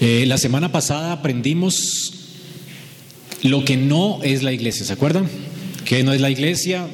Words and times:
Eh, 0.00 0.26
la 0.26 0.38
semana 0.38 0.70
pasada 0.70 1.10
aprendimos 1.10 2.12
lo 3.42 3.64
que 3.64 3.76
no 3.76 4.20
es 4.22 4.44
la 4.44 4.52
iglesia, 4.52 4.86
¿se 4.86 4.92
acuerdan? 4.92 5.28
Que 5.84 6.04
no 6.04 6.12
es 6.12 6.20
la 6.20 6.30
iglesia 6.30 6.86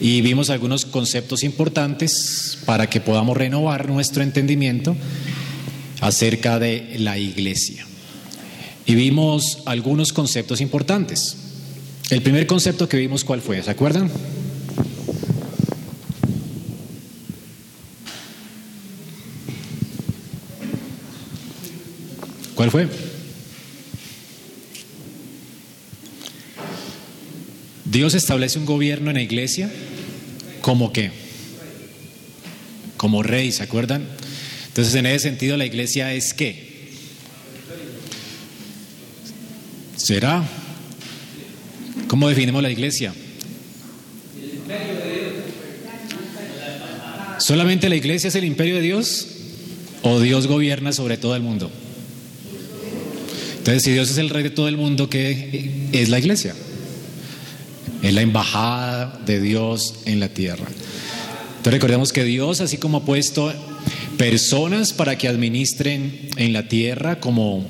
y 0.00 0.20
vimos 0.20 0.48
algunos 0.48 0.84
conceptos 0.84 1.42
importantes 1.42 2.58
para 2.64 2.88
que 2.88 3.00
podamos 3.00 3.36
renovar 3.36 3.88
nuestro 3.88 4.22
entendimiento 4.22 4.96
acerca 6.00 6.60
de 6.60 6.94
la 6.98 7.18
iglesia. 7.18 7.84
Y 8.86 8.94
vimos 8.94 9.58
algunos 9.66 10.12
conceptos 10.12 10.60
importantes. 10.60 11.36
El 12.10 12.22
primer 12.22 12.46
concepto 12.46 12.88
que 12.88 12.96
vimos, 12.98 13.24
¿cuál 13.24 13.40
fue? 13.40 13.60
¿Se 13.62 13.70
acuerdan? 13.70 14.10
¿Cuál 22.58 22.72
fue? 22.72 22.88
Dios 27.84 28.14
establece 28.14 28.58
un 28.58 28.66
gobierno 28.66 29.10
en 29.10 29.14
la 29.14 29.22
iglesia 29.22 29.70
como 30.60 30.92
qué? 30.92 31.12
Como 32.96 33.22
rey, 33.22 33.52
¿se 33.52 33.62
acuerdan? 33.62 34.08
Entonces, 34.66 34.92
en 34.96 35.06
ese 35.06 35.20
sentido, 35.20 35.56
la 35.56 35.66
iglesia 35.66 36.12
es 36.12 36.34
qué? 36.34 36.90
¿Será? 39.94 40.42
¿Cómo 42.08 42.28
definimos 42.28 42.60
la 42.60 42.72
iglesia? 42.72 43.14
¿Solamente 47.38 47.88
la 47.88 47.94
iglesia 47.94 48.26
es 48.26 48.34
el 48.34 48.42
imperio 48.42 48.74
de 48.74 48.80
Dios? 48.80 49.28
¿O 50.02 50.18
Dios 50.18 50.48
gobierna 50.48 50.90
sobre 50.90 51.18
todo 51.18 51.36
el 51.36 51.42
mundo? 51.42 51.70
Entonces, 53.68 53.84
si 53.84 53.92
Dios 53.92 54.10
es 54.10 54.16
el 54.16 54.30
rey 54.30 54.44
de 54.44 54.48
todo 54.48 54.66
el 54.66 54.78
mundo, 54.78 55.10
¿qué 55.10 55.90
es 55.92 56.08
la 56.08 56.18
iglesia? 56.18 56.54
Es 58.02 58.14
la 58.14 58.22
embajada 58.22 59.20
de 59.26 59.42
Dios 59.42 59.96
en 60.06 60.20
la 60.20 60.30
tierra. 60.30 60.64
Entonces 61.48 61.74
recordemos 61.74 62.14
que 62.14 62.24
Dios, 62.24 62.62
así 62.62 62.78
como 62.78 62.96
ha 62.96 63.04
puesto 63.04 63.52
personas 64.16 64.94
para 64.94 65.18
que 65.18 65.28
administren 65.28 66.30
en 66.38 66.54
la 66.54 66.66
tierra, 66.66 67.20
como 67.20 67.66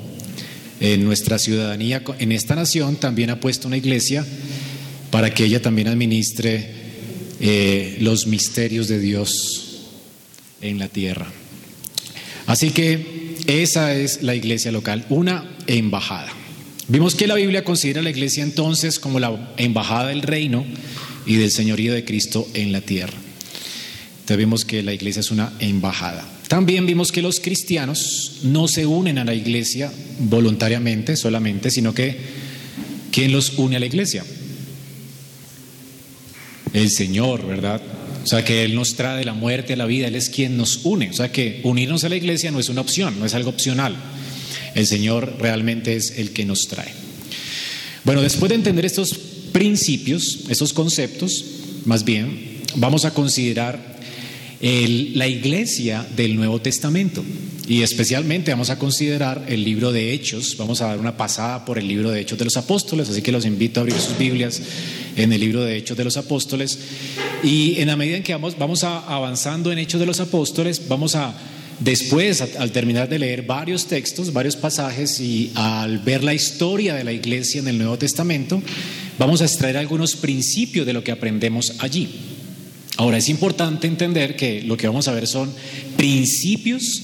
en 0.79 1.03
nuestra 1.03 1.37
ciudadanía, 1.37 2.01
en 2.17 2.31
esta 2.31 2.55
nación, 2.55 2.95
también 2.95 3.29
ha 3.29 3.41
puesto 3.41 3.67
una 3.67 3.75
iglesia 3.75 4.25
para 5.11 5.33
que 5.33 5.43
ella 5.43 5.61
también 5.61 5.89
administre 5.89 6.75
eh, 7.41 7.97
los 7.99 8.25
misterios 8.25 8.87
de 8.87 8.99
Dios 9.01 9.81
en 10.61 10.79
la 10.79 10.87
tierra. 10.87 11.29
Así 12.47 12.69
que 12.69 13.35
esa 13.47 13.93
es 13.95 14.23
la 14.23 14.33
iglesia 14.33 14.71
local, 14.71 15.05
una 15.09 15.58
embajada. 15.77 16.33
Vimos 16.87 17.13
que 17.13 17.27
la 17.27 17.35
Biblia 17.35 17.63
considera 17.63 17.99
a 17.99 18.03
la 18.03 18.09
iglesia 18.09 18.43
entonces 18.43 18.99
como 18.99 19.19
la 19.19 19.53
embajada 19.57 20.07
del 20.07 20.23
reino 20.23 20.65
y 21.25 21.35
del 21.35 21.51
señorío 21.51 21.93
de 21.93 22.03
Cristo 22.03 22.47
en 22.55 22.71
la 22.71 22.81
tierra. 22.81 23.13
Entonces 24.21 24.37
vimos 24.37 24.65
que 24.65 24.81
la 24.81 24.93
iglesia 24.93 25.19
es 25.19 25.31
una 25.31 25.53
embajada. 25.59 26.25
También 26.47 26.87
vimos 26.87 27.11
que 27.11 27.21
los 27.21 27.39
cristianos 27.39 28.39
no 28.41 28.67
se 28.67 28.87
unen 28.87 29.19
a 29.19 29.25
la 29.25 29.35
iglesia 29.35 29.91
voluntariamente 30.19 31.15
solamente, 31.15 31.69
sino 31.69 31.93
que 31.93 32.17
¿quién 33.11 33.31
los 33.31 33.59
une 33.59 33.75
a 33.75 33.79
la 33.79 33.85
iglesia? 33.85 34.25
El 36.73 36.89
Señor, 36.89 37.45
¿verdad? 37.45 37.81
O 38.23 38.27
sea, 38.27 38.43
que 38.43 38.63
Él 38.63 38.73
nos 38.73 38.95
trae 38.95 39.19
de 39.19 39.25
la 39.25 39.33
muerte 39.33 39.73
a 39.73 39.75
la 39.75 39.85
vida, 39.85 40.07
Él 40.07 40.15
es 40.15 40.29
quien 40.29 40.57
nos 40.57 40.85
une. 40.85 41.11
O 41.11 41.13
sea, 41.13 41.31
que 41.31 41.61
unirnos 41.63 42.03
a 42.03 42.09
la 42.09 42.15
iglesia 42.15 42.49
no 42.49 42.59
es 42.59 42.69
una 42.69 42.81
opción, 42.81 43.19
no 43.19 43.25
es 43.25 43.35
algo 43.35 43.51
opcional. 43.51 43.95
El 44.75 44.87
Señor 44.87 45.35
realmente 45.39 45.95
es 45.95 46.17
el 46.17 46.31
que 46.31 46.45
nos 46.45 46.67
trae. 46.67 46.93
Bueno, 48.03 48.21
después 48.21 48.49
de 48.49 48.55
entender 48.55 48.85
estos 48.85 49.13
principios, 49.51 50.45
estos 50.49 50.73
conceptos, 50.73 51.43
más 51.85 52.03
bien, 52.03 52.59
vamos 52.75 53.05
a 53.05 53.13
considerar 53.13 53.99
la 54.61 55.27
iglesia 55.27 56.05
del 56.15 56.35
Nuevo 56.35 56.59
Testamento. 56.61 57.23
Y 57.67 57.83
especialmente 57.83 58.49
vamos 58.49 58.71
a 58.71 58.79
considerar 58.79 59.45
el 59.47 59.63
libro 59.63 59.91
de 59.91 60.11
Hechos. 60.11 60.57
Vamos 60.57 60.81
a 60.81 60.87
dar 60.87 60.99
una 60.99 61.15
pasada 61.15 61.65
por 61.65 61.77
el 61.77 61.87
libro 61.87 62.09
de 62.09 62.21
Hechos 62.21 62.39
de 62.39 62.45
los 62.45 62.57
Apóstoles, 62.57 63.09
así 63.09 63.21
que 63.21 63.31
los 63.31 63.45
invito 63.45 63.79
a 63.79 63.81
abrir 63.81 63.99
sus 63.99 64.17
Biblias 64.17 64.59
en 65.15 65.31
el 65.31 65.39
libro 65.39 65.63
de 65.63 65.77
Hechos 65.77 65.95
de 65.95 66.03
los 66.03 66.17
Apóstoles. 66.17 66.79
Y 67.43 67.79
en 67.79 67.87
la 67.87 67.95
medida 67.95 68.17
en 68.17 68.23
que 68.23 68.33
vamos, 68.33 68.57
vamos 68.57 68.83
avanzando 68.83 69.71
en 69.71 69.77
Hechos 69.77 69.99
de 69.99 70.07
los 70.07 70.19
Apóstoles, 70.19 70.81
vamos 70.87 71.13
a 71.13 71.35
Después, 71.79 72.41
al 72.41 72.71
terminar 72.71 73.07
de 73.07 73.19
leer 73.19 73.43
varios 73.43 73.85
textos, 73.85 74.33
varios 74.33 74.57
pasajes 74.57 75.19
y 75.21 75.51
al 75.55 75.99
ver 75.99 76.23
la 76.23 76.33
historia 76.33 76.93
de 76.93 77.05
la 77.05 77.13
iglesia 77.13 77.61
en 77.61 77.69
el 77.69 77.77
Nuevo 77.77 77.97
Testamento, 77.97 78.61
vamos 79.17 79.41
a 79.41 79.45
extraer 79.45 79.77
algunos 79.77 80.17
principios 80.17 80.85
de 80.85 80.93
lo 80.93 81.03
que 81.03 81.11
aprendemos 81.11 81.75
allí. 81.79 82.09
Ahora, 82.97 83.17
es 83.17 83.29
importante 83.29 83.87
entender 83.87 84.35
que 84.35 84.61
lo 84.61 84.75
que 84.75 84.87
vamos 84.87 85.07
a 85.07 85.13
ver 85.13 85.25
son 85.25 85.53
principios 85.95 87.03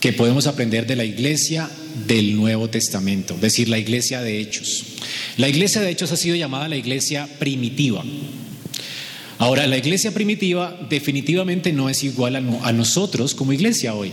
que 0.00 0.14
podemos 0.14 0.46
aprender 0.46 0.86
de 0.86 0.96
la 0.96 1.04
iglesia 1.04 1.68
del 2.06 2.36
Nuevo 2.36 2.68
Testamento, 2.68 3.34
es 3.34 3.40
decir, 3.40 3.68
la 3.68 3.78
iglesia 3.78 4.22
de 4.22 4.40
Hechos. 4.40 4.84
La 5.36 5.48
iglesia 5.48 5.82
de 5.82 5.90
Hechos 5.90 6.10
ha 6.12 6.16
sido 6.16 6.36
llamada 6.36 6.68
la 6.68 6.76
iglesia 6.76 7.28
primitiva. 7.38 8.02
Ahora, 9.38 9.66
la 9.66 9.76
iglesia 9.76 10.12
primitiva 10.12 10.78
definitivamente 10.88 11.72
no 11.72 11.90
es 11.90 12.04
igual 12.04 12.36
a, 12.36 12.72
nosotros 12.72 13.34
como 13.34 13.52
iglesia 13.52 13.94
hoy. 13.94 14.12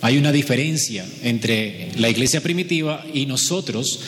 Hay 0.00 0.18
una 0.18 0.32
diferencia 0.32 1.06
entre 1.22 1.90
la 1.96 2.08
iglesia 2.08 2.42
primitiva 2.42 3.04
y 3.12 3.26
nosotros, 3.26 4.00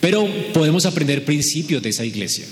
pero 0.00 0.26
podemos 0.52 0.86
aprender 0.86 1.24
principios 1.24 1.82
de 1.82 1.90
esa 1.90 2.04
iglesia. 2.04 2.44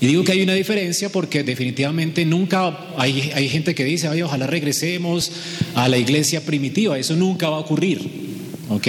Y 0.00 0.06
digo 0.06 0.24
que 0.24 0.32
hay 0.32 0.42
una 0.42 0.54
diferencia 0.54 1.12
porque 1.12 1.42
definitivamente 1.42 2.24
nunca 2.24 2.88
hay, 2.96 3.30
hay 3.34 3.48
gente 3.50 3.74
que 3.74 3.84
dice, 3.84 4.08
Ay, 4.08 4.22
ojalá 4.22 4.46
regresemos 4.46 5.30
a 5.74 5.88
la 5.88 5.98
iglesia 5.98 6.44
primitiva. 6.44 6.98
Eso 6.98 7.16
nunca 7.16 7.50
va 7.50 7.56
a 7.56 7.60
ocurrir. 7.60 8.00
¿Ok? 8.70 8.88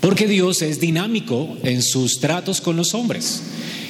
Porque 0.00 0.26
Dios 0.26 0.62
es 0.62 0.80
dinámico 0.80 1.56
en 1.62 1.82
sus 1.82 2.18
tratos 2.18 2.60
con 2.60 2.76
los 2.76 2.94
hombres. 2.94 3.42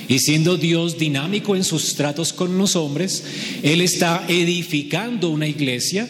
Y 0.09 0.21
siendo 0.21 0.57
Dios 0.57 0.99
dinámico 0.99 1.55
en 1.55 1.65
sus 1.65 1.95
tratos 1.95 2.33
con 2.33 2.57
los 2.57 2.77
hombres, 2.77 3.25
Él 3.63 3.83
está 3.83 4.25
edificando 4.27 5.29
una 5.29 5.47
iglesia. 5.47 6.09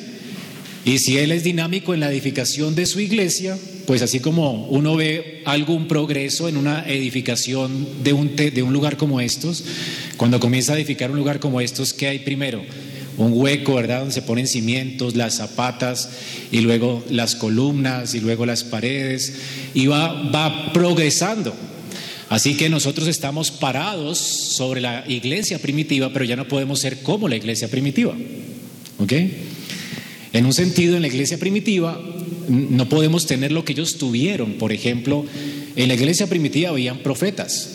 Y 0.84 0.98
si 1.00 1.18
Él 1.18 1.32
es 1.32 1.42
dinámico 1.42 1.92
en 1.92 2.00
la 2.00 2.10
edificación 2.10 2.76
de 2.76 2.86
su 2.86 3.00
iglesia, 3.00 3.58
pues 3.86 4.02
así 4.02 4.20
como 4.20 4.66
uno 4.68 4.96
ve 4.96 5.42
algún 5.44 5.88
progreso 5.88 6.48
en 6.48 6.56
una 6.56 6.88
edificación 6.88 7.86
de 8.04 8.12
un, 8.12 8.36
de 8.36 8.62
un 8.62 8.72
lugar 8.72 8.96
como 8.96 9.20
estos, 9.20 9.64
cuando 10.16 10.38
comienza 10.38 10.74
a 10.74 10.76
edificar 10.76 11.10
un 11.10 11.16
lugar 11.16 11.40
como 11.40 11.60
estos, 11.60 11.92
¿qué 11.92 12.06
hay 12.06 12.20
primero? 12.20 12.62
un 13.18 13.32
hueco, 13.34 13.74
¿verdad? 13.74 13.98
Donde 13.98 14.14
se 14.14 14.22
ponen 14.22 14.46
cimientos, 14.46 15.16
las 15.16 15.38
zapatas 15.38 16.08
y 16.52 16.60
luego 16.60 17.04
las 17.10 17.34
columnas 17.34 18.14
y 18.14 18.20
luego 18.20 18.46
las 18.46 18.62
paredes 18.62 19.34
y 19.74 19.86
va, 19.86 20.30
va 20.30 20.72
progresando. 20.72 21.52
Así 22.28 22.56
que 22.56 22.68
nosotros 22.68 23.08
estamos 23.08 23.50
parados 23.50 24.18
sobre 24.18 24.80
la 24.80 25.04
iglesia 25.08 25.58
primitiva, 25.58 26.12
pero 26.12 26.24
ya 26.24 26.36
no 26.36 26.46
podemos 26.46 26.78
ser 26.80 27.02
como 27.02 27.28
la 27.28 27.36
iglesia 27.36 27.68
primitiva. 27.68 28.14
¿Ok? 28.98 29.12
En 30.32 30.44
un 30.44 30.52
sentido, 30.52 30.96
en 30.96 31.02
la 31.02 31.08
iglesia 31.08 31.38
primitiva 31.38 31.98
no 32.48 32.88
podemos 32.88 33.26
tener 33.26 33.52
lo 33.52 33.64
que 33.64 33.72
ellos 33.72 33.98
tuvieron. 33.98 34.54
Por 34.54 34.72
ejemplo, 34.72 35.24
en 35.76 35.88
la 35.88 35.94
iglesia 35.94 36.26
primitiva 36.26 36.70
habían 36.70 36.98
profetas. 36.98 37.70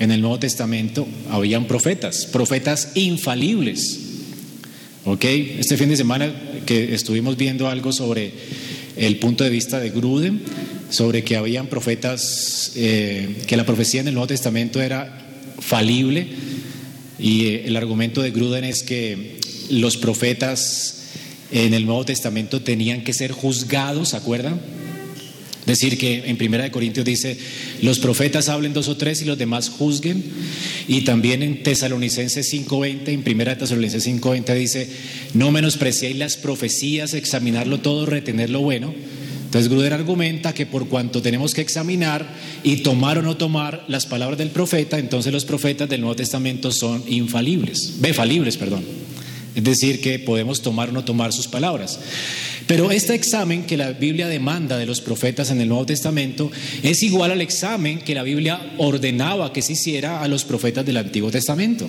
En 0.00 0.10
el 0.10 0.20
Nuevo 0.20 0.40
Testamento 0.40 1.06
habían 1.30 1.66
profetas, 1.66 2.26
profetas 2.26 2.92
infalibles. 2.96 4.00
¿Ok? 5.04 5.24
Este 5.24 5.76
fin 5.76 5.88
de 5.88 5.96
semana 5.96 6.32
que 6.66 6.94
estuvimos 6.94 7.36
viendo 7.36 7.68
algo 7.68 7.92
sobre 7.92 8.32
el 8.96 9.18
punto 9.18 9.44
de 9.44 9.50
vista 9.50 9.78
de 9.78 9.90
Gruden, 9.90 10.42
sobre 10.94 11.24
que 11.24 11.36
habían 11.36 11.66
profetas, 11.66 12.70
eh, 12.76 13.42
que 13.48 13.56
la 13.56 13.66
profecía 13.66 14.00
en 14.00 14.08
el 14.08 14.14
Nuevo 14.14 14.28
Testamento 14.28 14.80
era 14.80 15.18
falible 15.58 16.28
y 17.18 17.46
eh, 17.46 17.64
el 17.66 17.76
argumento 17.76 18.22
de 18.22 18.30
Gruden 18.30 18.62
es 18.62 18.84
que 18.84 19.38
los 19.70 19.96
profetas 19.96 21.02
en 21.50 21.74
el 21.74 21.84
Nuevo 21.84 22.04
Testamento 22.04 22.62
tenían 22.62 23.02
que 23.02 23.12
ser 23.12 23.32
juzgados, 23.32 24.10
¿se 24.10 24.16
acuerdan? 24.16 24.60
Decir 25.66 25.98
que 25.98 26.28
en 26.28 26.36
Primera 26.36 26.62
de 26.62 26.70
Corintios 26.70 27.06
dice, 27.06 27.38
los 27.80 27.98
profetas 27.98 28.48
hablen 28.48 28.72
dos 28.72 28.86
o 28.88 28.96
tres 28.96 29.20
y 29.22 29.24
los 29.24 29.38
demás 29.38 29.70
juzguen. 29.70 30.22
Y 30.86 31.02
también 31.02 31.42
en 31.42 31.62
Tesalonicenses 31.62 32.52
5.20, 32.52 33.08
en 33.08 33.22
Primera 33.22 33.54
de 33.54 33.60
Tesalonicenses 33.60 34.12
5.20 34.12 34.54
dice, 34.54 34.88
no 35.32 35.50
menospreciéis 35.50 36.18
las 36.18 36.36
profecías, 36.36 37.14
examinarlo 37.14 37.80
todo, 37.80 38.04
retener 38.04 38.50
lo 38.50 38.60
bueno 38.60 38.94
entonces 39.54 39.70
Gruder 39.70 39.92
argumenta 39.92 40.52
que 40.52 40.66
por 40.66 40.88
cuanto 40.88 41.22
tenemos 41.22 41.54
que 41.54 41.60
examinar 41.60 42.26
y 42.64 42.78
tomar 42.78 43.18
o 43.18 43.22
no 43.22 43.36
tomar 43.36 43.84
las 43.86 44.04
palabras 44.04 44.36
del 44.36 44.50
profeta, 44.50 44.98
entonces 44.98 45.32
los 45.32 45.44
profetas 45.44 45.88
del 45.88 46.00
Nuevo 46.00 46.16
Testamento 46.16 46.72
son 46.72 47.04
infalibles, 47.06 47.94
falibles, 48.14 48.56
perdón. 48.56 48.82
Es 49.54 49.62
decir, 49.62 50.00
que 50.00 50.18
podemos 50.18 50.60
tomar 50.60 50.88
o 50.88 50.92
no 50.92 51.04
tomar 51.04 51.32
sus 51.32 51.46
palabras. 51.46 52.00
Pero 52.66 52.90
este 52.90 53.14
examen 53.14 53.62
que 53.62 53.76
la 53.76 53.92
Biblia 53.92 54.26
demanda 54.26 54.76
de 54.76 54.86
los 54.86 55.00
profetas 55.00 55.52
en 55.52 55.60
el 55.60 55.68
Nuevo 55.68 55.86
Testamento 55.86 56.50
es 56.82 57.04
igual 57.04 57.30
al 57.30 57.40
examen 57.40 58.00
que 58.00 58.16
la 58.16 58.24
Biblia 58.24 58.72
ordenaba 58.78 59.52
que 59.52 59.62
se 59.62 59.74
hiciera 59.74 60.20
a 60.20 60.26
los 60.26 60.44
profetas 60.44 60.84
del 60.84 60.96
Antiguo 60.96 61.30
Testamento. 61.30 61.88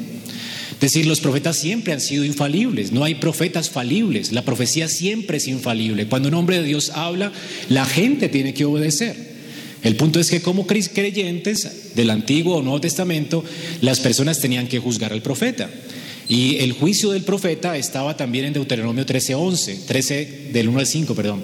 Es 0.75 0.81
decir, 0.91 1.05
los 1.05 1.21
profetas 1.21 1.57
siempre 1.57 1.93
han 1.93 2.01
sido 2.01 2.25
infalibles, 2.25 2.91
no 2.91 3.03
hay 3.03 3.15
profetas 3.15 3.69
falibles, 3.69 4.31
la 4.31 4.43
profecía 4.43 4.87
siempre 4.87 5.37
es 5.37 5.47
infalible. 5.47 6.07
Cuando 6.07 6.27
un 6.27 6.35
hombre 6.35 6.59
de 6.59 6.67
Dios 6.67 6.91
habla, 6.93 7.31
la 7.69 7.85
gente 7.85 8.29
tiene 8.29 8.53
que 8.53 8.65
obedecer. 8.65 9.35
El 9.83 9.95
punto 9.95 10.19
es 10.19 10.29
que 10.29 10.41
como 10.41 10.67
creyentes 10.67 11.95
del 11.95 12.09
Antiguo 12.09 12.57
o 12.57 12.61
Nuevo 12.61 12.81
Testamento, 12.81 13.43
las 13.81 13.99
personas 13.99 14.39
tenían 14.39 14.67
que 14.67 14.79
juzgar 14.79 15.13
al 15.13 15.21
profeta. 15.21 15.69
Y 16.27 16.57
el 16.57 16.73
juicio 16.73 17.11
del 17.11 17.21
profeta 17.21 17.77
estaba 17.77 18.17
también 18.17 18.45
en 18.45 18.53
Deuteronomio 18.53 19.05
13:11, 19.05 19.85
13 19.85 20.49
del 20.51 20.69
1 20.69 20.79
al 20.79 20.87
5, 20.87 21.15
perdón. 21.15 21.43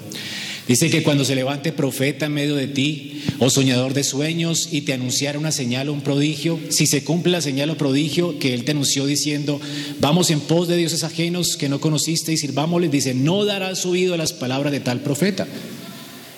Dice 0.71 0.89
que 0.89 1.03
cuando 1.03 1.25
se 1.25 1.35
levante 1.35 1.73
profeta 1.73 2.27
en 2.27 2.31
medio 2.31 2.55
de 2.55 2.67
ti, 2.67 3.23
o 3.39 3.49
soñador 3.49 3.93
de 3.93 4.05
sueños, 4.05 4.69
y 4.71 4.83
te 4.83 4.93
anunciara 4.93 5.37
una 5.37 5.51
señal 5.51 5.89
o 5.89 5.93
un 5.93 5.99
prodigio, 5.99 6.61
si 6.69 6.87
se 6.87 7.03
cumple 7.03 7.33
la 7.33 7.41
señal 7.41 7.71
o 7.71 7.77
prodigio 7.77 8.39
que 8.39 8.53
él 8.53 8.63
te 8.63 8.71
anunció 8.71 9.05
diciendo, 9.05 9.59
vamos 9.99 10.29
en 10.29 10.39
pos 10.39 10.69
de 10.69 10.77
dioses 10.77 11.03
ajenos 11.03 11.57
que 11.57 11.67
no 11.67 11.81
conociste 11.81 12.31
y 12.31 12.37
sirvámosles, 12.37 12.89
dice, 12.89 13.13
no 13.13 13.43
darás 13.43 13.85
oído 13.85 14.13
a 14.13 14.17
las 14.17 14.31
palabras 14.31 14.71
de 14.71 14.79
tal 14.79 15.01
profeta. 15.01 15.45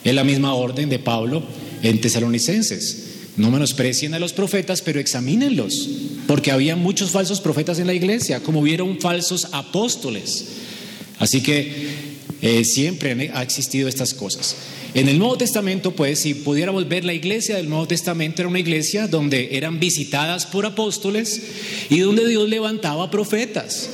Es 0.03 0.15
la 0.15 0.23
misma 0.23 0.55
orden 0.55 0.89
de 0.89 0.97
Pablo 0.97 1.43
en 1.83 2.01
Tesalonicenses. 2.01 3.09
No 3.37 3.51
menosprecien 3.51 4.15
a 4.15 4.19
los 4.19 4.33
profetas, 4.33 4.81
pero 4.81 4.99
examínenlos, 4.99 5.87
porque 6.25 6.49
había 6.49 6.75
muchos 6.75 7.11
falsos 7.11 7.39
profetas 7.39 7.77
en 7.77 7.85
la 7.85 7.93
iglesia, 7.93 8.39
como 8.39 8.61
hubieron 8.61 8.99
falsos 8.99 9.49
apóstoles. 9.51 10.45
Así 11.19 11.41
que 11.41 12.12
eh, 12.43 12.65
siempre 12.65 13.31
ha 13.33 13.41
existido 13.41 13.87
estas 13.87 14.13
cosas. 14.13 14.57
En 14.93 15.07
el 15.07 15.17
Nuevo 15.17 15.37
Testamento, 15.37 15.95
pues, 15.95 16.19
si 16.19 16.33
pudiéramos 16.33 16.89
ver 16.89 17.05
la 17.05 17.13
iglesia 17.13 17.55
del 17.55 17.69
Nuevo 17.69 17.87
Testamento, 17.87 18.41
era 18.41 18.49
una 18.49 18.59
iglesia 18.59 19.07
donde 19.07 19.55
eran 19.55 19.79
visitadas 19.79 20.45
por 20.45 20.65
apóstoles 20.65 21.41
y 21.89 21.99
donde 21.99 22.27
Dios 22.27 22.49
levantaba 22.49 23.09
profetas. 23.09 23.89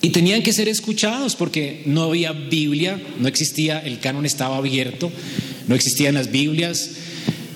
Y 0.00 0.08
tenían 0.10 0.42
que 0.42 0.54
ser 0.54 0.66
escuchados 0.66 1.36
porque 1.36 1.82
no 1.84 2.04
había 2.04 2.32
Biblia, 2.32 2.98
no 3.20 3.28
existía, 3.28 3.80
el 3.80 4.00
canon 4.00 4.24
estaba 4.24 4.56
abierto, 4.56 5.12
no 5.68 5.74
existían 5.74 6.14
las 6.14 6.32
Biblias, 6.32 6.92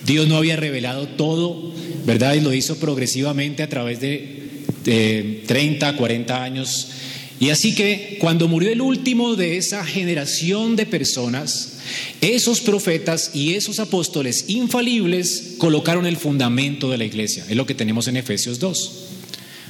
Dios 0.05 0.29
no 0.29 0.37
había 0.37 0.57
revelado 0.57 1.09
todo, 1.09 1.73
¿verdad? 2.05 2.35
Y 2.35 2.43
lo 2.43 2.53
hizo 2.53 2.77
progresivamente 2.77 3.63
a 3.63 3.69
través 3.71 4.01
de, 4.01 4.37
30, 5.47 5.97
40 5.97 6.43
años. 6.43 6.89
Y 7.39 7.51
así 7.51 7.75
que 7.75 8.17
cuando 8.21 8.49
murió 8.49 8.71
el 8.71 8.81
último 8.81 9.37
de 9.37 9.59
esa 9.59 9.85
generación 9.85 10.75
de 10.75 10.87
personas, 10.87 11.75
esos 12.21 12.61
profetas 12.61 13.33
y 13.35 13.55
esos 13.55 13.79
apóstoles 13.79 14.47
infalibles 14.49 15.55
colocaron 15.59 16.07
el 16.07 16.17
fundamento 16.17 16.91
de 16.91 16.99
la 16.99 17.05
iglesia. 17.05 17.45
Es 17.49 17.57
lo 17.57 17.67
que 17.67 17.75
tenemos 17.75 18.09
en 18.09 18.17
Efesios 18.17 18.59
2. 18.59 18.93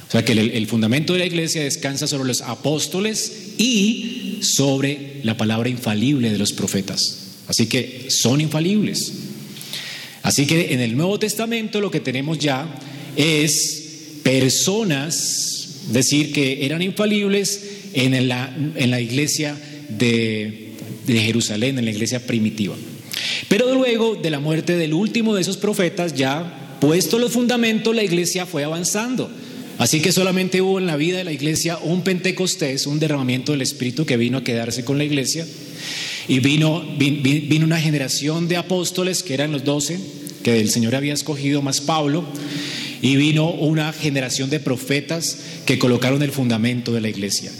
O 0.07 0.11
sea 0.11 0.23
que 0.23 0.31
el, 0.31 0.51
el, 0.51 0.67
fundamento 0.67 1.11
de 1.11 1.19
la 1.19 1.25
iglesia 1.25 1.63
descansa 1.63 2.07
sobre 2.07 2.29
los 2.29 2.41
apóstoles 2.41 3.55
y 3.57 4.37
sobre 4.41 5.19
la 5.23 5.35
palabra 5.35 5.67
infalible 5.67 6.31
de 6.31 6.37
los 6.37 6.53
profetas. 6.53 7.17
Así 7.47 7.67
que 7.67 8.07
son 8.09 8.39
infalibles. 8.39 9.11
Así 10.23 10.45
que 10.45 10.73
en 10.73 10.79
el 10.79 10.95
Nuevo 10.95 11.19
Testamento 11.19 11.81
lo 11.81 11.91
que 11.91 11.99
tenemos 11.99 12.37
ya 12.37 12.73
es 13.17 13.83
personas, 14.23 15.56
decir, 15.91 16.33
que 16.33 16.65
eran 16.65 16.81
infalibles 16.81 17.63
en 17.93 18.27
la, 18.27 18.55
en 18.75 18.91
la 18.91 19.01
iglesia 19.01 19.57
de, 19.89 20.71
de 21.05 21.19
Jerusalén, 21.21 21.77
en 21.77 21.85
la 21.85 21.91
iglesia 21.91 22.25
primitiva. 22.25 22.75
Pero 23.47 23.73
luego 23.73 24.15
de 24.15 24.29
la 24.29 24.39
muerte 24.39 24.77
del 24.77 24.93
último 24.93 25.35
de 25.35 25.41
esos 25.41 25.57
profetas, 25.57 26.13
ya 26.13 26.77
puesto 26.79 27.17
los 27.17 27.31
fundamentos, 27.31 27.95
la 27.95 28.03
iglesia 28.03 28.45
fue 28.45 28.63
avanzando. 28.63 29.31
Así 29.77 29.99
que 30.01 30.11
solamente 30.11 30.61
hubo 30.61 30.79
en 30.79 30.87
la 30.87 30.97
vida 30.97 31.19
de 31.19 31.23
la 31.23 31.31
iglesia 31.31 31.77
un 31.77 32.01
Pentecostés, 32.01 32.87
un 32.87 32.99
derramamiento 32.99 33.51
del 33.51 33.61
Espíritu 33.61 34.05
que 34.05 34.17
vino 34.17 34.39
a 34.39 34.43
quedarse 34.43 34.83
con 34.83 34.97
la 34.97 35.03
iglesia. 35.03 35.45
Y 36.27 36.39
vino, 36.39 36.83
vino 36.97 37.65
una 37.65 37.79
generación 37.79 38.47
de 38.47 38.57
apóstoles, 38.57 39.23
que 39.23 39.33
eran 39.33 39.51
los 39.51 39.63
doce, 39.63 39.99
que 40.43 40.59
el 40.59 40.69
Señor 40.69 40.95
había 40.95 41.13
escogido, 41.13 41.61
más 41.61 41.79
Pablo. 41.79 42.25
Y 43.01 43.15
vino 43.15 43.51
una 43.51 43.93
generación 43.93 44.49
de 44.49 44.59
profetas 44.59 45.37
que 45.65 45.79
colocaron 45.79 46.21
el 46.23 46.31
fundamento 46.31 46.93
de 46.93 47.01
la 47.01 47.09
iglesia. 47.09 47.51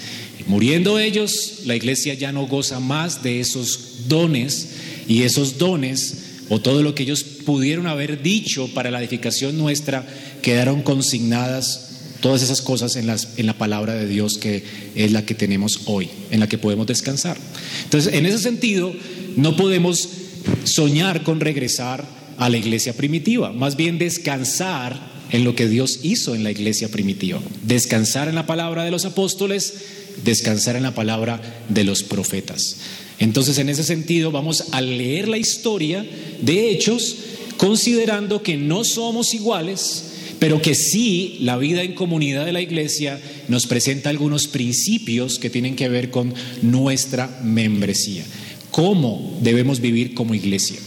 Muriendo 0.47 0.97
ellos, 0.97 1.61
la 1.65 1.75
iglesia 1.75 2.13
ya 2.13 2.31
no 2.31 2.47
goza 2.47 2.79
más 2.79 3.21
de 3.21 3.41
esos 3.41 4.07
dones 4.07 4.69
y 5.07 5.23
esos 5.23 5.57
dones 5.57 6.23
o 6.49 6.61
todo 6.61 6.83
lo 6.83 6.95
que 6.95 7.03
ellos 7.03 7.23
pudieron 7.23 7.85
haber 7.87 8.23
dicho 8.23 8.69
para 8.73 8.89
la 8.89 8.99
edificación 8.99 9.57
nuestra 9.57 10.07
quedaron 10.41 10.81
consignadas 10.83 11.87
todas 12.21 12.41
esas 12.41 12.61
cosas 12.61 12.95
en, 12.95 13.09
en 13.09 13.45
la 13.45 13.57
palabra 13.57 13.93
de 13.95 14.07
Dios 14.07 14.37
que 14.37 14.63
es 14.95 15.11
la 15.11 15.25
que 15.25 15.35
tenemos 15.35 15.81
hoy, 15.85 16.09
en 16.31 16.39
la 16.39 16.47
que 16.47 16.57
podemos 16.57 16.87
descansar. 16.87 17.37
Entonces, 17.83 18.13
en 18.13 18.25
ese 18.25 18.39
sentido, 18.39 18.93
no 19.35 19.55
podemos 19.57 20.09
soñar 20.63 21.23
con 21.23 21.41
regresar 21.41 22.05
a 22.37 22.49
la 22.49 22.57
iglesia 22.57 22.93
primitiva, 22.93 23.51
más 23.51 23.75
bien 23.75 23.97
descansar 23.97 25.16
en 25.31 25.43
lo 25.43 25.55
que 25.55 25.67
Dios 25.67 25.99
hizo 26.03 26.35
en 26.35 26.43
la 26.43 26.51
iglesia 26.51 26.89
primitiva, 26.89 27.41
descansar 27.63 28.27
en 28.27 28.35
la 28.35 28.45
palabra 28.45 28.83
de 28.83 28.91
los 28.91 29.05
apóstoles, 29.05 29.73
descansar 30.23 30.75
en 30.75 30.83
la 30.83 30.95
palabra 30.95 31.41
de 31.69 31.83
los 31.83 32.03
profetas. 32.03 32.77
Entonces, 33.19 33.57
en 33.57 33.69
ese 33.69 33.83
sentido, 33.83 34.31
vamos 34.31 34.65
a 34.71 34.81
leer 34.81 35.27
la 35.27 35.37
historia 35.37 36.05
de 36.41 36.69
hechos 36.69 37.15
considerando 37.57 38.43
que 38.43 38.57
no 38.57 38.83
somos 38.83 39.33
iguales, 39.33 40.03
pero 40.39 40.61
que 40.61 40.75
sí 40.75 41.37
la 41.41 41.57
vida 41.57 41.81
en 41.81 41.95
comunidad 41.95 42.45
de 42.45 42.53
la 42.53 42.61
iglesia 42.61 43.19
nos 43.47 43.65
presenta 43.65 44.09
algunos 44.09 44.47
principios 44.47 45.39
que 45.39 45.49
tienen 45.49 45.75
que 45.75 45.89
ver 45.89 46.11
con 46.11 46.33
nuestra 46.61 47.39
membresía. 47.43 48.23
¿Cómo 48.69 49.39
debemos 49.41 49.79
vivir 49.79 50.13
como 50.13 50.35
iglesia? 50.35 50.77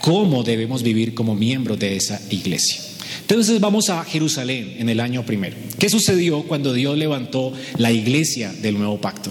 ¿Cómo 0.00 0.42
debemos 0.42 0.82
vivir 0.82 1.14
como 1.14 1.36
miembros 1.36 1.78
de 1.78 1.94
esa 1.94 2.20
iglesia? 2.30 2.89
Entonces 3.22 3.60
vamos 3.60 3.90
a 3.90 4.04
Jerusalén 4.04 4.76
en 4.78 4.88
el 4.88 5.00
año 5.00 5.24
primero. 5.24 5.56
¿Qué 5.78 5.88
sucedió 5.88 6.42
cuando 6.42 6.72
Dios 6.72 6.96
levantó 6.96 7.52
la 7.78 7.92
iglesia 7.92 8.52
del 8.52 8.78
nuevo 8.78 9.00
pacto? 9.00 9.30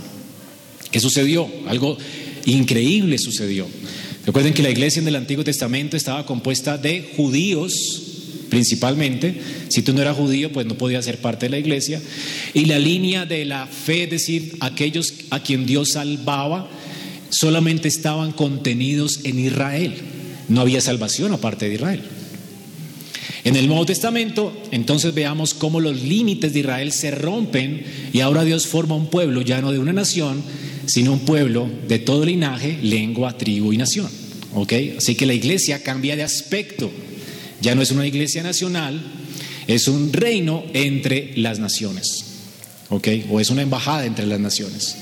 ¿Qué 0.91 0.99
sucedió? 0.99 1.49
Algo 1.67 1.97
increíble 2.45 3.17
sucedió. 3.17 3.67
Recuerden 4.25 4.53
que 4.53 4.63
la 4.63 4.69
iglesia 4.69 5.01
en 5.01 5.07
el 5.07 5.15
Antiguo 5.15 5.43
Testamento 5.43 5.97
estaba 5.97 6.25
compuesta 6.25 6.77
de 6.77 7.09
judíos 7.15 8.03
principalmente. 8.49 9.39
Si 9.69 9.81
tú 9.81 9.93
no 9.93 10.01
eras 10.01 10.17
judío, 10.17 10.51
pues 10.51 10.65
no 10.65 10.75
podías 10.75 11.05
ser 11.05 11.19
parte 11.19 11.45
de 11.45 11.51
la 11.51 11.59
iglesia. 11.59 12.01
Y 12.53 12.65
la 12.65 12.79
línea 12.79 13.25
de 13.25 13.45
la 13.45 13.67
fe, 13.67 14.03
es 14.03 14.09
decir, 14.09 14.57
aquellos 14.59 15.13
a 15.29 15.41
quien 15.41 15.65
Dios 15.65 15.91
salvaba, 15.91 16.69
solamente 17.29 17.87
estaban 17.87 18.31
contenidos 18.31 19.21
en 19.23 19.39
Israel. 19.39 19.93
No 20.47 20.61
había 20.61 20.81
salvación 20.81 21.31
aparte 21.31 21.69
de 21.69 21.75
Israel. 21.75 22.01
En 23.43 23.55
el 23.55 23.67
Nuevo 23.67 23.85
Testamento, 23.85 24.51
entonces 24.71 25.13
veamos 25.13 25.53
cómo 25.53 25.79
los 25.79 26.01
límites 26.01 26.53
de 26.53 26.59
Israel 26.59 26.91
se 26.91 27.11
rompen 27.11 27.85
y 28.11 28.19
ahora 28.19 28.43
Dios 28.43 28.67
forma 28.67 28.95
un 28.95 29.07
pueblo 29.07 29.41
ya 29.41 29.61
no 29.61 29.71
de 29.71 29.79
una 29.79 29.93
nación, 29.93 30.43
sino 30.85 31.13
un 31.13 31.19
pueblo 31.19 31.69
de 31.87 31.99
todo 31.99 32.25
linaje, 32.25 32.79
lengua, 32.81 33.37
tribu 33.37 33.71
y 33.71 33.77
nación. 33.77 34.09
¿Ok? 34.55 34.73
Así 34.97 35.15
que 35.15 35.25
la 35.25 35.33
iglesia 35.33 35.83
cambia 35.83 36.15
de 36.15 36.23
aspecto. 36.23 36.91
Ya 37.61 37.75
no 37.75 37.81
es 37.81 37.91
una 37.91 38.07
iglesia 38.07 38.43
nacional, 38.43 39.01
es 39.67 39.87
un 39.87 40.11
reino 40.11 40.63
entre 40.73 41.33
las 41.37 41.59
naciones. 41.59 42.25
¿Ok? 42.89 43.07
O 43.29 43.39
es 43.39 43.49
una 43.49 43.61
embajada 43.61 44.05
entre 44.05 44.25
las 44.25 44.39
naciones. 44.39 44.97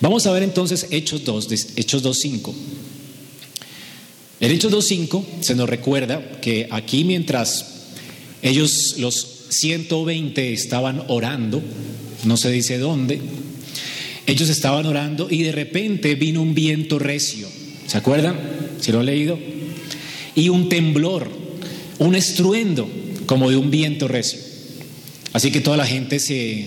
Vamos 0.00 0.26
a 0.26 0.32
ver 0.32 0.42
entonces 0.42 0.88
Hechos 0.90 1.24
2, 1.24 1.48
Hechos 1.76 2.04
2.5. 2.04 2.52
En 4.40 4.50
Hechos 4.50 4.72
2.5 4.72 5.24
se 5.40 5.54
nos 5.54 5.68
recuerda 5.68 6.40
que 6.40 6.68
aquí 6.70 7.04
mientras 7.04 7.86
ellos, 8.42 8.96
los 8.98 9.46
120, 9.48 10.52
estaban 10.52 11.02
orando, 11.08 11.62
no 12.24 12.36
se 12.36 12.50
dice 12.50 12.78
dónde, 12.78 13.20
ellos 14.26 14.48
estaban 14.48 14.86
orando 14.86 15.28
y 15.30 15.42
de 15.42 15.52
repente 15.52 16.14
vino 16.16 16.42
un 16.42 16.54
viento 16.54 16.98
recio. 16.98 17.48
¿Se 17.86 17.96
acuerdan? 17.96 18.38
¿Si 18.80 18.92
lo 18.92 19.00
han 19.00 19.06
leído? 19.06 19.38
Y 20.34 20.48
un 20.48 20.68
temblor 20.68 21.30
un 21.98 22.14
estruendo 22.14 22.88
como 23.26 23.50
de 23.50 23.56
un 23.56 23.70
viento 23.70 24.08
recio. 24.08 24.38
Así 25.32 25.50
que 25.50 25.60
toda 25.60 25.76
la 25.76 25.86
gente 25.86 26.18
se 26.18 26.64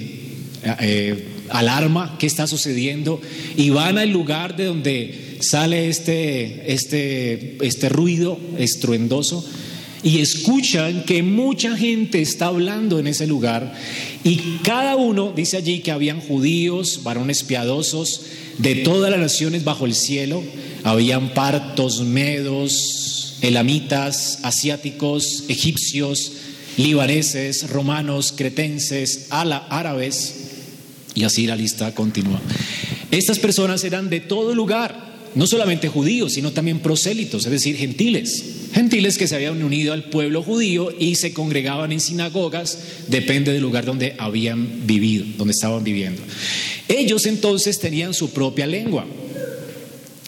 eh, 0.82 1.26
alarma, 1.50 2.18
¿qué 2.20 2.28
está 2.28 2.48
sucediendo? 2.48 3.22
Y 3.58 3.70
van 3.70 3.98
al 3.98 4.10
lugar 4.10 4.56
de 4.56 4.66
donde 4.66 5.29
sale 5.40 5.90
este, 5.90 6.74
este, 6.74 7.58
este 7.62 7.90
ruido 7.90 8.40
estruendoso 8.58 9.46
y 10.04 10.20
escuchan 10.20 11.04
que 11.04 11.24
mucha 11.24 11.76
gente 11.76 12.22
está 12.22 12.48
hablando 12.48 13.00
en 13.00 13.08
ese 13.08 13.28
lugar 13.28 13.74
y 14.24 14.60
cada 14.64 14.96
uno 14.96 15.34
dice 15.36 15.58
allí 15.58 15.80
que 15.80 15.92
habían 15.92 16.22
judíos, 16.22 17.02
varones 17.04 17.44
piadosos 17.44 18.22
de 18.58 18.76
todas 18.76 19.12
las 19.12 19.20
naciones 19.20 19.64
bajo 19.64 19.86
el 19.86 19.96
cielo, 19.96 20.44
habían 20.84 21.34
partos, 21.34 22.02
medos, 22.02 23.38
elamitas, 23.42 24.40
asiáticos, 24.44 25.46
egipcios, 25.50 26.34
libaneses, 26.78 27.70
romanos, 27.70 28.34
cretenses, 28.36 29.28
árabes 29.30 30.36
y 31.14 31.24
así 31.24 31.46
la 31.48 31.56
lista 31.56 31.94
continúa. 31.94 32.40
Estas 33.12 33.40
personas 33.40 33.84
eran 33.84 34.10
de 34.10 34.20
todo 34.20 34.54
lugar 34.54 35.09
no 35.36 35.48
solamente 35.48 35.88
judíos, 35.88 36.34
sino 36.34 36.52
también 36.52 36.80
prosélitos, 36.80 37.46
es 37.46 37.52
decir, 37.52 37.78
gentiles. 37.78 38.44
Gentiles 38.74 39.18
que 39.18 39.28
se 39.28 39.36
habían 39.36 39.62
unido 39.62 39.94
al 39.94 40.06
pueblo 40.06 40.44
judío 40.44 40.90
y 40.98 41.16
se 41.16 41.34
congregaban 41.34 41.92
en 41.92 42.00
sinagogas, 42.00 42.80
depende 43.08 43.52
del 43.52 43.62
lugar 43.62 43.86
donde 43.86 44.16
habían 44.18 44.86
vivido, 44.86 45.26
donde 45.38 45.54
estaban 45.54 45.84
viviendo. 45.84 46.22
Ellos 46.88 47.26
entonces 47.26 47.80
tenían 47.80 48.14
su 48.14 48.32
propia 48.32 48.68
lengua. 48.68 49.06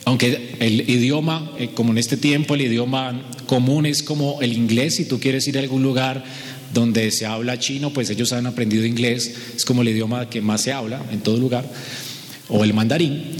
Aunque 0.05 0.55
el 0.59 0.89
idioma, 0.89 1.51
eh, 1.59 1.69
como 1.73 1.91
en 1.91 1.97
este 1.97 2.17
tiempo, 2.17 2.55
el 2.55 2.61
idioma 2.61 3.29
común 3.45 3.85
es 3.85 4.01
como 4.01 4.41
el 4.41 4.53
inglés, 4.53 4.95
si 4.95 5.05
tú 5.05 5.19
quieres 5.19 5.47
ir 5.47 5.57
a 5.57 5.61
algún 5.61 5.83
lugar 5.83 6.23
donde 6.73 7.11
se 7.11 7.25
habla 7.25 7.59
chino, 7.59 7.91
pues 7.91 8.09
ellos 8.09 8.31
han 8.33 8.47
aprendido 8.47 8.85
inglés, 8.85 9.33
es 9.55 9.65
como 9.65 9.81
el 9.81 9.89
idioma 9.89 10.29
que 10.29 10.41
más 10.41 10.61
se 10.61 10.71
habla 10.71 11.03
en 11.11 11.19
todo 11.19 11.37
lugar, 11.37 11.65
o 12.49 12.63
el 12.63 12.73
mandarín. 12.73 13.37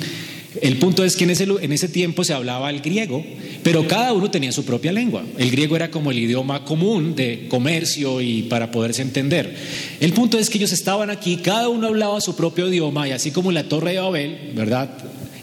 El 0.60 0.77
punto 0.79 1.05
es 1.05 1.15
que 1.15 1.24
en 1.24 1.29
ese, 1.29 1.46
en 1.46 1.72
ese 1.72 1.88
tiempo 1.88 2.25
se 2.25 2.34
hablaba 2.34 2.70
el 2.70 2.81
griego, 2.81 3.24
pero 3.63 3.88
cada 3.88 4.12
uno 4.12 4.29
tenía 4.29 4.51
su 4.51 4.65
propia 4.65 4.91
lengua. 4.91 5.24
El 5.38 5.50
griego 5.50 5.77
era 5.77 5.89
como 5.91 6.12
el 6.12 6.20
idioma 6.20 6.65
común 6.65 7.15
de 7.15 7.48
comercio 7.48 8.20
y 8.20 8.43
para 8.43 8.70
poderse 8.70 9.01
entender. 9.01 9.55
El 10.01 10.12
punto 10.12 10.38
es 10.38 10.50
que 10.50 10.58
ellos 10.58 10.74
estaban 10.74 11.10
aquí, 11.10 11.38
cada 11.38 11.70
uno 11.70 11.88
hablaba 11.88 12.20
su 12.20 12.36
propio 12.36 12.67
idioma 12.67 13.08
y 13.08 13.12
así 13.12 13.31
como 13.31 13.51
la 13.53 13.70
Torre 13.70 13.93
de 13.93 14.00
Babel, 14.00 14.51
¿verdad? 14.53 14.89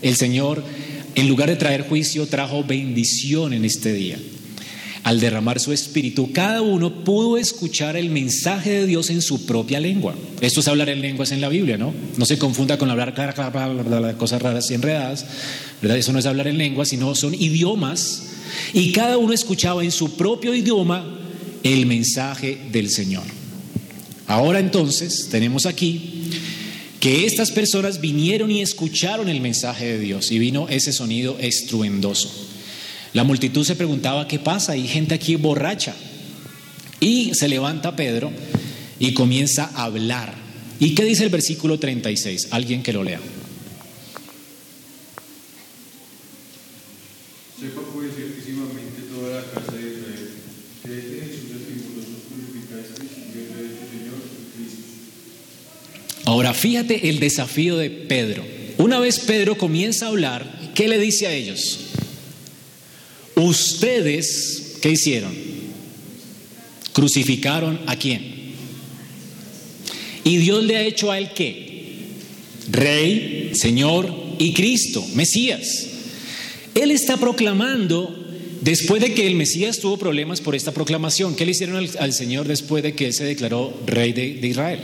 El 0.02 0.14
Señor, 0.16 0.62
en 1.14 1.28
lugar 1.28 1.48
de 1.48 1.56
traer 1.56 1.88
juicio, 1.88 2.26
trajo 2.26 2.62
bendición 2.64 3.54
en 3.54 3.64
este 3.64 3.94
día 3.94 4.18
al 5.08 5.20
derramar 5.20 5.58
su 5.58 5.72
espíritu, 5.72 6.32
cada 6.34 6.60
uno 6.60 7.02
pudo 7.02 7.38
escuchar 7.38 7.96
el 7.96 8.10
mensaje 8.10 8.72
de 8.72 8.86
Dios 8.86 9.08
en 9.08 9.22
su 9.22 9.46
propia 9.46 9.80
lengua. 9.80 10.14
Esto 10.42 10.60
es 10.60 10.68
hablar 10.68 10.90
en 10.90 11.00
lenguas 11.00 11.32
en 11.32 11.40
la 11.40 11.48
Biblia, 11.48 11.78
¿no? 11.78 11.94
No 12.18 12.26
se 12.26 12.36
confunda 12.36 12.76
con 12.76 12.90
hablar 12.90 13.14
cosas 14.18 14.42
raras 14.42 14.70
y 14.70 14.74
enredadas, 14.74 15.24
¿verdad? 15.80 15.96
Eso 15.96 16.12
no 16.12 16.18
es 16.18 16.26
hablar 16.26 16.46
en 16.46 16.58
lenguas, 16.58 16.90
sino 16.90 17.14
son 17.14 17.32
idiomas. 17.32 18.24
Y 18.74 18.92
cada 18.92 19.16
uno 19.16 19.32
escuchaba 19.32 19.82
en 19.82 19.92
su 19.92 20.14
propio 20.14 20.54
idioma 20.54 21.18
el 21.62 21.86
mensaje 21.86 22.58
del 22.70 22.90
Señor. 22.90 23.24
Ahora 24.26 24.60
entonces 24.60 25.28
tenemos 25.30 25.64
aquí 25.64 26.32
que 27.00 27.24
estas 27.24 27.50
personas 27.50 28.02
vinieron 28.02 28.50
y 28.50 28.60
escucharon 28.60 29.30
el 29.30 29.40
mensaje 29.40 29.86
de 29.86 30.00
Dios 30.00 30.30
y 30.30 30.38
vino 30.38 30.68
ese 30.68 30.92
sonido 30.92 31.38
estruendoso. 31.40 32.47
La 33.18 33.24
multitud 33.24 33.64
se 33.64 33.74
preguntaba, 33.74 34.28
¿qué 34.28 34.38
pasa? 34.38 34.74
Hay 34.74 34.86
gente 34.86 35.12
aquí 35.12 35.34
borracha. 35.34 35.92
Y 37.00 37.34
se 37.34 37.48
levanta 37.48 37.96
Pedro 37.96 38.30
y 39.00 39.12
comienza 39.12 39.72
a 39.74 39.86
hablar. 39.86 40.36
¿Y 40.78 40.94
qué 40.94 41.02
dice 41.02 41.24
el 41.24 41.30
versículo 41.30 41.80
36? 41.80 42.46
Alguien 42.52 42.80
que 42.80 42.92
lo 42.92 43.02
lea. 43.02 43.18
Sepa 47.58 47.80
pues 47.92 48.14
ciertísimamente 48.14 49.02
toda 49.12 49.40
la 49.40 49.46
casa 49.50 49.72
de 49.72 49.80
Israel 49.80 50.28
que 50.84 50.88
Jesús 50.88 51.50
el 51.50 51.66
que 51.66 51.74
vosotros 51.96 52.22
crucificasteis 52.30 53.10
es 53.10 53.50
el 53.50 53.70
Señor 53.98 54.22
Cristo. 54.54 54.82
Ahora 56.24 56.54
fíjate 56.54 57.08
el 57.08 57.18
desafío 57.18 57.78
de 57.78 57.90
Pedro. 57.90 58.44
Una 58.78 59.00
vez 59.00 59.18
Pedro 59.18 59.58
comienza 59.58 60.06
a 60.06 60.10
hablar, 60.10 60.72
¿qué 60.76 60.86
le 60.86 61.00
dice 61.00 61.26
a 61.26 61.32
ellos? 61.32 61.87
Ustedes, 63.38 64.78
¿qué 64.82 64.90
hicieron? 64.90 65.32
Crucificaron 66.92 67.78
a 67.86 67.96
quién? 67.96 68.38
Y 70.24 70.36
Dios 70.38 70.64
le 70.64 70.76
ha 70.76 70.82
hecho 70.82 71.12
a 71.12 71.18
él 71.18 71.30
qué? 71.34 71.68
Rey, 72.70 73.52
Señor 73.54 74.12
y 74.38 74.52
Cristo, 74.52 75.04
Mesías. 75.14 75.86
Él 76.74 76.90
está 76.90 77.16
proclamando, 77.16 78.26
después 78.60 79.00
de 79.00 79.14
que 79.14 79.26
el 79.26 79.36
Mesías 79.36 79.78
tuvo 79.78 79.96
problemas 79.96 80.40
por 80.40 80.54
esta 80.54 80.72
proclamación, 80.72 81.34
¿qué 81.36 81.44
le 81.44 81.52
hicieron 81.52 81.76
al, 81.98 82.12
Señor 82.12 82.48
después 82.48 82.82
de 82.82 82.94
que 82.94 83.06
él 83.06 83.12
se 83.12 83.24
declaró 83.24 83.72
rey 83.86 84.12
de, 84.12 84.46
Israel? 84.46 84.80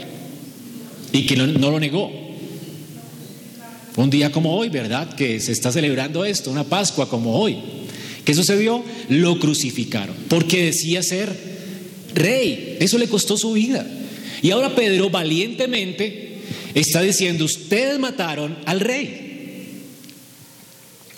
Y 1.11 1.25
que 1.25 1.35
no, 1.35 1.45
no 1.45 1.71
lo 1.71 1.79
negó. 1.79 2.11
Un 3.97 4.09
día 4.09 4.31
como 4.31 4.55
hoy, 4.57 4.69
¿verdad? 4.69 5.13
Que 5.15 5.39
se 5.39 5.51
está 5.51 5.71
celebrando 5.71 6.25
esto, 6.25 6.51
una 6.51 6.63
Pascua 6.63 7.07
como 7.07 7.37
hoy. 7.37 7.57
¿Qué 8.25 8.33
sucedió? 8.33 8.83
Lo 9.09 9.39
crucificaron 9.39 10.15
porque 10.27 10.65
decía 10.65 11.03
ser 11.03 11.31
rey. 12.15 12.77
Eso 12.79 12.97
le 12.97 13.07
costó 13.07 13.37
su 13.37 13.53
vida. 13.53 13.87
Y 14.41 14.51
ahora 14.51 14.75
Pedro 14.75 15.09
valientemente 15.09 16.39
está 16.73 17.01
diciendo, 17.01 17.45
ustedes 17.45 17.99
mataron 17.99 18.57
al 18.65 18.79
rey. 18.79 19.21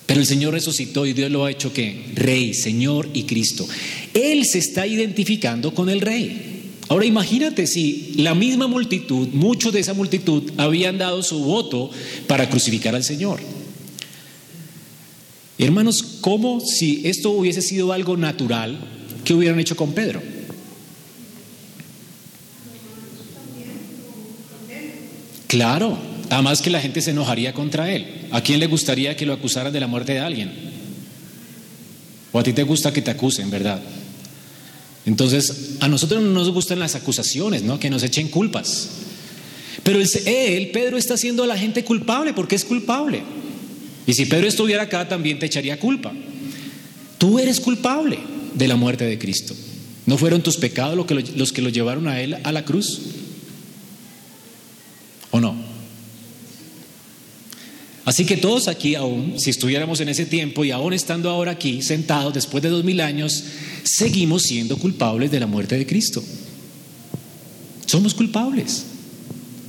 Pero 0.05 0.19
el 0.19 0.25
Señor 0.25 0.53
resucitó 0.53 1.05
y 1.05 1.13
Dios 1.13 1.31
lo 1.31 1.45
ha 1.45 1.51
hecho 1.51 1.73
que 1.73 2.05
rey, 2.13 2.53
Señor 2.53 3.09
y 3.13 3.23
Cristo. 3.23 3.67
Él 4.13 4.45
se 4.45 4.59
está 4.59 4.85
identificando 4.87 5.73
con 5.73 5.89
el 5.89 6.01
rey. 6.01 6.71
Ahora 6.89 7.05
imagínate 7.05 7.67
si 7.67 8.13
la 8.15 8.33
misma 8.33 8.67
multitud, 8.67 9.27
muchos 9.33 9.73
de 9.73 9.81
esa 9.81 9.93
multitud 9.93 10.43
habían 10.57 10.97
dado 10.97 11.21
su 11.23 11.39
voto 11.39 11.91
para 12.27 12.49
crucificar 12.49 12.95
al 12.95 13.03
Señor. 13.03 13.41
Hermanos, 15.57 16.03
¿cómo 16.21 16.59
si 16.59 17.01
esto 17.05 17.31
hubiese 17.31 17.61
sido 17.61 17.91
algo 17.91 18.15
natural, 18.15 18.77
qué 19.23 19.33
hubieran 19.33 19.59
hecho 19.59 19.75
con 19.75 19.93
Pedro? 19.93 20.21
Claro, 25.47 25.97
además 26.29 26.61
que 26.61 26.69
la 26.69 26.81
gente 26.81 27.01
se 27.01 27.11
enojaría 27.11 27.53
contra 27.53 27.91
él. 27.91 28.27
¿A 28.31 28.41
quién 28.41 28.59
le 28.59 28.67
gustaría 28.67 29.15
que 29.15 29.25
lo 29.25 29.33
acusaran 29.33 29.73
de 29.73 29.79
la 29.79 29.87
muerte 29.87 30.13
de 30.13 30.19
alguien? 30.19 30.51
¿O 32.31 32.39
a 32.39 32.43
ti 32.43 32.53
te 32.53 32.63
gusta 32.63 32.93
que 32.93 33.01
te 33.01 33.11
acusen, 33.11 33.49
verdad? 33.49 33.81
Entonces, 35.05 35.77
a 35.79 35.87
nosotros 35.87 36.21
no 36.21 36.31
nos 36.31 36.49
gustan 36.51 36.79
las 36.79 36.95
acusaciones, 36.95 37.63
¿no? 37.63 37.79
Que 37.79 37.89
nos 37.89 38.03
echen 38.03 38.27
culpas. 38.27 38.89
Pero 39.83 39.99
él, 40.01 40.69
Pedro, 40.71 40.97
está 40.97 41.13
haciendo 41.13 41.43
a 41.43 41.47
la 41.47 41.57
gente 41.57 41.85
culpable 41.85 42.33
porque 42.33 42.55
es 42.55 42.65
culpable. 42.65 43.23
Y 44.07 44.13
si 44.13 44.25
Pedro 44.25 44.47
estuviera 44.47 44.83
acá, 44.83 45.07
también 45.07 45.37
te 45.37 45.45
echaría 45.45 45.79
culpa. 45.79 46.13
Tú 47.17 47.37
eres 47.37 47.59
culpable 47.59 48.17
de 48.55 48.67
la 48.67 48.77
muerte 48.77 49.05
de 49.05 49.19
Cristo. 49.19 49.53
¿No 50.05 50.17
fueron 50.17 50.41
tus 50.41 50.55
pecados 50.55 50.97
los 51.35 51.51
que 51.51 51.61
lo 51.61 51.69
llevaron 51.69 52.07
a 52.07 52.21
Él 52.21 52.37
a 52.43 52.51
la 52.53 52.63
cruz? 52.63 53.01
¿O 55.31 55.41
no? 55.41 55.55
Así 58.05 58.23
que 58.25 58.37
todos 58.37 58.69
aquí 58.69 58.95
aún, 58.95 59.37
si 59.37 59.49
estuviéramos 59.49 59.99
en 59.99 60.07
ese 60.07 60.25
tiempo 60.25 60.63
y 60.63 60.71
aún 60.71 60.93
estando 60.93 61.29
ahora 61.29 61.51
aquí 61.51 61.81
sentados 61.81 62.33
después 62.33 62.63
de 62.63 62.69
dos 62.69 62.85
mil 62.85 63.01
años, 63.01 63.43
seguimos 63.83 64.43
siendo 64.43 64.77
culpables 64.77 65.29
de 65.29 65.41
la 65.41 65.47
muerte 65.47 65.77
de 65.77 65.85
Cristo. 65.85 66.23
Somos 67.85 68.13
culpables. 68.13 68.85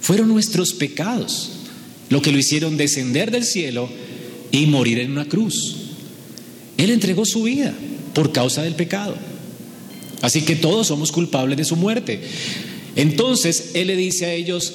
Fueron 0.00 0.28
nuestros 0.28 0.72
pecados 0.72 1.50
lo 2.10 2.22
que 2.22 2.30
lo 2.30 2.38
hicieron 2.38 2.76
descender 2.76 3.32
del 3.32 3.44
cielo 3.44 3.88
y 4.50 4.66
morir 4.66 4.98
en 4.98 5.12
una 5.12 5.26
cruz. 5.26 5.76
Él 6.76 6.90
entregó 6.90 7.24
su 7.24 7.42
vida 7.42 7.74
por 8.14 8.32
causa 8.32 8.62
del 8.62 8.74
pecado. 8.74 9.14
Así 10.22 10.42
que 10.42 10.56
todos 10.56 10.86
somos 10.86 11.12
culpables 11.12 11.56
de 11.56 11.64
su 11.64 11.76
muerte. 11.76 12.20
Entonces 12.96 13.72
Él 13.74 13.88
le 13.88 13.96
dice 13.96 14.26
a 14.26 14.32
ellos, 14.32 14.72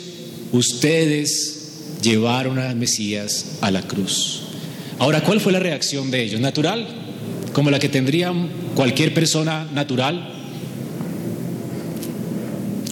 ustedes 0.51 1.60
llevaron 2.01 2.60
al 2.60 2.75
Mesías 2.75 3.58
a 3.62 3.72
la 3.72 3.82
cruz. 3.82 4.42
Ahora, 5.00 5.22
¿cuál 5.22 5.42
fue 5.42 5.51
la 5.51 5.60
reacción 5.60 6.12
de 6.12 6.24
ellos? 6.24 6.39
¿Natural? 6.39 6.88
¿Como 7.53 7.72
la 7.72 7.80
que 7.80 7.89
tendría 7.89 8.34
cualquier 8.75 9.13
persona 9.13 9.65
natural? 9.74 10.30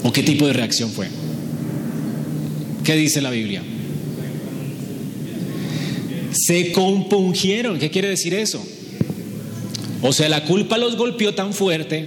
¿O 0.03 0.11
qué 0.11 0.23
tipo 0.23 0.47
de 0.47 0.53
reacción 0.53 0.91
fue? 0.91 1.07
¿Qué 2.83 2.95
dice 2.95 3.21
la 3.21 3.29
Biblia? 3.29 3.61
Se 6.31 6.71
compungieron. 6.71 7.79
¿Qué 7.79 7.89
quiere 7.89 8.09
decir 8.09 8.33
eso? 8.33 8.63
O 10.01 10.13
sea, 10.13 10.29
la 10.29 10.45
culpa 10.45 10.77
los 10.77 10.95
golpeó 10.95 11.33
tan 11.33 11.53
fuerte 11.53 12.05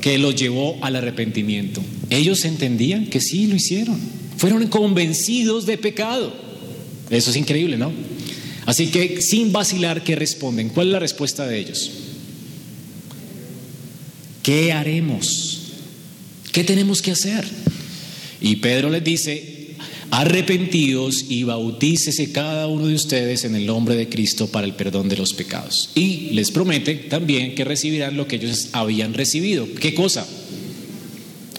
que 0.00 0.18
los 0.18 0.34
llevó 0.34 0.78
al 0.80 0.96
arrepentimiento. 0.96 1.82
Ellos 2.08 2.44
entendían 2.44 3.06
que 3.06 3.20
sí 3.20 3.46
lo 3.46 3.56
hicieron. 3.56 3.98
Fueron 4.36 4.66
convencidos 4.68 5.66
de 5.66 5.76
pecado. 5.76 6.32
Eso 7.10 7.30
es 7.30 7.36
increíble, 7.36 7.76
¿no? 7.76 7.92
Así 8.66 8.86
que 8.86 9.20
sin 9.20 9.52
vacilar, 9.52 10.02
¿qué 10.02 10.16
responden? 10.16 10.68
¿Cuál 10.70 10.88
es 10.88 10.92
la 10.92 10.98
respuesta 10.98 11.46
de 11.46 11.58
ellos? 11.58 11.90
¿qué 14.42 14.72
haremos? 14.72 15.60
¿Qué 16.52 16.64
tenemos 16.64 17.02
que 17.02 17.12
hacer? 17.12 17.46
Y 18.40 18.56
Pedro 18.56 18.90
les 18.90 19.04
dice, 19.04 19.59
arrepentidos 20.10 21.26
y 21.28 21.44
bautícese 21.44 22.32
cada 22.32 22.66
uno 22.66 22.86
de 22.86 22.94
ustedes 22.94 23.44
en 23.44 23.54
el 23.54 23.66
nombre 23.66 23.94
de 23.94 24.08
Cristo 24.08 24.48
para 24.48 24.66
el 24.66 24.74
perdón 24.74 25.08
de 25.08 25.16
los 25.16 25.32
pecados. 25.34 25.90
Y 25.94 26.30
les 26.32 26.50
promete 26.50 26.94
también 26.94 27.54
que 27.54 27.64
recibirán 27.64 28.16
lo 28.16 28.26
que 28.26 28.36
ellos 28.36 28.68
habían 28.72 29.14
recibido. 29.14 29.68
¿Qué 29.80 29.94
cosa? 29.94 30.26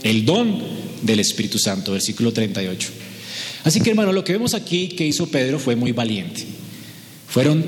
El 0.04 0.26
don 0.26 0.62
del 1.02 1.20
Espíritu 1.20 1.60
Santo, 1.60 1.94
versículo 1.94 2.34
38. 2.34 2.90
Así 3.64 3.80
que 3.80 3.92
hermano, 3.92 4.12
lo 4.12 4.24
que 4.24 4.34
vemos 4.34 4.54
aquí 4.54 4.90
que 4.90 5.06
hizo 5.06 5.28
Pedro 5.28 5.60
fue 5.60 5.76
muy 5.76 5.92
valiente. 5.92 6.46
Fueron 7.28 7.66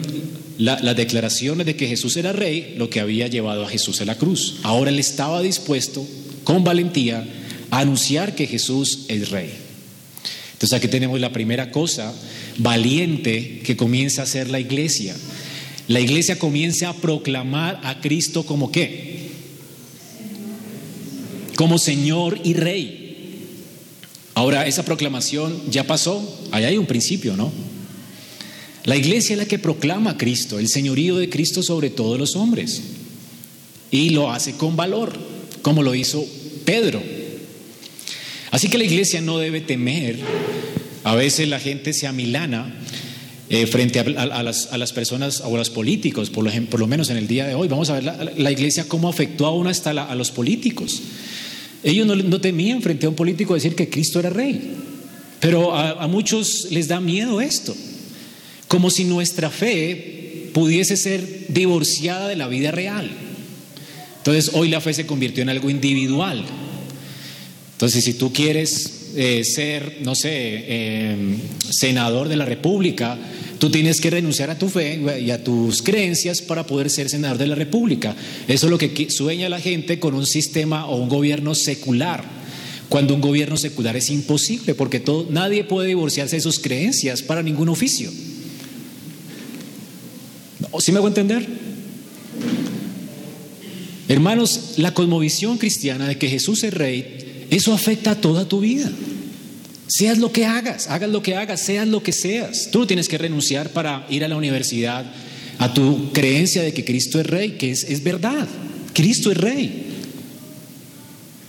las 0.57 0.95
declaraciones 0.95 1.65
de 1.65 1.75
que 1.75 1.87
Jesús 1.87 2.17
era 2.17 2.33
rey 2.33 2.75
lo 2.77 2.89
que 2.89 2.99
había 2.99 3.27
llevado 3.27 3.63
a 3.63 3.69
Jesús 3.69 4.01
a 4.01 4.05
la 4.05 4.17
cruz. 4.17 4.57
Ahora 4.63 4.91
él 4.91 4.99
estaba 4.99 5.41
dispuesto 5.41 6.05
con 6.43 6.63
valentía 6.63 7.25
a 7.71 7.79
anunciar 7.79 8.35
que 8.35 8.47
Jesús 8.47 9.05
es 9.07 9.29
rey. 9.29 9.62
Entonces 10.63 10.77
aquí 10.77 10.87
tenemos 10.87 11.19
la 11.19 11.33
primera 11.33 11.71
cosa 11.71 12.13
valiente 12.57 13.59
que 13.65 13.75
comienza 13.75 14.21
a 14.21 14.23
hacer 14.23 14.49
la 14.49 14.61
iglesia. 14.61 15.13
La 15.89 15.99
iglesia 15.99 16.39
comienza 16.39 16.87
a 16.87 16.93
proclamar 16.93 17.81
a 17.83 17.99
Cristo 17.99 18.45
como 18.45 18.71
qué? 18.71 19.27
Como 21.57 21.77
Señor 21.77 22.39
y 22.45 22.53
Rey. 22.53 23.41
Ahora, 24.35 24.65
esa 24.65 24.85
proclamación 24.85 25.69
ya 25.69 25.83
pasó, 25.85 26.47
ahí 26.51 26.63
hay 26.63 26.77
un 26.77 26.85
principio, 26.85 27.35
¿no? 27.35 27.51
La 28.85 28.95
iglesia 28.95 29.33
es 29.33 29.39
la 29.39 29.45
que 29.45 29.59
proclama 29.59 30.11
a 30.11 30.17
Cristo, 30.17 30.59
el 30.59 30.69
señorío 30.69 31.17
de 31.17 31.27
Cristo 31.27 31.61
sobre 31.61 31.89
todos 31.89 32.17
los 32.17 32.37
hombres. 32.37 32.81
Y 33.91 34.11
lo 34.11 34.31
hace 34.31 34.53
con 34.53 34.77
valor, 34.77 35.11
como 35.61 35.83
lo 35.83 35.93
hizo 35.93 36.25
Pedro. 36.63 37.03
Así 38.53 38.69
que 38.69 38.77
la 38.77 38.83
iglesia 38.83 39.19
no 39.19 39.39
debe 39.39 39.61
temer. 39.61 40.19
A 41.03 41.15
veces 41.15 41.47
la 41.47 41.59
gente 41.59 41.91
se 41.91 42.05
amilana 42.05 42.71
eh, 43.49 43.65
frente 43.65 43.99
a, 43.99 44.03
las, 44.03 44.93
personas 44.93 45.41
o 45.43 45.55
a 45.55 45.57
los 45.57 45.71
políticos, 45.71 46.29
por 46.29 46.43
lo, 46.43 46.51
por 46.67 46.79
lo, 46.79 46.85
menos 46.85 47.09
en 47.09 47.17
el 47.17 47.27
día 47.27 47.47
de 47.47 47.55
hoy. 47.55 47.67
Vamos 47.67 47.89
a 47.89 47.95
ver 47.99 48.03
la, 48.37 48.51
iglesia 48.51 48.87
cómo 48.87 49.09
afectó 49.09 49.47
aún 49.47 49.65
hasta 49.65 49.89
a 49.89 50.13
los 50.13 50.29
políticos. 50.29 51.01
Ellos 51.81 52.05
no, 52.05 52.39
temían 52.39 52.83
frente 52.83 53.07
a 53.07 53.09
un 53.09 53.15
político 53.15 53.55
decir 53.55 53.73
que 53.73 53.89
Cristo 53.89 54.19
era 54.19 54.29
rey, 54.29 54.75
pero 55.39 55.75
a, 55.75 56.07
muchos 56.07 56.67
les 56.69 56.87
da 56.87 56.99
miedo 56.99 57.41
esto, 57.41 57.75
como 58.67 58.91
si 58.91 59.03
nuestra 59.03 59.49
fe 59.49 60.51
pudiese 60.53 60.95
ser 60.95 61.47
divorciada 61.47 62.27
de 62.27 62.35
la 62.35 62.47
vida 62.47 62.69
real. 62.69 63.09
Entonces 64.17 64.51
hoy 64.53 64.69
la 64.69 64.79
fe 64.79 64.93
se 64.93 65.07
convirtió 65.07 65.41
en 65.41 65.49
algo 65.49 65.71
individual. 65.71 66.45
Entonces 67.83 68.05
si 68.05 68.13
tú 68.13 68.31
quieres 68.31 69.11
eh, 69.17 69.43
ser, 69.43 69.97
no 70.03 70.15
sé, 70.15 70.29
eh, 70.31 71.37
senador 71.69 72.29
de 72.29 72.37
la 72.37 72.45
República, 72.45 73.19
Tú 73.59 73.71
tienes 73.71 74.01
que 74.01 74.09
renunciar 74.09 74.49
a 74.49 74.57
tu 74.57 74.67
fe 74.67 74.99
y 75.21 75.31
a 75.31 75.41
tus 75.41 75.81
creencias 75.81 76.41
para 76.41 76.67
poder 76.67 76.89
ser 76.89 77.07
senador 77.09 77.37
de 77.37 77.47
la 77.47 77.55
República. 77.55 78.13
Eso 78.45 78.65
es 78.65 78.69
lo 78.69 78.77
que 78.77 79.09
sueña 79.09 79.47
la 79.47 79.61
gente 79.61 79.99
con 79.99 80.15
un 80.15 80.25
sistema 80.25 80.85
o 80.85 80.97
un 80.97 81.07
gobierno 81.07 81.55
secular. 81.55 82.25
Cuando 82.89 83.15
un 83.15 83.21
gobierno 83.21 83.55
secular 83.55 83.95
es 83.95 84.09
imposible, 84.09 84.75
porque 84.75 84.99
todo, 84.99 85.27
nadie 85.29 85.63
puede 85.63 85.87
divorciarse 85.87 86.35
de 86.35 86.41
sus 86.41 86.59
creencias 86.59 87.21
para 87.21 87.41
ningún 87.41 87.69
oficio. 87.69 88.11
¿Sí 90.79 90.91
me 90.91 90.97
hago 90.97 91.07
entender? 91.07 91.47
Hermanos, 94.09 94.73
la 94.75 94.93
cosmovisión 94.93 95.57
cristiana 95.57 96.05
de 96.05 96.17
que 96.17 96.27
Jesús 96.27 96.65
es 96.65 96.73
rey, 96.73 97.22
eso 97.55 97.73
afecta 97.73 98.11
a 98.11 98.21
toda 98.21 98.47
tu 98.47 98.59
vida. 98.59 98.91
Seas 99.87 100.17
lo 100.17 100.31
que 100.31 100.45
hagas, 100.45 100.87
hagas 100.87 101.09
lo 101.09 101.21
que 101.21 101.35
hagas, 101.35 101.59
seas 101.61 101.87
lo 101.87 102.01
que 102.01 102.11
seas. 102.11 102.69
Tú 102.71 102.79
no 102.79 102.87
tienes 102.87 103.07
que 103.07 103.17
renunciar 103.17 103.69
para 103.69 104.07
ir 104.09 104.23
a 104.23 104.27
la 104.27 104.37
universidad 104.37 105.05
a 105.59 105.73
tu 105.73 106.11
creencia 106.11 106.63
de 106.63 106.73
que 106.73 106.83
Cristo 106.83 107.19
es 107.19 107.27
rey, 107.27 107.51
que 107.51 107.71
es, 107.71 107.83
es 107.83 108.03
verdad. 108.03 108.47
Cristo 108.93 109.31
es 109.31 109.37
rey. 109.37 109.83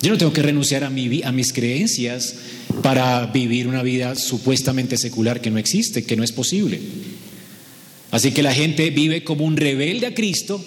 Yo 0.03 0.11
no 0.11 0.19
tengo 0.19 0.33
que 0.33 0.43
renunciar 0.43 0.85
a, 0.85 0.91
mi, 0.91 1.23
a 1.23 1.33
mis 1.33 1.53
creencias 1.53 2.35
para 2.83 3.25
vivir 3.27 3.67
una 3.67 3.83
vida 3.83 4.15
supuestamente 4.17 4.99
secular 4.99 5.41
que 5.41 5.51
no 5.51 5.59
existe, 5.59 6.05
que 6.05 6.17
no 6.17 6.23
es 6.23 6.33
posible. 6.33 6.81
Así 8.11 8.33
que 8.33 8.43
la 8.43 8.53
gente 8.53 8.91
vive 8.91 9.25
como 9.25 9.45
un 9.45 9.57
rebelde 9.57 10.07
a 10.07 10.15
Cristo 10.15 10.63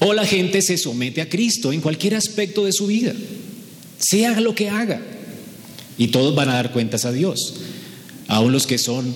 o 0.00 0.12
la 0.12 0.26
gente 0.26 0.60
se 0.62 0.76
somete 0.76 1.22
a 1.22 1.28
Cristo 1.28 1.72
en 1.72 1.80
cualquier 1.80 2.14
aspecto 2.14 2.64
de 2.66 2.72
su 2.72 2.86
vida, 2.86 3.14
sea 3.98 4.40
lo 4.40 4.54
que 4.54 4.70
haga. 4.70 5.00
Y 5.96 6.08
todos 6.08 6.34
van 6.34 6.48
a 6.48 6.54
dar 6.54 6.72
cuentas 6.72 7.04
a 7.04 7.12
Dios. 7.12 7.54
Aún 8.28 8.52
los 8.52 8.66
que 8.66 8.78
son 8.78 9.14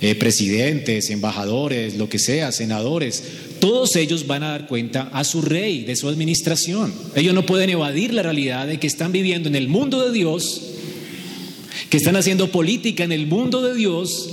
eh, 0.00 0.14
presidentes, 0.14 1.10
embajadores, 1.10 1.96
lo 1.96 2.08
que 2.08 2.18
sea, 2.18 2.52
senadores, 2.52 3.22
todos 3.60 3.94
ellos 3.96 4.26
van 4.26 4.42
a 4.42 4.50
dar 4.50 4.66
cuenta 4.66 5.02
a 5.12 5.24
su 5.24 5.42
rey, 5.42 5.84
de 5.84 5.96
su 5.96 6.08
administración. 6.08 6.92
Ellos 7.14 7.34
no 7.34 7.46
pueden 7.46 7.70
evadir 7.70 8.12
la 8.12 8.22
realidad 8.22 8.66
de 8.66 8.78
que 8.80 8.86
están 8.86 9.12
viviendo 9.12 9.48
en 9.48 9.54
el 9.54 9.68
mundo 9.68 10.04
de 10.04 10.12
Dios, 10.12 10.60
que 11.88 11.96
están 11.96 12.16
haciendo 12.16 12.50
política 12.50 13.04
en 13.04 13.12
el 13.12 13.26
mundo 13.26 13.62
de 13.62 13.74
Dios 13.74 14.30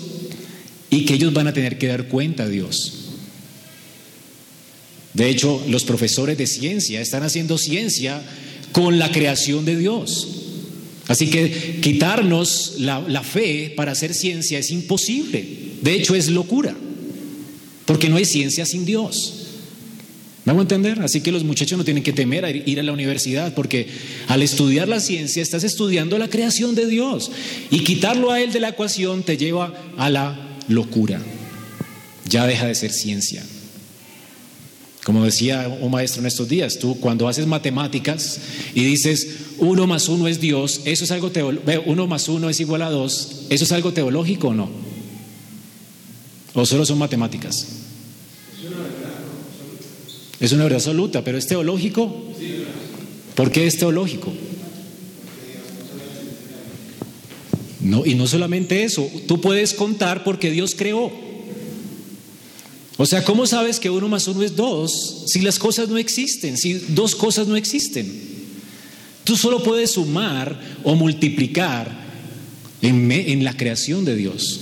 y 0.90 1.06
que 1.06 1.16
ellos 1.16 1.34
van 1.34 1.48
a 1.48 1.54
tener 1.54 1.78
que 1.78 1.88
dar 1.88 2.08
cuenta 2.08 2.44
a 2.44 2.50
Dios. 2.50 2.94
De 5.14 5.30
hecho, 5.30 5.64
los 5.68 5.84
profesores 5.84 6.38
de 6.38 6.48
ciencia 6.48 7.02
están 7.02 7.24
haciendo 7.24 7.58
ciencia 7.58 8.22
con 8.72 9.00
la 9.00 9.12
creación 9.12 9.66
de 9.66 9.78
Dios. 9.78 10.28
Así 11.10 11.28
que 11.28 11.80
quitarnos 11.82 12.76
la, 12.78 13.24
fe 13.24 13.74
para 13.76 13.94
hacer 13.94 14.14
ciencia 14.14 14.60
es 14.60 14.70
imposible. 14.70 15.44
De 15.82 15.96
hecho, 15.96 16.14
es 16.14 16.30
locura. 16.30 16.76
Porque 17.86 18.10
no 18.10 18.18
hay 18.18 18.26
ciencia 18.26 18.66
sin 18.68 18.86
Dios. 18.86 19.34
¿Me 20.46 20.52
hago 20.52 20.62
entender? 20.62 21.02
Así 21.02 21.22
que 21.22 21.32
los 21.32 21.44
muchachos 21.44 21.80
no 21.80 21.84
tienen 21.84 22.04
que 22.04 22.14
temer 22.14 22.46
a 22.46 22.52
ir 22.52 22.80
a 22.80 22.84
la 22.84 22.94
universidad, 22.94 23.56
porque 23.56 23.88
al 24.28 24.44
estudiar 24.44 24.88
la 24.88 25.00
ciencia 25.00 25.42
estás 25.42 25.64
estudiando 25.64 26.18
la 26.20 26.30
creación 26.30 26.76
de 26.76 26.86
Dios. 26.86 27.32
Y 27.72 27.80
quitarlo 27.80 28.32
a 28.32 28.40
Él 28.40 28.54
de 28.54 28.60
la 28.60 28.70
ecuación 28.70 29.24
te 29.24 29.36
lleva 29.36 29.74
a 29.98 30.12
la 30.12 30.58
locura. 30.68 31.20
Ya 32.30 32.46
deja 32.46 32.68
de 32.68 32.76
ser 32.76 32.92
ciencia. 32.92 33.44
Como 35.10 35.26
decía 35.26 35.76
un 35.82 35.90
maestro 35.90 36.22
en 36.22 36.28
estos 36.28 36.48
días, 36.48 36.78
tú 36.78 37.00
cuando 37.00 37.28
haces 37.28 37.48
matemáticas 37.48 38.40
y 38.76 38.84
dices 38.84 39.56
uno 39.58 39.88
más 39.88 40.08
uno 40.08 40.28
es 40.28 40.40
Dios, 40.40 40.82
eso 40.86 41.04
es 41.04 41.10
algo 41.10 41.32
teológico, 41.32 41.82
uno 41.88 42.06
más 42.06 42.30
uno 42.30 42.48
es 42.48 42.60
igual 42.60 42.84
a 42.84 42.92
dos, 42.92 43.48
¿eso 43.50 43.64
es 43.64 43.72
algo 43.72 43.92
teológico 43.92 44.50
o 44.50 44.54
no? 44.54 44.70
¿O 46.54 46.64
solo 46.64 46.86
son 46.86 47.00
matemáticas? 47.00 47.70
Es 50.40 50.52
una 50.52 50.66
verdad 50.66 50.78
absoluta, 50.78 51.24
pero 51.24 51.40
¿es 51.40 51.48
teológico? 51.48 52.16
¿Por 53.34 53.50
qué 53.50 53.66
es 53.66 53.80
teológico? 53.80 54.32
No, 57.80 58.06
y 58.06 58.14
no 58.14 58.28
solamente 58.28 58.84
eso, 58.84 59.10
tú 59.28 59.42
puedes 59.42 59.74
contar 59.74 60.24
porque 60.24 60.52
Dios 60.52 60.76
creó. 60.76 61.29
O 63.02 63.06
sea, 63.06 63.24
¿cómo 63.24 63.48
sabes 63.48 63.80
que 63.80 63.90
uno 63.90 64.10
más 64.10 64.28
uno 64.28 64.44
es 64.44 64.58
dos 64.58 65.24
si 65.28 65.40
las 65.40 65.58
cosas 65.58 65.88
no 65.88 65.98
existen, 65.98 66.58
si 66.58 66.74
dos 66.74 67.16
cosas 67.16 67.48
no 67.48 67.56
existen? 67.56 68.06
Tú 69.24 69.38
solo 69.38 69.64
puedes 69.64 69.92
sumar 69.92 70.60
o 70.84 70.96
multiplicar 70.96 71.90
en, 72.82 73.42
la 73.46 73.56
creación 73.56 74.04
de 74.04 74.18
Dios. 74.18 74.60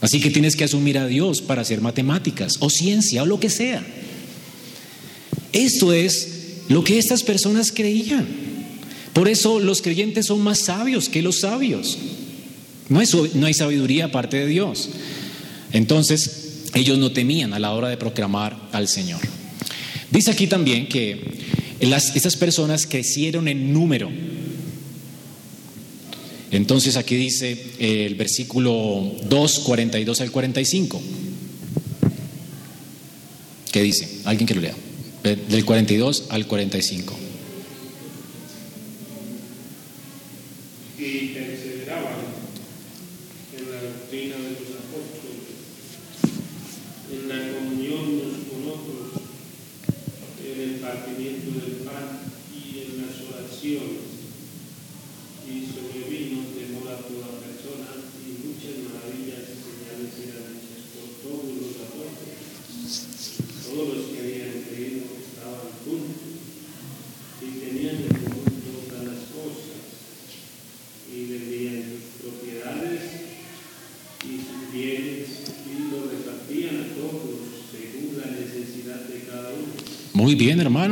Así 0.00 0.20
que 0.20 0.30
tienes 0.30 0.54
que 0.54 0.62
asumir 0.62 0.98
a 0.98 1.08
Dios 1.08 1.40
para 1.40 1.62
hacer 1.62 1.80
matemáticas 1.80 2.58
o 2.60 2.70
ciencia 2.70 3.24
o 3.24 3.26
lo 3.26 3.40
que 3.40 3.50
sea. 3.50 3.84
Esto 5.52 5.92
es 5.92 6.28
lo 6.68 6.84
que 6.84 6.96
estas 6.96 7.24
personas 7.24 7.72
creían. 7.72 8.24
Por 9.12 9.28
eso 9.28 9.58
los 9.58 9.82
creyentes 9.82 10.26
son 10.26 10.42
más 10.42 10.60
sabios 10.60 11.08
que 11.08 11.22
los 11.22 11.40
sabios. 11.40 11.98
No 12.88 13.00
hay, 13.00 13.08
no 13.34 13.48
hay 13.48 13.54
sabiduría 13.54 14.04
aparte 14.04 14.36
de 14.36 14.46
Dios. 14.46 14.90
Entonces, 15.72 16.37
ellos 16.74 16.98
no 16.98 17.12
temían 17.12 17.52
a 17.52 17.58
la 17.58 17.72
hora 17.72 17.88
de 17.88 17.96
proclamar 17.96 18.56
al 18.72 18.88
Señor. 18.88 19.20
Dice 20.10 20.30
aquí 20.30 20.46
también 20.46 20.88
que 20.88 21.20
las, 21.80 22.16
esas 22.16 22.36
personas 22.36 22.86
crecieron 22.86 23.48
en 23.48 23.72
número. 23.72 24.10
Entonces 26.50 26.96
aquí 26.96 27.16
dice 27.16 27.58
el 27.78 28.14
versículo 28.14 29.12
2, 29.28 29.58
42 29.60 30.20
al 30.20 30.30
45. 30.30 31.02
¿Qué 33.70 33.82
dice? 33.82 34.20
Alguien 34.24 34.46
que 34.46 34.54
lo 34.54 34.62
lea. 34.62 34.74
Del 35.22 35.64
42 35.64 36.24
al 36.30 36.46
45. 36.46 37.27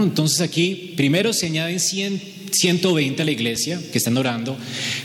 Entonces 0.03 0.41
aquí 0.41 0.95
primero 0.97 1.33
se 1.33 1.47
añaden 1.47 1.81
100, 1.81 2.21
120 2.53 3.23
a 3.23 3.25
la 3.25 3.31
iglesia 3.31 3.81
que 3.93 3.99
están 3.99 4.17
orando. 4.17 4.57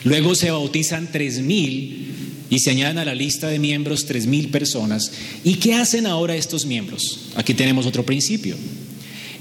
Luego 0.03 0.35
se 0.35 0.51
bautizan 0.51 1.11
3000 1.11 2.07
y 2.49 2.59
se 2.59 2.71
añaden 2.71 2.97
a 2.97 3.05
la 3.05 3.15
lista 3.15 3.47
de 3.47 3.59
miembros 3.59 4.05
3000 4.05 4.49
personas. 4.49 5.11
¿Y 5.43 5.55
qué 5.55 5.75
hacen 5.75 6.05
ahora 6.05 6.35
estos 6.35 6.65
miembros? 6.65 7.31
Aquí 7.35 7.53
tenemos 7.53 7.85
otro 7.85 8.05
principio. 8.05 8.55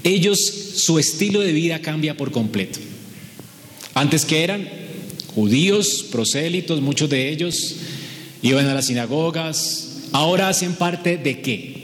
Ellos, 0.03 0.39
su 0.75 0.97
estilo 0.97 1.41
de 1.41 1.51
vida 1.51 1.79
cambia 1.79 2.15
por 2.15 2.31
completo. 2.31 2.79
Antes 3.93 4.25
que 4.25 4.43
eran 4.43 4.67
judíos, 5.35 6.05
prosélitos, 6.11 6.81
muchos 6.81 7.09
de 7.09 7.29
ellos 7.29 7.75
iban 8.41 8.67
a 8.67 8.73
las 8.73 8.87
sinagogas. 8.87 9.89
Ahora 10.13 10.49
hacen 10.49 10.73
parte 10.73 11.17
de 11.17 11.41
qué? 11.41 11.80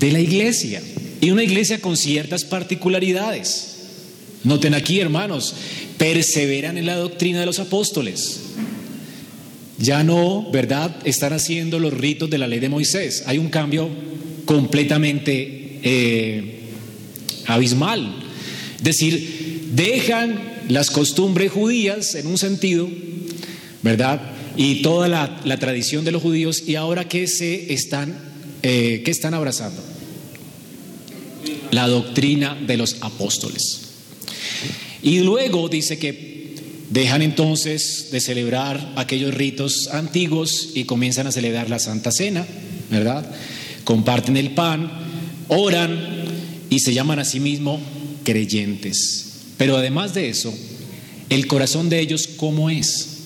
De 0.00 0.10
la 0.10 0.18
iglesia 0.18 0.82
y 1.20 1.30
una 1.30 1.44
iglesia 1.44 1.80
con 1.80 1.96
ciertas 1.96 2.44
particularidades. 2.44 3.76
Noten 4.42 4.72
aquí, 4.72 4.98
hermanos, 4.98 5.54
perseveran 5.98 6.78
en 6.78 6.86
la 6.86 6.96
doctrina 6.96 7.40
de 7.40 7.46
los 7.46 7.58
apóstoles. 7.58 8.40
Ya 9.78 10.02
no, 10.02 10.50
¿verdad? 10.50 10.96
Están 11.04 11.34
haciendo 11.34 11.78
los 11.78 11.92
ritos 11.92 12.30
de 12.30 12.38
la 12.38 12.48
ley 12.48 12.58
de 12.58 12.70
Moisés. 12.70 13.24
Hay 13.26 13.36
un 13.36 13.50
cambio 13.50 13.90
completamente 14.46 15.80
eh, 15.82 16.60
abismal. 17.46 18.14
Es 18.78 18.82
decir, 18.82 19.68
dejan 19.74 20.40
las 20.68 20.90
costumbres 20.90 21.52
judías 21.52 22.14
en 22.14 22.26
un 22.26 22.38
sentido, 22.38 22.88
¿verdad? 23.82 24.22
Y 24.56 24.80
toda 24.80 25.08
la, 25.08 25.58
tradición 25.58 26.06
de 26.06 26.12
los 26.12 26.22
judíos 26.22 26.64
y 26.66 26.76
ahora 26.76 27.06
que 27.06 27.26
se 27.26 27.74
están, 27.74 28.16
eh, 28.62 29.02
¿qué 29.04 29.10
están 29.10 29.34
abrazando? 29.34 29.89
La 31.70 31.88
doctrina 31.88 32.54
de 32.54 32.76
los 32.76 32.96
apóstoles. 33.00 33.80
Y 35.02 35.20
luego 35.20 35.68
dice 35.68 35.98
que 35.98 36.54
dejan 36.90 37.22
entonces 37.22 38.08
de 38.10 38.20
celebrar 38.20 38.92
aquellos 38.96 39.32
ritos 39.32 39.88
antiguos 39.92 40.70
y 40.74 40.84
comienzan 40.84 41.26
a 41.26 41.32
celebrar 41.32 41.70
la 41.70 41.78
Santa 41.78 42.10
Cena, 42.10 42.46
¿verdad? 42.90 43.24
Comparten 43.84 44.36
el 44.36 44.52
pan, 44.52 44.90
oran 45.48 45.98
y 46.68 46.80
se 46.80 46.92
llaman 46.92 47.18
a 47.18 47.24
sí 47.24 47.40
mismos 47.40 47.80
creyentes. 48.24 49.26
Pero 49.56 49.76
además 49.76 50.14
de 50.14 50.28
eso, 50.28 50.52
el 51.28 51.46
corazón 51.46 51.88
de 51.88 52.00
ellos, 52.00 52.28
¿cómo 52.36 52.70
es? 52.70 53.18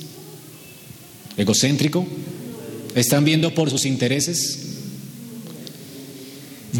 ¿Egocéntrico? 1.36 2.06
¿Están 2.94 3.24
viendo 3.24 3.54
por 3.54 3.70
sus 3.70 3.86
intereses? 3.86 4.63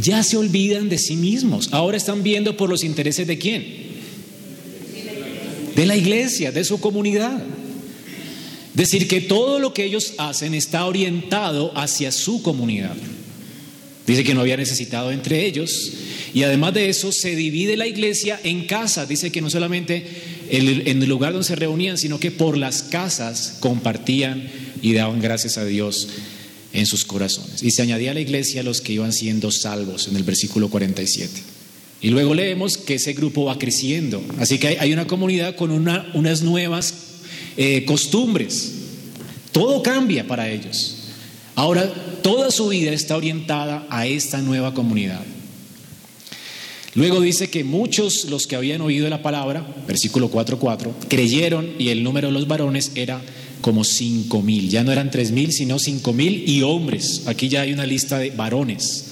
Ya 0.01 0.23
se 0.23 0.37
olvidan 0.37 0.89
de 0.89 0.99
sí 0.99 1.17
mismos. 1.17 1.69
Ahora 1.73 1.97
están 1.97 2.23
viendo 2.23 2.57
por 2.57 2.69
los 2.69 2.85
intereses 2.85 3.27
de 3.27 3.39
quién? 3.39 3.65
De 5.77 5.87
la 5.87 5.97
iglesia, 5.97 6.53
de 6.53 6.65
su 6.65 6.81
comunidad. 6.81 7.43
Decir 8.75 9.07
que 9.07 9.21
todo 9.21 9.61
lo 9.61 9.73
que 9.73 9.85
ellos 9.85 10.15
hacen 10.19 10.55
está 10.55 10.85
orientado 10.87 11.73
hacia 11.77 12.11
su 12.11 12.43
comunidad. 12.43 12.97
Dice 14.07 14.25
que 14.25 14.35
no 14.35 14.41
había 14.41 14.57
necesitado 14.57 15.13
entre 15.13 15.47
ellos. 15.47 15.93
Y 16.35 16.43
además 16.43 16.75
de 16.75 16.89
eso, 16.89 17.13
se 17.13 17.37
divide 17.37 17.77
la 17.77 17.87
iglesia 17.87 18.39
en 18.43 18.67
casas. 18.67 19.09
Dice 19.09 19.31
que 19.31 19.41
no 19.41 19.49
solamente 19.49 20.05
en 20.51 21.03
el 21.03 21.09
lugar 21.09 21.33
donde 21.33 21.47
se 21.47 21.57
reunían, 21.57 21.99
sino 21.99 22.19
que 22.19 22.31
por 22.31 22.59
las 22.59 22.83
casas 22.83 23.57
compartían 23.61 24.51
y 24.83 24.93
daban 24.93 25.21
gracias 25.21 25.57
a 25.57 25.65
Dios 25.65 26.09
en 26.75 26.87
sus 26.87 27.05
corazones. 27.05 27.63
Y 27.63 27.71
se 27.71 27.83
añadía 27.83 28.11
a 28.11 28.15
la 28.15 28.21
iglesia 28.21 28.63
los 28.63 28.81
que 28.81 28.93
iban 28.93 29.13
siendo 29.13 29.51
salvos 29.51 30.09
en 30.09 30.17
el 30.17 30.25
versículo 30.25 30.69
47. 30.69 31.31
Y 32.03 32.11
luego 32.11 32.35
leemos 32.35 32.77
que 32.77 32.97
ese 32.97 33.15
grupo 33.15 33.47
va 33.47 33.59
creciendo. 33.59 34.23
Así 34.39 34.59
que 34.59 34.77
hay 34.79 34.93
una 34.93 35.07
comunidad 35.07 35.57
con 35.57 35.71
unas 35.71 36.43
nuevas 36.43 36.95
eh, 37.57 37.85
costumbres. 37.87 38.73
Todo 39.53 39.83
cambia 39.83 40.27
para 40.27 40.51
ellos. 40.51 40.97
Ahora, 41.55 41.89
toda 42.23 42.51
su 42.51 42.69
vida 42.69 42.93
está 42.93 43.17
orientada 43.17 43.87
a 43.89 44.07
esta 44.07 44.43
nueva 44.43 44.75
comunidad. 44.75 45.23
Luego 46.95 47.21
dice 47.21 47.49
que 47.49 47.65
muchos, 47.65 48.27
los 48.27 48.47
que 48.47 48.57
habían 48.57 48.81
oído 48.81 49.09
la 49.09 49.23
palabra, 49.23 49.67
versículo 49.87 50.31
4.4, 50.31 50.93
creyeron 51.09 51.71
y 51.79 51.89
el 51.89 52.03
número 52.03 52.29
de 52.29 52.35
los 52.35 52.47
varones 52.47 52.93
era 52.95 53.23
como 53.64 53.83
cinco 53.83 54.42
mil. 54.42 54.68
Ya 54.68 54.85
no 54.85 54.92
eran 54.92 55.11
tres 55.11 55.31
mil, 55.31 55.50
sino 55.50 55.79
cinco 55.79 56.12
mil 56.12 56.46
y 56.46 56.61
hombres. 56.61 57.22
Aquí 57.24 57.48
ya 57.48 57.62
hay 57.62 57.72
una 57.72 57.87
lista 57.87 58.18
de 58.18 58.29
varones, 58.29 59.07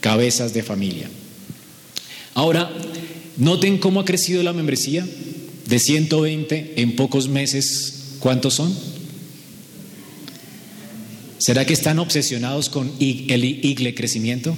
cabezas 0.00 0.54
de 0.54 0.62
familia. 0.62 1.10
Ahora, 2.34 2.70
noten 3.38 3.78
cómo 3.78 3.98
ha 3.98 4.04
crecido 4.04 4.44
la 4.44 4.52
membresía. 4.52 5.04
De 5.66 5.80
120 5.80 6.74
en 6.76 6.94
pocos 6.94 7.26
meses, 7.28 8.18
¿cuántos 8.20 8.54
son? 8.54 8.72
¿Será 11.38 11.64
que 11.64 11.72
están 11.72 11.98
obsesionados 11.98 12.68
con 12.68 12.88
el 13.00 13.94
crecimiento? 13.96 14.56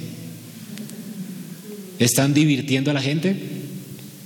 ¿Están 1.98 2.34
divirtiendo 2.34 2.90
a 2.90 2.94
la 2.94 3.00
gente? 3.00 3.36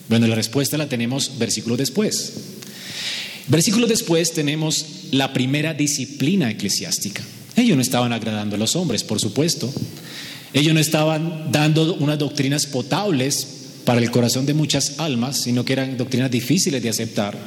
Bueno, 0.09 0.27
la 0.27 0.35
respuesta 0.35 0.77
la 0.77 0.89
tenemos 0.89 1.39
versículos 1.39 1.79
después. 1.79 2.58
Versículos 3.49 3.89
después 3.89 4.33
tenemos 4.33 4.85
la 5.11 5.33
primera 5.33 5.73
disciplina 5.73 6.51
eclesiástica. 6.51 7.23
Ellos 7.57 7.77
no 7.77 7.83
estaban 7.83 8.13
agradando 8.13 8.57
a 8.57 8.59
los 8.59 8.77
hombres, 8.77 9.05
por 9.05 9.21
supuesto. 9.21 9.73
Ellos 10.53 10.75
no 10.75 10.81
estaban 10.81 11.51
dando 11.51 11.95
unas 11.95 12.19
doctrinas 12.19 12.67
potables 12.67 13.47
para 13.85 14.01
el 14.01 14.11
corazón 14.11 14.45
de 14.45 14.53
muchas 14.53 14.99
almas, 14.99 15.39
sino 15.39 15.65
que 15.65 15.73
eran 15.73 15.97
doctrinas 15.97 16.31
difíciles 16.31 16.83
de 16.83 16.91
aceptar, 16.91 17.39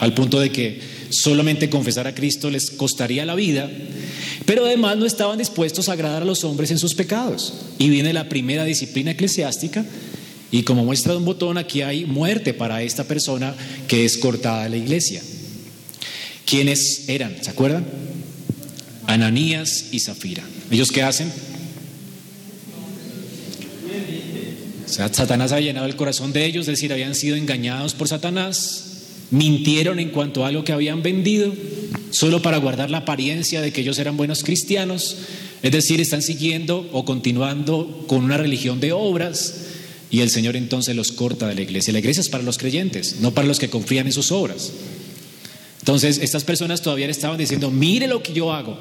al 0.00 0.12
punto 0.12 0.40
de 0.40 0.50
que 0.50 0.80
solamente 1.10 1.70
confesar 1.70 2.08
a 2.08 2.14
Cristo 2.14 2.50
les 2.50 2.72
costaría 2.72 3.24
la 3.24 3.36
vida, 3.36 3.70
pero 4.44 4.66
además 4.66 4.96
no 4.96 5.06
estaban 5.06 5.38
dispuestos 5.38 5.88
a 5.88 5.92
agradar 5.92 6.22
a 6.22 6.26
los 6.26 6.42
hombres 6.42 6.72
en 6.72 6.78
sus 6.78 6.94
pecados. 6.94 7.54
Y 7.78 7.90
viene 7.90 8.12
la 8.12 8.28
primera 8.28 8.64
disciplina 8.64 9.12
eclesiástica, 9.12 9.84
y 10.50 10.62
como 10.64 10.84
muestra 10.84 11.12
de 11.12 11.18
un 11.18 11.24
botón, 11.24 11.58
aquí 11.58 11.82
hay 11.82 12.04
muerte 12.06 12.54
para 12.54 12.82
esta 12.82 13.04
persona 13.04 13.54
que 13.86 14.04
es 14.04 14.18
cortada 14.18 14.64
de 14.64 14.70
la 14.70 14.76
iglesia. 14.76 15.22
¿Quiénes 16.46 17.08
eran? 17.08 17.36
¿Se 17.42 17.50
acuerdan? 17.50 17.86
Ananías 19.06 19.86
y 19.92 20.00
Zafira. 20.00 20.44
¿Ellos 20.70 20.90
qué 20.90 21.02
hacen? 21.02 21.30
Satanás 24.86 25.52
ha 25.52 25.60
llenado 25.60 25.86
el 25.86 25.96
corazón 25.96 26.32
de 26.32 26.44
ellos, 26.44 26.62
es 26.62 26.74
decir, 26.74 26.92
habían 26.92 27.14
sido 27.14 27.36
engañados 27.36 27.94
por 27.94 28.08
Satanás, 28.08 28.84
mintieron 29.30 29.98
en 29.98 30.10
cuanto 30.10 30.44
a 30.44 30.48
algo 30.48 30.64
que 30.64 30.72
habían 30.72 31.02
vendido, 31.02 31.52
solo 32.10 32.42
para 32.42 32.58
guardar 32.58 32.90
la 32.90 32.98
apariencia 32.98 33.60
de 33.60 33.72
que 33.72 33.80
ellos 33.80 33.98
eran 33.98 34.16
buenos 34.16 34.44
cristianos, 34.44 35.16
es 35.62 35.72
decir, 35.72 36.00
están 36.00 36.22
siguiendo 36.22 36.88
o 36.92 37.04
continuando 37.04 38.04
con 38.06 38.22
una 38.22 38.36
religión 38.36 38.78
de 38.78 38.92
obras, 38.92 39.54
y 40.10 40.20
el 40.20 40.30
Señor 40.30 40.54
entonces 40.54 40.94
los 40.94 41.10
corta 41.10 41.48
de 41.48 41.56
la 41.56 41.62
iglesia. 41.62 41.92
La 41.92 41.98
iglesia 41.98 42.20
es 42.20 42.28
para 42.28 42.44
los 42.44 42.58
creyentes, 42.58 43.16
no 43.20 43.32
para 43.34 43.48
los 43.48 43.58
que 43.58 43.70
confían 43.70 44.06
en 44.06 44.12
sus 44.12 44.30
obras. 44.30 44.70
Entonces, 45.84 46.16
estas 46.22 46.44
personas 46.44 46.80
todavía 46.80 47.06
estaban 47.10 47.36
diciendo, 47.36 47.70
mire 47.70 48.06
lo 48.06 48.22
que 48.22 48.32
yo 48.32 48.54
hago. 48.54 48.74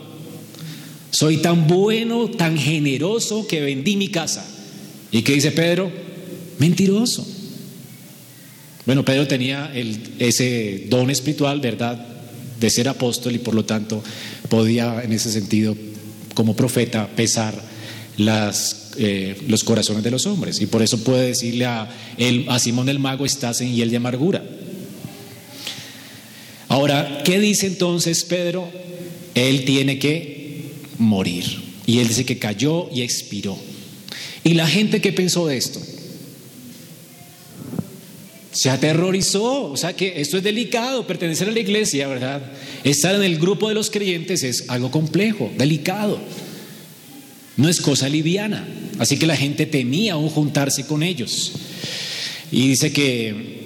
Soy 1.12 1.42
tan 1.42 1.68
bueno, 1.68 2.30
tan 2.30 2.58
generoso 2.58 3.46
que 3.46 3.60
vendí 3.60 3.98
mi 3.98 4.08
casa. 4.08 4.50
¿Y 5.12 5.22
qué 5.22 5.34
dice 5.34 5.52
Pedro? 5.52 5.92
Mentiroso. 6.60 7.28
Bueno, 8.86 9.04
Pedro 9.04 9.28
tenía 9.28 9.70
ese 10.18 10.86
don 10.90 11.10
espiritual, 11.10 11.60
¿verdad? 11.60 12.08
De 12.58 12.70
ser 12.70 12.88
apóstol 12.88 13.36
y 13.36 13.40
por 13.40 13.54
lo 13.54 13.66
tanto 13.66 14.02
podía 14.48 15.04
en 15.04 15.12
ese 15.12 15.30
sentido, 15.30 15.76
como 16.34 16.56
profeta, 16.56 17.10
pesar 17.18 17.54
las, 18.16 18.92
eh, 18.98 19.42
los 19.50 19.66
corazones 19.66 20.04
de 20.04 20.12
los 20.12 20.26
hombres. 20.26 20.62
Y 20.62 20.68
por 20.68 20.82
eso 20.82 21.04
puede 21.04 21.28
decirle 21.28 21.66
a, 21.66 21.90
a 22.48 22.60
Simón 22.60 22.88
el 22.88 23.00
mago, 23.00 23.26
estás 23.26 23.60
en 23.60 23.76
hiel 23.76 23.90
de 23.90 23.98
amargura. 23.98 24.42
Ahora, 26.74 27.22
¿qué 27.24 27.40
dice 27.40 27.68
entonces 27.68 28.24
Pedro? 28.24 28.68
Él 29.36 29.64
tiene 29.64 30.00
que 30.00 30.72
morir. 30.98 31.46
Y 31.86 32.00
él 32.00 32.08
dice 32.08 32.26
que 32.26 32.40
cayó 32.40 32.90
y 32.92 33.04
expiró. 33.04 33.56
¿Y 34.44 34.56
la 34.56 34.66
gente 34.66 35.00
qué 35.00 35.14
pensó 35.14 35.46
de 35.46 35.58
esto? 35.58 35.80
Se 38.52 38.72
aterrorizó, 38.72 39.66
o 39.66 39.78
sea 39.78 39.96
que 39.96 40.20
esto 40.20 40.38
es 40.38 40.44
delicado, 40.44 41.06
pertenecer 41.06 41.48
a 41.48 41.52
la 41.52 41.60
iglesia, 41.60 42.08
¿verdad? 42.08 42.42
Estar 42.84 43.14
en 43.14 43.24
el 43.24 43.38
grupo 43.38 43.70
de 43.70 43.76
los 43.76 43.92
creyentes 43.92 44.42
es 44.42 44.68
algo 44.68 44.90
complejo, 44.90 45.52
delicado. 45.56 46.20
No 47.56 47.70
es 47.70 47.82
cosa 47.82 48.10
liviana. 48.10 48.68
así 48.98 49.18
que 49.18 49.28
la 49.28 49.38
gente 49.38 49.68
temía 49.68 50.14
aún 50.14 50.30
juntarse 50.30 50.88
con 50.88 51.04
ellos. 51.04 51.52
Y 52.52 52.70
dice 52.70 52.92
que 52.92 53.63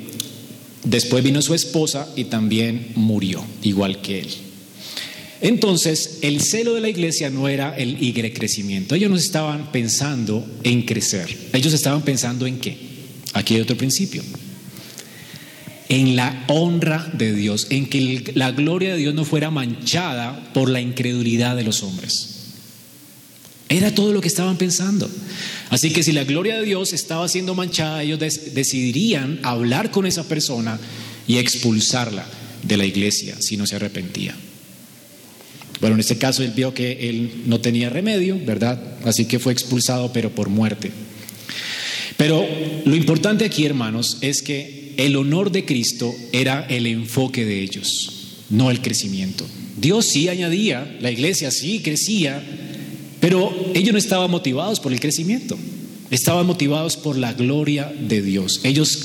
después 0.90 1.24
vino 1.24 1.42
su 1.42 1.54
esposa 1.54 2.08
y 2.16 2.26
también 2.26 2.92
murió, 2.96 3.44
igual 3.64 4.02
que 4.02 4.20
él. 4.20 4.28
Entonces, 5.40 6.20
el 6.22 6.42
celo 6.42 6.74
de 6.74 6.82
la 6.82 6.90
iglesia 6.90 7.30
no 7.30 7.48
era 7.48 7.76
el 7.78 8.02
y 8.02 8.12
crecimiento. 8.32 8.96
Ellos 8.96 9.12
no 9.12 9.18
estaban 9.18 9.72
pensando 9.72 10.46
en 10.64 10.82
crecer. 10.82 11.36
Ellos 11.54 11.74
estaban 11.74 12.02
pensando 12.02 12.48
en 12.48 12.60
qué. 12.60 12.78
Aquí 13.34 13.56
hay 13.56 13.62
otro 13.62 13.78
principio. 13.78 14.24
En 15.90 16.16
la 16.16 16.46
honra 16.48 17.10
de 17.14 17.34
Dios, 17.34 17.68
en 17.70 17.88
que 17.88 18.32
la 18.34 18.52
gloria 18.52 18.94
de 18.94 18.98
Dios 18.98 19.14
no 19.14 19.26
fuera 19.26 19.52
manchada 19.52 20.52
por 20.54 20.70
la 20.70 20.82
incredulidad 20.82 21.56
de 21.56 21.64
los 21.64 21.84
hombres. 21.84 22.37
Era 23.70 23.94
todo 23.94 24.14
lo 24.14 24.22
que 24.22 24.28
estaban 24.28 24.58
pensando. 24.58 25.10
Así 25.70 25.92
que 25.92 26.04
si 26.04 26.14
la 26.14 26.24
gloria 26.24 26.58
de 26.58 26.66
Dios 26.66 26.94
estaba 26.94 27.28
siendo 27.28 27.54
manchada, 27.54 28.04
ellos 28.04 28.20
decidirían 28.20 29.40
hablar 29.44 29.92
con 29.92 30.06
esa 30.06 30.24
persona 30.28 30.80
y 31.28 31.38
expulsarla 31.38 32.26
de 32.64 32.78
la 32.78 32.86
iglesia 32.86 33.36
si 33.40 33.58
no 33.58 33.68
se 33.68 33.76
arrepentía. 33.76 34.36
Bueno, 35.82 35.96
en 35.96 36.00
este 36.00 36.18
caso 36.18 36.44
él 36.44 36.54
vio 36.56 36.74
que 36.74 37.10
él 37.10 37.44
no 37.46 37.60
tenía 37.60 37.90
remedio, 37.90 38.40
¿verdad? 38.44 38.82
Así 39.04 39.26
que 39.26 39.40
fue 39.40 39.54
expulsado, 39.54 40.12
pero 40.12 40.32
por 40.32 40.50
muerte. 40.50 40.92
Pero 42.16 42.48
lo 42.86 42.96
importante 42.96 43.46
aquí, 43.46 43.66
hermanos, 43.66 44.18
es 44.22 44.42
que 44.42 44.94
el 44.98 45.16
honor 45.16 45.52
de 45.52 45.66
Cristo 45.66 46.16
era 46.32 46.66
el 46.68 46.88
enfoque 46.88 47.46
de 47.46 47.62
ellos, 47.62 48.38
no 48.50 48.72
el 48.72 48.82
crecimiento. 48.82 49.46
Dios 49.80 50.08
sí 50.08 50.28
añadía, 50.28 50.98
la 51.00 51.12
iglesia 51.12 51.52
sí 51.52 51.82
crecía, 51.84 52.44
pero 53.20 53.54
ellos 53.74 53.94
no 53.94 53.98
estaban 53.98 54.30
motivados 54.30 54.80
por 54.80 54.94
el 54.94 55.00
crecimiento, 55.00 55.58
estaban 56.12 56.46
motivados 56.46 56.98
por 56.98 57.18
la 57.18 57.34
gloria 57.34 57.92
de 58.00 58.22
Dios. 58.22 58.62
Ellos 58.64 59.00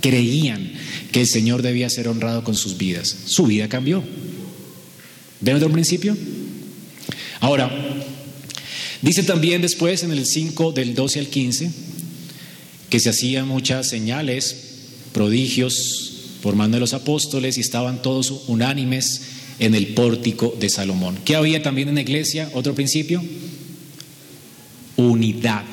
creían 0.00 0.72
que 1.12 1.22
el 1.22 1.26
Señor 1.26 1.62
debía 1.62 1.90
ser 1.90 2.08
honrado 2.08 2.44
con 2.44 2.54
sus 2.54 2.76
vidas. 2.76 3.16
Su 3.26 3.46
vida 3.46 3.68
cambió. 3.68 4.02
¿Ven 5.40 5.56
otro 5.56 5.70
principio? 5.70 6.16
Ahora, 7.40 7.70
dice 9.02 9.22
también 9.22 9.62
después 9.62 10.02
en 10.02 10.12
el 10.12 10.26
5 10.26 10.72
del 10.72 10.94
12 10.94 11.20
al 11.20 11.26
15 11.26 11.70
que 12.90 13.00
se 13.00 13.10
hacían 13.10 13.48
muchas 13.48 13.88
señales, 13.88 14.56
prodigios 15.12 16.12
por 16.42 16.54
mano 16.54 16.74
de 16.74 16.80
los 16.80 16.94
apóstoles 16.94 17.58
y 17.58 17.60
estaban 17.60 18.02
todos 18.02 18.44
unánimes 18.46 19.22
en 19.58 19.74
el 19.74 19.88
pórtico 19.88 20.54
de 20.58 20.68
Salomón. 20.68 21.18
¿Qué 21.24 21.36
había 21.36 21.62
también 21.62 21.88
en 21.88 21.96
la 21.96 22.00
iglesia? 22.02 22.50
Otro 22.54 22.74
principio. 22.74 23.22
Unidad. 24.96 25.64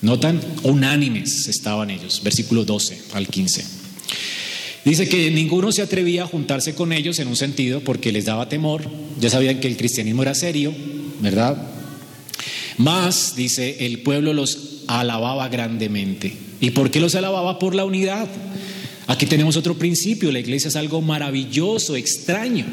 ¿Notan? 0.00 0.40
Unánimes 0.62 1.48
estaban 1.48 1.90
ellos. 1.90 2.20
Versículo 2.22 2.64
12 2.64 3.02
al 3.12 3.26
15. 3.26 3.64
Dice 4.84 5.08
que 5.08 5.30
ninguno 5.30 5.72
se 5.72 5.82
atrevía 5.82 6.22
a 6.22 6.26
juntarse 6.26 6.74
con 6.74 6.92
ellos 6.92 7.18
en 7.18 7.28
un 7.28 7.36
sentido 7.36 7.80
porque 7.80 8.12
les 8.12 8.24
daba 8.24 8.48
temor, 8.48 8.88
ya 9.20 9.28
sabían 9.28 9.60
que 9.60 9.68
el 9.68 9.76
cristianismo 9.76 10.22
era 10.22 10.34
serio, 10.34 10.72
¿verdad? 11.20 11.60
Más, 12.78 13.34
dice, 13.36 13.84
el 13.84 14.00
pueblo 14.00 14.32
los 14.32 14.84
alababa 14.86 15.48
grandemente. 15.48 16.32
¿Y 16.60 16.70
por 16.70 16.90
qué 16.90 17.00
los 17.00 17.14
alababa? 17.16 17.58
Por 17.58 17.74
la 17.74 17.84
unidad. 17.84 18.28
Aquí 19.08 19.26
tenemos 19.26 19.56
otro 19.56 19.74
principio, 19.76 20.30
la 20.30 20.38
iglesia 20.38 20.68
es 20.68 20.76
algo 20.76 21.02
maravilloso, 21.02 21.96
extraño. 21.96 22.64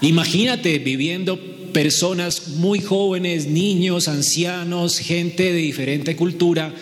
Imagínate 0.00 0.78
viviendo 0.78 1.38
personas 1.72 2.48
muy 2.56 2.80
jóvenes, 2.80 3.46
niños, 3.46 4.08
ancianos, 4.08 4.98
gente 4.98 5.52
de 5.52 5.58
diferente 5.58 6.16
cultura, 6.16 6.72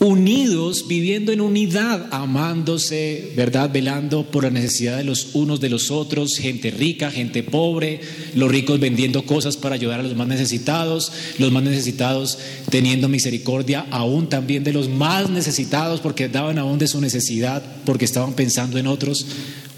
unidos, 0.00 0.86
viviendo 0.86 1.32
en 1.32 1.40
unidad, 1.40 2.06
amándose, 2.12 3.32
¿verdad? 3.36 3.70
Velando 3.72 4.30
por 4.30 4.44
la 4.44 4.50
necesidad 4.50 4.96
de 4.96 5.04
los 5.04 5.34
unos 5.34 5.60
de 5.60 5.70
los 5.70 5.90
otros, 5.90 6.36
gente 6.36 6.70
rica, 6.70 7.10
gente 7.10 7.42
pobre, 7.42 8.00
los 8.34 8.50
ricos 8.50 8.78
vendiendo 8.78 9.24
cosas 9.24 9.56
para 9.56 9.74
ayudar 9.74 9.98
a 9.98 10.04
los 10.04 10.14
más 10.14 10.28
necesitados, 10.28 11.12
los 11.38 11.50
más 11.50 11.64
necesitados 11.64 12.38
teniendo 12.70 13.08
misericordia 13.08 13.86
aún 13.90 14.28
también 14.28 14.62
de 14.62 14.72
los 14.72 14.88
más 14.88 15.30
necesitados 15.30 16.00
porque 16.00 16.28
daban 16.28 16.58
aún 16.58 16.78
de 16.78 16.86
su 16.86 17.00
necesidad, 17.00 17.62
porque 17.84 18.04
estaban 18.04 18.34
pensando 18.34 18.78
en 18.78 18.86
otros. 18.86 19.26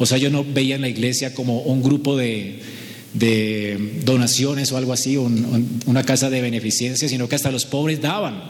O 0.01 0.07
sea, 0.07 0.17
yo 0.17 0.31
no 0.31 0.45
veía 0.45 0.77
en 0.77 0.81
la 0.81 0.89
iglesia 0.89 1.35
como 1.35 1.61
un 1.61 1.83
grupo 1.83 2.17
de, 2.17 2.59
donaciones 4.03 4.73
o 4.73 4.79
algo 4.79 4.95
así, 4.95 5.19
una 5.19 6.05
casa 6.05 6.31
de 6.31 6.41
beneficencia, 6.41 7.07
sino 7.07 7.29
que 7.29 7.35
hasta 7.37 7.51
los 7.51 7.67
pobres 7.67 8.01
daban. 8.01 8.45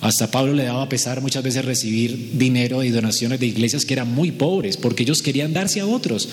Hasta 0.00 0.30
Pablo 0.30 0.54
le 0.54 0.64
daba 0.64 0.88
pesar 0.88 1.20
muchas 1.20 1.42
veces 1.42 1.66
recibir 1.66 2.38
dinero 2.38 2.82
y 2.84 2.88
donaciones 2.88 3.38
de 3.38 3.46
iglesias 3.46 3.84
que 3.84 3.92
eran 3.92 4.14
muy 4.14 4.32
pobres, 4.32 4.78
porque 4.78 5.02
ellos 5.02 5.20
querían 5.20 5.52
darse 5.52 5.80
a 5.80 5.86
otros. 5.86 6.30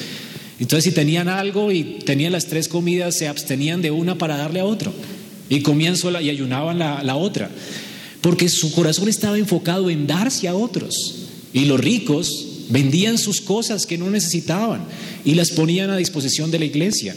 Entonces 0.58 0.86
si 0.86 0.92
tenían 0.92 1.28
algo 1.28 1.74
y 1.74 2.00
tenían 2.06 2.32
las 2.32 2.46
tres 2.46 2.70
comidas, 2.70 3.18
se 3.18 3.28
abstenían 3.28 3.82
de 3.82 3.92
una 3.92 4.18
para 4.18 4.38
darle 4.38 4.62
a 4.62 4.66
otro. 4.66 4.94
Y 5.50 5.64
comían 5.64 5.98
sola 5.98 6.22
y 6.22 6.30
ayunaban 6.30 6.80
la, 6.80 7.04
la 7.04 7.18
otra. 7.18 7.52
Porque 8.22 8.48
su 8.48 8.72
corazón 8.72 9.10
estaba 9.10 9.38
enfocado 9.38 9.90
en 9.90 10.08
darse 10.08 10.48
a 10.48 10.56
otros. 10.56 11.26
Y 11.52 11.66
los 11.66 11.78
ricos 11.78 12.55
vendían 12.70 13.18
sus 13.18 13.42
cosas 13.42 13.86
que 13.86 13.98
no 13.98 14.10
necesitaban 14.10 14.86
y 15.24 15.36
las 15.36 15.52
ponían 15.52 15.90
a 15.90 15.98
disposición 15.98 16.52
de 16.52 16.60
la 16.60 16.66
iglesia. 16.66 17.16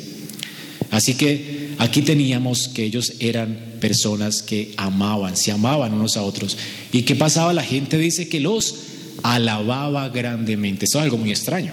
Así 0.91 1.15
que 1.15 1.71
aquí 1.79 2.03
teníamos 2.03 2.69
que 2.69 2.85
ellos 2.85 3.15
eran 3.21 3.59
personas 3.81 4.43
que 4.43 4.73
amaban, 4.77 5.37
se 5.37 5.53
amaban 5.53 5.95
unos 5.95 6.17
a 6.17 6.23
otros. 6.23 6.57
¿Y 6.93 7.03
qué 7.03 7.15
pasaba? 7.15 7.53
La 7.53 7.63
gente 7.63 7.99
dice 7.99 8.29
que 8.29 8.41
los 8.41 8.75
alababa 9.23 10.09
grandemente. 10.09 10.87
Eso 10.87 10.99
es 10.99 11.05
algo 11.05 11.19
muy 11.19 11.31
extraño. 11.31 11.73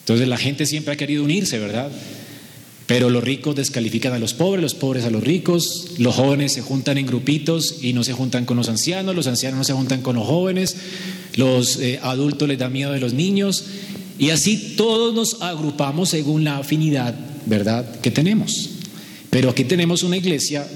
Entonces 0.00 0.28
la 0.28 0.36
gente 0.36 0.66
siempre 0.66 0.94
ha 0.94 0.96
querido 0.96 1.24
unirse, 1.24 1.58
¿verdad? 1.58 1.90
Pero 2.86 3.08
los 3.08 3.24
ricos 3.24 3.56
descalifican 3.56 4.12
a 4.12 4.18
los 4.18 4.34
pobres, 4.34 4.62
los 4.62 4.74
pobres 4.74 5.04
a 5.04 5.10
los 5.10 5.24
ricos, 5.24 5.92
los 5.98 6.14
jóvenes 6.14 6.52
se 6.52 6.60
juntan 6.60 6.98
en 6.98 7.06
grupitos 7.06 7.76
y 7.82 7.94
no 7.94 8.04
se 8.04 8.12
juntan 8.12 8.44
con 8.44 8.58
los 8.58 8.68
ancianos, 8.68 9.14
los 9.14 9.26
ancianos 9.26 9.58
no 9.58 9.64
se 9.64 9.72
juntan 9.72 10.02
con 10.02 10.16
los 10.16 10.26
jóvenes, 10.26 10.76
los 11.36 11.78
eh, 11.78 11.98
adultos 12.02 12.46
les 12.46 12.58
da 12.58 12.68
miedo 12.68 12.92
de 12.92 13.00
los 13.00 13.14
niños 13.14 13.64
y 14.18 14.30
así 14.30 14.74
todos 14.76 15.14
nos 15.14 15.40
agrupamos 15.40 16.10
según 16.10 16.44
la 16.44 16.58
afinidad, 16.58 17.14
¿verdad?, 17.46 18.00
que 18.00 18.10
tenemos. 18.10 18.68
Pero 19.30 19.50
aquí 19.50 19.64
tenemos 19.64 20.02
una 20.02 20.18
iglesia 20.18 20.68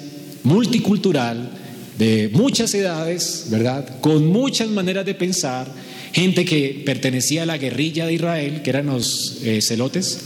multicultural, 0.44 1.50
de 1.98 2.30
muchas 2.32 2.72
edades, 2.74 3.46
¿verdad? 3.50 4.00
Con 4.00 4.28
muchas 4.28 4.68
maneras 4.68 5.04
de 5.04 5.14
pensar, 5.14 5.66
gente 6.12 6.44
que 6.44 6.82
pertenecía 6.86 7.42
a 7.42 7.46
la 7.46 7.58
guerrilla 7.58 8.06
de 8.06 8.14
Israel, 8.14 8.62
que 8.62 8.70
eran 8.70 8.86
los 8.86 9.38
eh, 9.42 9.60
celotes, 9.60 10.20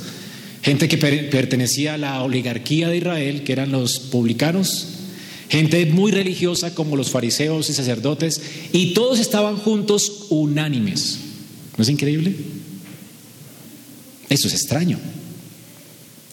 gente 0.62 0.88
que 0.88 0.96
pertenecía 0.96 1.94
a 1.94 1.98
la 1.98 2.22
oligarquía 2.22 2.88
de 2.88 2.98
Israel, 2.98 3.42
que 3.42 3.52
eran 3.52 3.72
los 3.72 3.98
publicanos, 3.98 4.86
gente 5.48 5.84
muy 5.86 6.12
religiosa 6.12 6.74
como 6.74 6.96
los 6.96 7.10
fariseos 7.10 7.68
y 7.68 7.74
sacerdotes, 7.74 8.40
y 8.72 8.94
todos 8.94 9.18
estaban 9.18 9.56
juntos 9.56 10.26
unánimes. 10.30 11.18
¿No 11.76 11.82
es 11.82 11.88
increíble? 11.88 12.34
Eso 14.28 14.46
es 14.46 14.54
extraño. 14.54 14.98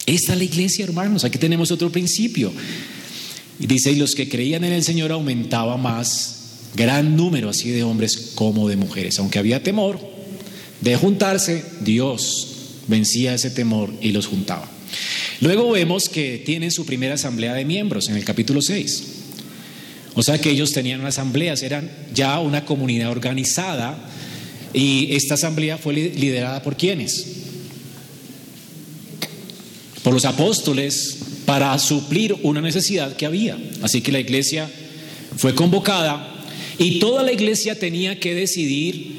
Esta 0.05 0.33
es 0.33 0.37
la 0.37 0.43
iglesia, 0.43 0.85
hermanos. 0.85 1.23
Aquí 1.23 1.37
tenemos 1.37 1.71
otro 1.71 1.91
principio. 1.91 2.51
Dice, 3.57 3.91
y 3.91 3.95
los 3.95 4.15
que 4.15 4.29
creían 4.29 4.63
en 4.63 4.73
el 4.73 4.83
Señor 4.83 5.11
aumentaba 5.11 5.75
más, 5.75 6.35
gran 6.75 7.17
número 7.17 7.49
así 7.49 7.71
de 7.71 7.83
hombres 7.83 8.31
como 8.35 8.69
de 8.69 8.77
mujeres. 8.77 9.19
Aunque 9.19 9.39
había 9.39 9.63
temor 9.63 9.99
de 10.81 10.95
juntarse, 10.95 11.65
Dios 11.81 12.58
vencía 12.89 13.33
ese 13.33 13.51
temor 13.51 13.93
y 14.01 14.11
los 14.11 14.27
juntaba. 14.27 14.69
Luego 15.39 15.71
vemos 15.71 16.09
que 16.09 16.41
tienen 16.45 16.71
su 16.71 16.85
primera 16.85 17.13
asamblea 17.13 17.53
de 17.53 17.63
miembros 17.63 18.09
en 18.09 18.15
el 18.15 18.25
capítulo 18.25 18.61
6. 18.61 19.03
O 20.15 20.23
sea 20.23 20.39
que 20.39 20.49
ellos 20.49 20.73
tenían 20.73 21.05
asambleas, 21.05 21.63
eran 21.63 21.89
ya 22.13 22.39
una 22.39 22.65
comunidad 22.65 23.11
organizada 23.11 24.09
y 24.73 25.15
esta 25.15 25.35
asamblea 25.35 25.77
fue 25.77 25.93
liderada 25.93 26.61
por 26.61 26.75
quienes? 26.75 27.39
por 30.03 30.13
los 30.13 30.25
apóstoles 30.25 31.17
para 31.45 31.77
suplir 31.77 32.35
una 32.43 32.61
necesidad 32.61 33.15
que 33.15 33.25
había. 33.25 33.57
Así 33.81 34.01
que 34.01 34.11
la 34.11 34.19
iglesia 34.19 34.69
fue 35.37 35.55
convocada 35.55 36.35
y 36.77 36.99
toda 36.99 37.23
la 37.23 37.31
iglesia 37.31 37.77
tenía 37.77 38.19
que 38.19 38.33
decidir 38.33 39.18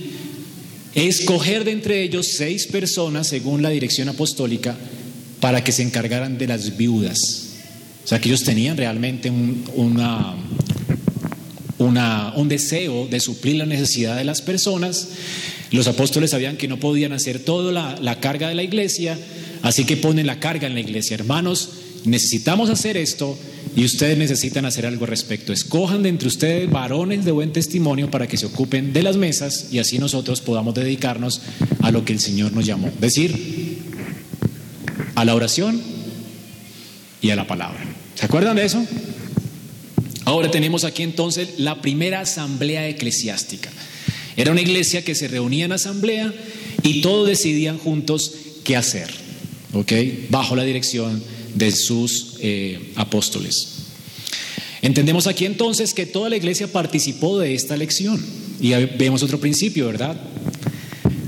escoger 0.95 1.65
de 1.65 1.73
entre 1.73 2.03
ellos 2.03 2.29
seis 2.29 2.67
personas 2.67 3.27
según 3.27 3.63
la 3.63 3.71
dirección 3.71 4.09
apostólica 4.09 4.77
para 5.41 5.63
que 5.65 5.73
se 5.73 5.83
encargaran 5.83 6.39
de 6.39 6.47
las 6.47 6.77
viudas. 6.77 7.47
O 8.05 8.09
sea 8.09 8.21
que 8.21 8.29
ellos 8.29 8.45
tenían 8.45 8.77
realmente 8.77 9.31
un, 9.31 9.65
un 11.79 12.49
deseo 12.49 13.07
de 13.07 13.21
suplir 13.21 13.57
la 13.57 13.67
necesidad 13.67 14.17
de 14.17 14.25
las 14.25 14.43
personas. 14.43 15.09
Los 15.71 15.87
apóstoles 15.87 16.31
sabían 16.31 16.57
que 16.57 16.69
no 16.69 16.81
podían 16.81 17.13
hacer 17.13 17.39
toda 17.39 17.73
la, 17.73 17.97
la 18.01 18.21
carga 18.21 18.49
de 18.49 18.55
la 18.55 18.63
iglesia, 18.63 19.19
Así 19.63 19.85
que 19.85 19.97
ponen 19.97 20.27
la 20.27 20.41
carga 20.41 20.67
en 20.67 20.75
la 20.75 20.81
iglesia. 20.81 21.15
Hermanos, 21.15 21.71
necesitamos 22.05 22.71
hacer 22.71 22.97
esto 22.97 23.39
y 23.77 23.85
ustedes 23.85 24.19
necesitan 24.19 24.65
hacer 24.65 24.87
algo 24.87 25.05
al 25.05 25.11
respecto. 25.11 25.53
Escojan 25.53 26.03
de 26.03 26.09
entre 26.09 26.29
ustedes 26.29 26.71
varones 26.71 27.25
de 27.25 27.31
buen 27.31 27.53
testimonio 27.53 28.11
para 28.11 28.27
que 28.27 28.37
se 28.37 28.47
ocupen 28.47 28.93
de 28.93 29.03
las 29.03 29.17
mesas 29.17 29.69
y 29.71 29.79
así 29.79 29.99
nosotros 29.99 30.41
podamos 30.41 30.75
dedicarnos 30.75 31.41
a 31.81 31.91
lo 31.91 32.05
que 32.05 32.13
el 32.13 32.21
Señor 32.21 32.53
nos 32.53 32.67
llamó. 32.67 32.91
Decir, 33.01 33.79
a 35.15 35.25
la 35.25 35.35
oración 35.35 35.81
y 37.21 37.31
a 37.31 37.37
la 37.37 37.47
palabra. 37.47 37.81
¿Se 38.15 38.27
acuerdan 38.27 38.57
de 38.57 38.65
eso? 38.65 38.85
Ahora 40.25 40.51
tenemos 40.51 40.85
aquí 40.85 41.03
entonces 41.03 41.59
la 41.59 41.81
primera 41.81 42.21
asamblea 42.21 42.89
eclesiástica. 42.89 43.71
Era 44.37 44.53
una 44.53 44.61
iglesia 44.61 45.05
que 45.05 45.15
se 45.15 45.29
reunía 45.29 45.65
en 45.65 45.73
asamblea 45.73 46.33
y 46.83 47.03
todos 47.03 47.29
decidían 47.29 47.79
juntos 47.79 48.33
qué 48.65 48.77
hacer, 48.77 49.11
¿ok? 49.73 49.93
Bajo 50.31 50.57
la 50.57 50.65
dirección 50.65 51.23
de 51.55 51.73
sus 51.73 52.37
eh, 52.41 52.93
apóstoles. 52.97 53.69
Entendemos 54.83 55.27
aquí 55.27 55.45
entonces 55.45 55.93
que 55.93 56.07
toda 56.07 56.31
la 56.31 56.37
iglesia 56.37 56.67
participó 56.67 57.39
de 57.39 57.55
esta 57.55 57.77
lección. 57.77 58.25
Y 58.61 58.73
vemos 58.99 59.23
otro 59.23 59.41
principio, 59.41 59.87
¿verdad? 59.87 60.21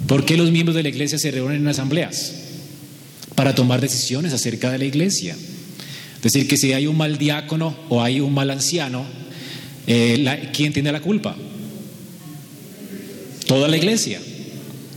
¿Por 0.06 0.24
qué 0.24 0.36
los 0.36 0.50
miembros 0.50 0.74
de 0.74 0.82
la 0.82 0.88
iglesia 0.88 1.18
se 1.18 1.30
reúnen 1.30 1.58
en 1.58 1.68
asambleas? 1.68 2.34
Para 3.34 3.54
tomar 3.54 3.80
decisiones 3.80 4.32
acerca 4.32 4.70
de 4.70 4.78
la 4.78 4.84
iglesia. 4.84 5.36
Es 6.16 6.22
decir, 6.22 6.48
que 6.48 6.56
si 6.56 6.72
hay 6.72 6.86
un 6.86 6.96
mal 6.96 7.18
diácono 7.18 7.76
o 7.88 8.02
hay 8.02 8.20
un 8.20 8.32
mal 8.32 8.50
anciano, 8.50 9.04
eh, 9.86 10.50
¿quién 10.54 10.72
tiene 10.72 10.92
la 10.92 11.00
culpa? 11.00 11.36
Toda 13.46 13.68
la 13.68 13.76
iglesia. 13.76 14.20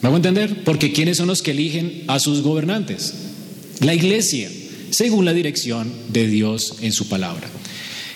¿Me 0.01 0.07
hago 0.07 0.17
entender? 0.17 0.63
Porque 0.63 0.93
¿quiénes 0.93 1.17
son 1.17 1.27
los 1.27 1.41
que 1.41 1.51
eligen 1.51 2.03
a 2.07 2.19
sus 2.19 2.41
gobernantes? 2.41 3.13
La 3.79 3.93
iglesia 3.93 4.49
según 4.95 5.25
la 5.25 5.33
dirección 5.33 5.91
de 6.09 6.27
Dios 6.27 6.75
en 6.81 6.93
su 6.93 7.09
palabra. 7.09 7.49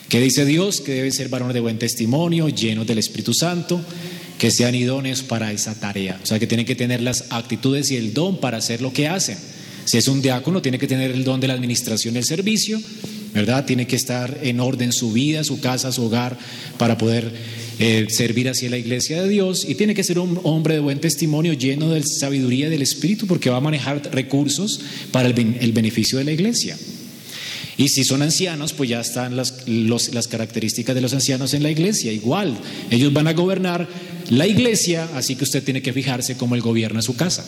¿Qué 0.08 0.20
dice 0.22 0.46
Dios? 0.46 0.82
Que 0.82 0.94
deben 0.94 1.12
ser 1.12 1.30
varones 1.30 1.54
de 1.54 1.60
buen 1.60 1.78
testimonio, 1.78 2.50
llenos 2.50 2.88
del 2.88 2.98
Espíritu 2.98 3.34
Santo, 3.34 3.82
que 4.38 4.50
sean 4.50 4.74
idóneos 4.74 5.22
para 5.22 5.52
esa 5.52 5.76
tarea. 5.76 6.20
O 6.24 6.26
sea, 6.26 6.40
que 6.40 6.48
tienen 6.48 6.66
que 6.66 6.76
tener 6.76 7.02
las 7.02 7.26
actitudes 7.32 7.92
y 7.92 7.98
el 7.98 8.14
don 8.14 8.40
para 8.40 8.58
hacer 8.58 8.82
lo 8.82 8.94
que 8.94 9.08
hacen. 9.08 9.38
Si 9.86 9.98
es 9.98 10.08
un 10.08 10.22
diácono, 10.22 10.62
tiene 10.62 10.80
que 10.80 10.88
tener 10.88 11.12
el 11.12 11.24
don 11.24 11.40
de 11.40 11.48
la 11.48 11.54
administración 11.54 12.14
del 12.14 12.24
servicio, 12.24 12.82
¿verdad? 13.34 13.66
Tiene 13.66 13.86
que 13.86 13.96
estar 13.96 14.40
en 14.42 14.60
orden 14.60 14.94
su 14.94 15.12
vida, 15.12 15.44
su 15.44 15.60
casa, 15.60 15.92
su 15.92 16.04
hogar, 16.04 16.38
para 16.78 16.98
poder 16.98 17.32
eh, 17.80 18.08
servir 18.10 18.50
hacia 18.50 18.70
la 18.70 18.78
iglesia 18.78 19.22
de 19.24 19.30
Dios 19.30 19.66
y 19.68 19.76
tiene 19.76 19.96
que 19.96 20.04
ser 20.04 20.20
un 20.20 20.40
hombre 20.44 20.74
de 20.74 20.80
buen 20.82 21.00
testimonio 21.00 21.54
lleno 21.54 21.90
de 21.90 22.04
sabiduría 22.04 22.70
del 22.70 22.82
Espíritu 22.82 23.26
porque 23.26 23.50
va 23.50 23.58
a 23.58 23.62
manejar 23.62 24.14
recursos 24.14 24.82
para 25.12 25.30
el, 25.30 25.72
beneficio 25.72 26.18
de 26.18 26.26
la 26.26 26.34
iglesia. 26.34 26.78
Y 27.78 27.88
si 27.88 28.04
son 28.04 28.22
ancianos, 28.22 28.74
pues 28.74 28.90
ya 28.90 29.00
están 29.00 29.38
las, 29.38 29.66
las 29.68 30.28
características 30.28 30.94
de 30.94 31.02
los 31.02 31.14
ancianos 31.14 31.54
en 31.54 31.64
la 31.64 31.72
iglesia. 31.72 32.12
Igual, 32.12 32.58
ellos 32.92 33.14
van 33.14 33.28
a 33.28 33.34
gobernar 33.34 33.88
la 34.30 34.46
iglesia, 34.46 35.08
así 35.16 35.38
que 35.38 35.46
usted 35.46 35.64
tiene 35.64 35.82
que 35.82 35.94
fijarse 35.94 36.36
cómo 36.36 36.56
él 36.56 36.62
gobierna 36.62 37.02
su 37.02 37.16
casa 37.16 37.46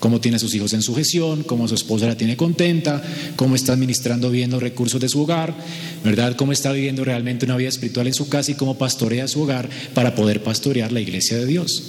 cómo 0.00 0.20
tiene 0.20 0.36
a 0.36 0.40
sus 0.40 0.54
hijos 0.54 0.72
en 0.72 0.82
sujeción, 0.82 1.44
cómo 1.44 1.68
su 1.68 1.74
esposa 1.74 2.06
la 2.06 2.16
tiene 2.16 2.36
contenta, 2.36 3.02
cómo 3.36 3.54
está 3.54 3.74
administrando 3.74 4.30
bien 4.30 4.50
los 4.50 4.62
recursos 4.62 5.00
de 5.00 5.08
su 5.08 5.22
hogar, 5.22 5.54
¿verdad? 6.02 6.34
Cómo 6.34 6.52
está 6.52 6.72
viviendo 6.72 7.04
realmente 7.04 7.44
una 7.44 7.56
vida 7.56 7.68
espiritual 7.68 8.08
en 8.08 8.14
su 8.14 8.28
casa 8.28 8.50
y 8.50 8.54
cómo 8.54 8.78
pastorea 8.78 9.28
su 9.28 9.42
hogar 9.42 9.68
para 9.94 10.14
poder 10.14 10.42
pastorear 10.42 10.90
la 10.90 11.00
iglesia 11.00 11.38
de 11.38 11.46
Dios. 11.46 11.82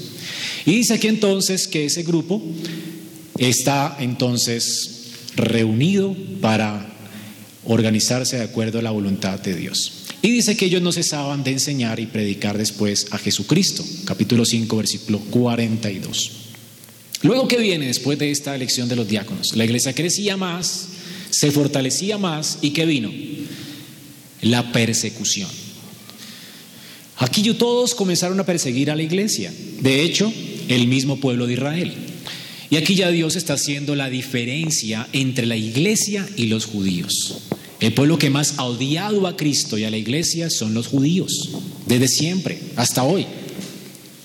Y 0.66 0.74
dice 0.74 0.94
aquí 0.94 1.08
entonces 1.08 1.68
que 1.68 1.86
ese 1.86 2.04
grupo 2.04 2.42
está 3.38 3.96
entonces 4.00 5.14
reunido 5.36 6.16
para 6.42 6.88
organizarse 7.64 8.36
de 8.38 8.44
acuerdo 8.44 8.80
a 8.80 8.82
la 8.82 8.92
voluntad 8.92 9.40
de 9.40 9.56
Dios. 9.56 9.94
Y 10.22 10.32
dice 10.32 10.56
que 10.56 10.66
ellos 10.66 10.82
no 10.82 10.92
cesaban 10.92 11.44
de 11.44 11.52
enseñar 11.52 12.00
y 12.00 12.06
predicar 12.06 12.58
después 12.58 13.08
a 13.12 13.18
Jesucristo. 13.18 13.84
Capítulo 14.06 14.46
5, 14.46 14.78
versículo 14.78 15.20
42. 15.20 16.51
Luego, 17.24 17.48
¿qué 17.48 17.58
viene 17.58 17.88
después 17.88 18.18
de 18.18 18.32
esta 18.32 18.56
elección 18.56 18.90
de 18.90 18.96
los 18.96 19.08
diáconos? 19.08 19.56
La 19.56 19.66
iglesia 19.66 19.94
crecía 19.94 20.38
más, 20.38 20.88
se 21.30 21.52
fortalecía 21.52 22.18
más 22.18 22.60
y 22.62 22.72
¿qué 22.72 22.86
vino? 22.86 23.12
La 24.42 24.72
persecución. 24.72 25.50
Aquí 27.18 27.44
todos 27.54 27.94
comenzaron 27.94 28.40
a 28.40 28.46
perseguir 28.46 28.90
a 28.90 28.96
la 28.96 29.04
iglesia. 29.04 29.54
De 29.80 30.02
hecho, 30.02 30.34
el 30.68 30.88
mismo 30.88 31.20
pueblo 31.20 31.46
de 31.46 31.54
Israel. 31.54 31.94
Y 32.72 32.78
aquí 32.78 32.96
ya 32.96 33.12
Dios 33.12 33.36
está 33.36 33.54
haciendo 33.54 33.96
la 33.96 34.10
diferencia 34.10 35.08
entre 35.14 35.46
la 35.46 35.58
iglesia 35.58 36.28
y 36.36 36.48
los 36.48 36.66
judíos. 36.66 37.38
El 37.80 37.94
pueblo 37.94 38.18
que 38.18 38.30
más 38.30 38.56
ha 38.58 38.64
odiado 38.64 39.28
a 39.28 39.36
Cristo 39.36 39.78
y 39.78 39.84
a 39.84 39.92
la 39.92 39.98
iglesia 39.98 40.50
son 40.50 40.74
los 40.74 40.88
judíos, 40.88 41.50
desde 41.86 42.08
siempre, 42.08 42.60
hasta 42.76 43.04
hoy. 43.04 43.26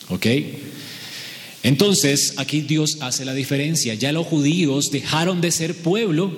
¿Ok? 0.09 0.27
Entonces, 1.66 2.35
aquí 2.37 2.61
Dios 2.61 2.98
hace 3.00 3.24
la 3.24 3.35
diferencia. 3.35 3.92
Ya 3.94 4.12
los 4.12 4.24
judíos 4.24 4.92
dejaron 4.92 5.40
de 5.40 5.50
ser 5.50 5.74
pueblo 5.74 6.31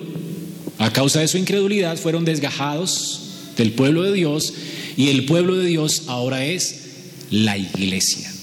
a 0.79 0.91
causa 0.91 1.19
de 1.19 1.27
su 1.27 1.37
incredulidad, 1.37 1.97
fueron 1.97 2.25
desgajados 2.25 3.21
del 3.55 3.73
pueblo 3.73 4.01
de 4.01 4.11
Dios 4.11 4.55
y 4.97 5.09
el 5.09 5.25
pueblo 5.25 5.55
de 5.55 5.67
Dios 5.67 6.05
ahora 6.07 6.43
es 6.45 6.77
la 7.29 7.59
iglesia. 7.59 8.33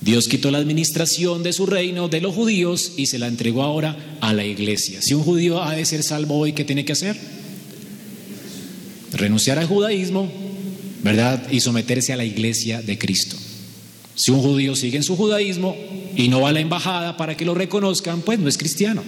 Dios 0.00 0.28
quitó 0.28 0.50
la 0.50 0.56
administración 0.56 1.42
de 1.42 1.52
su 1.52 1.66
reino 1.66 2.08
de 2.08 2.22
los 2.22 2.34
judíos 2.34 2.92
y 2.96 3.04
se 3.04 3.18
la 3.18 3.26
entregó 3.26 3.62
ahora 3.62 4.16
a 4.22 4.32
la 4.32 4.46
iglesia. 4.46 5.02
Si 5.02 5.12
un 5.12 5.22
judío 5.22 5.62
ha 5.62 5.74
de 5.74 5.84
ser 5.84 6.02
salvo 6.02 6.38
hoy, 6.38 6.54
¿qué 6.54 6.64
tiene 6.64 6.86
que 6.86 6.92
hacer? 6.92 7.18
Renunciar 9.12 9.58
al 9.58 9.66
judaísmo, 9.66 10.32
¿verdad? 11.02 11.52
Y 11.52 11.60
someterse 11.60 12.14
a 12.14 12.16
la 12.16 12.24
iglesia 12.24 12.80
de 12.80 12.96
Cristo. 12.96 13.36
Si 14.20 14.30
un 14.30 14.42
judío 14.42 14.76
sigue 14.76 14.98
en 14.98 15.02
su 15.02 15.16
judaísmo 15.16 15.74
y 16.14 16.28
no 16.28 16.42
va 16.42 16.50
a 16.50 16.52
la 16.52 16.60
embajada 16.60 17.16
para 17.16 17.38
que 17.38 17.46
lo 17.46 17.54
reconozcan, 17.54 18.20
pues 18.20 18.38
no 18.38 18.50
es 18.50 18.58
cristiano. 18.58 19.02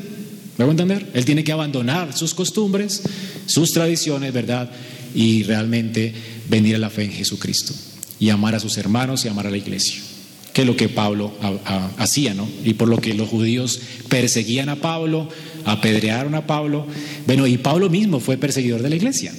¿Me 0.57 0.65
a 0.65 0.69
entender? 0.71 1.07
Él 1.13 1.27
tiene 1.27 1.45
que 1.45 1.53
abandonar 1.53 2.17
sus 2.17 2.33
costumbres, 2.33 3.03
sus 3.45 3.73
tradiciones, 3.73 4.33
¿verdad? 4.33 4.71
Y 5.15 5.43
realmente 5.43 6.15
venir 6.49 6.77
a 6.77 6.79
la 6.79 6.89
fe 6.89 7.05
en 7.05 7.13
Jesucristo 7.13 7.75
y 8.19 8.31
amar 8.31 8.55
a 8.55 8.61
sus 8.61 8.79
hermanos 8.79 9.27
y 9.27 9.29
amar 9.29 9.47
a 9.47 9.51
la 9.51 9.59
iglesia, 9.59 10.01
que 10.55 10.63
es 10.63 10.67
lo 10.67 10.77
que 10.77 10.89
Pablo 10.89 11.31
hacía, 11.99 12.33
¿no? 12.33 12.49
Y 12.65 12.73
por 12.73 12.89
lo 12.89 12.97
que 12.97 13.13
los 13.13 13.29
judíos 13.29 13.81
perseguían 14.09 14.71
a 14.71 14.77
Pablo, 14.77 15.29
apedrearon 15.67 16.35
a 16.35 16.47
Pablo. 16.47 16.87
Bueno, 17.27 17.47
y 17.47 17.59
Pablo 17.59 17.91
mismo 17.91 18.19
fue 18.19 18.39
perseguidor 18.39 18.81
de 18.81 18.89
la 18.89 18.97
iglesia. 18.97 19.35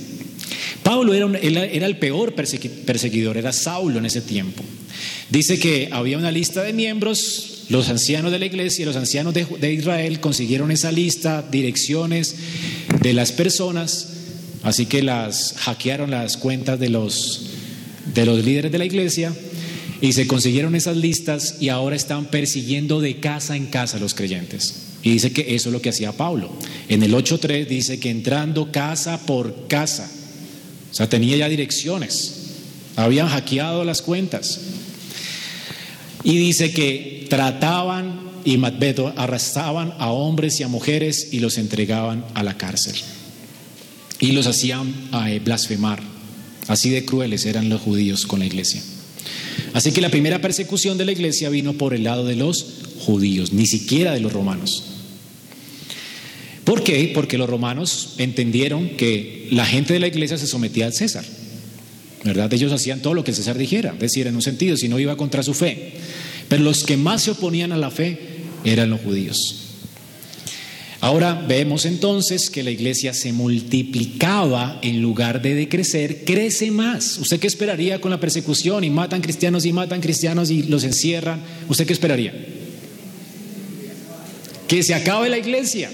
Pablo 0.83 1.13
era, 1.13 1.65
el 1.65 1.97
peor 1.97 2.35
perseguidor, 2.35 3.37
era 3.37 3.53
Saulo 3.53 3.99
en 3.99 4.05
ese 4.05 4.21
tiempo. 4.21 4.63
Dice 5.29 5.57
que 5.57 5.89
había 5.91 6.17
una 6.17 6.31
lista 6.31 6.61
de 6.61 6.73
miembros, 6.73 7.63
los 7.69 7.89
ancianos 7.89 8.31
de 8.31 8.39
la 8.39 8.45
iglesia, 8.45 8.85
los 8.85 8.95
ancianos 8.95 9.33
de, 9.33 9.73
Israel 9.73 10.19
consiguieron 10.19 10.71
esa 10.71 10.91
lista, 10.91 11.43
direcciones 11.49 12.35
de 13.01 13.13
las 13.13 13.31
personas, 13.31 14.09
así 14.61 14.85
que 14.85 15.01
las 15.01 15.55
hackearon 15.57 16.11
las 16.11 16.37
cuentas 16.37 16.79
de 16.79 16.89
los, 16.89 17.47
de 18.13 18.25
los 18.25 18.43
líderes 18.43 18.71
de 18.71 18.77
la 18.77 18.85
iglesia 18.85 19.33
y 20.01 20.11
se 20.13 20.27
consiguieron 20.27 20.75
esas 20.75 20.97
listas 20.97 21.55
y 21.61 21.69
ahora 21.69 21.95
están 21.95 22.25
persiguiendo 22.25 22.99
de 22.99 23.21
casa 23.21 23.55
en 23.55 23.67
casa 23.67 23.97
a 23.97 23.99
los 24.01 24.13
creyentes. 24.13 24.75
Y 25.01 25.11
dice 25.11 25.31
que 25.31 25.55
eso 25.55 25.69
es 25.69 25.73
lo 25.73 25.81
que 25.81 25.89
hacía 25.89 26.11
Pablo. 26.11 26.49
En 26.89 27.03
el 27.03 27.13
8.3 27.13 27.67
dice 27.67 27.99
que 27.99 28.09
entrando 28.09 28.71
casa 28.71 29.25
por 29.25 29.67
casa, 29.67 30.09
o 30.93 30.95
sea, 30.95 31.09
tenía 31.09 31.35
ya 31.35 31.49
direcciones, 31.49 32.35
habían 32.95 33.27
hackeado 33.27 33.83
las 33.83 34.03
cuentas. 34.03 34.59
Y 36.23 36.37
dice 36.37 36.71
que 36.71 37.25
trataban 37.31 38.29
y 38.45 38.57
Matbeto 38.57 39.11
arrastraban 39.17 39.95
a 39.97 40.11
hombres 40.11 40.59
y 40.59 40.63
a 40.63 40.67
mujeres 40.67 41.29
y 41.31 41.39
los 41.39 41.57
entregaban 41.57 42.23
a 42.35 42.43
la 42.43 42.59
cárcel. 42.59 42.93
Y 44.19 44.33
los 44.33 44.45
hacían 44.45 44.93
eh, 45.25 45.41
blasfemar. 45.43 45.99
Así 46.67 46.91
de 46.91 47.05
crueles 47.05 47.47
eran 47.47 47.69
los 47.69 47.81
judíos 47.81 48.27
con 48.27 48.41
la 48.41 48.45
iglesia. 48.45 48.83
Así 49.73 49.93
que 49.93 49.99
la 50.01 50.09
primera 50.09 50.41
persecución 50.41 50.99
de 50.99 51.05
la 51.05 51.11
iglesia 51.11 51.49
vino 51.49 51.73
por 51.73 51.95
el 51.95 52.03
lado 52.03 52.23
de 52.23 52.35
los 52.35 52.67
judíos, 52.99 53.51
ni 53.51 53.65
siquiera 53.65 54.13
de 54.13 54.19
los 54.19 54.31
romanos. 54.31 54.92
¿Por 56.73 56.83
qué? 56.83 57.11
Porque 57.13 57.37
los 57.37 57.47
romanos 57.47 58.15
entendieron 58.17 58.89
que 58.97 59.47
la 59.51 59.63
gente 59.63 59.93
de 59.93 59.99
la 59.99 60.07
iglesia 60.07 60.39
se 60.39 60.47
sometía 60.47 60.87
al 60.87 60.93
César. 60.93 61.23
¿verdad? 62.23 62.51
Ellos 62.51 62.71
hacían 62.71 62.99
todo 62.99 63.13
lo 63.13 63.23
que 63.23 63.31
César 63.31 63.59
dijera, 63.59 63.91
es 63.93 63.99
decir, 63.99 64.25
en 64.25 64.33
un 64.33 64.41
sentido, 64.41 64.75
si 64.75 64.89
no 64.89 64.97
iba 64.97 65.15
contra 65.15 65.43
su 65.43 65.53
fe. 65.53 65.91
Pero 66.49 66.63
los 66.63 66.83
que 66.83 66.97
más 66.97 67.21
se 67.21 67.29
oponían 67.29 67.73
a 67.73 67.77
la 67.77 67.91
fe 67.91 68.17
eran 68.65 68.89
los 68.89 69.01
judíos. 69.01 69.59
Ahora 70.99 71.35
vemos 71.47 71.85
entonces 71.85 72.49
que 72.49 72.63
la 72.63 72.71
iglesia 72.71 73.13
se 73.13 73.33
multiplicaba 73.33 74.79
en 74.81 74.99
lugar 74.99 75.43
de 75.43 75.53
decrecer, 75.53 76.25
crece 76.25 76.71
más. 76.71 77.19
¿Usted 77.19 77.39
qué 77.39 77.45
esperaría 77.45 78.01
con 78.01 78.09
la 78.09 78.19
persecución? 78.19 78.83
Y 78.83 78.89
matan 78.89 79.21
cristianos 79.21 79.63
y 79.67 79.73
matan 79.73 80.01
cristianos 80.01 80.49
y 80.49 80.63
los 80.63 80.83
encierran. 80.83 81.39
¿Usted 81.69 81.85
qué 81.85 81.93
esperaría? 81.93 82.33
Que 84.67 84.81
se 84.81 84.95
acabe 84.95 85.29
la 85.29 85.37
iglesia. 85.37 85.91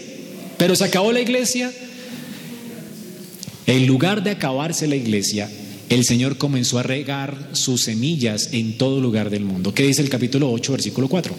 Pero 0.60 0.76
se 0.76 0.84
acabó 0.84 1.12
la 1.12 1.22
iglesia 1.22 1.72
En 3.66 3.88
lugar 3.88 4.24
de 4.24 4.32
acabarse 4.32 4.88
la 4.88 4.95
iglesia, 4.95 5.47
el 5.89 6.03
Señor 6.03 6.38
comenzó 6.38 6.80
a 6.80 6.84
regar 6.84 7.49
sus 7.51 7.84
semillas 7.84 8.49
en 8.51 8.80
todo 8.80 8.99
lugar 8.99 9.30
del 9.30 9.43
mundo. 9.45 9.76
¿Qué 9.76 9.84
dice 9.84 10.01
el 10.01 10.10
capítulo 10.10 10.51
8, 10.51 10.72
versículo 10.72 11.07
4? 11.07 11.36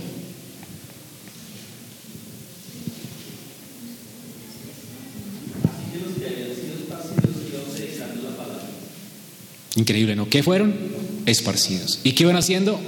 Increíble, 9.74 10.14
¿no? 10.14 10.28
¿Qué 10.28 10.44
fueron? 10.44 10.72
Esparcidos. 11.26 11.98
¿Y 12.04 12.12
qué 12.12 12.22
iban 12.22 12.36
haciendo? 12.36 12.78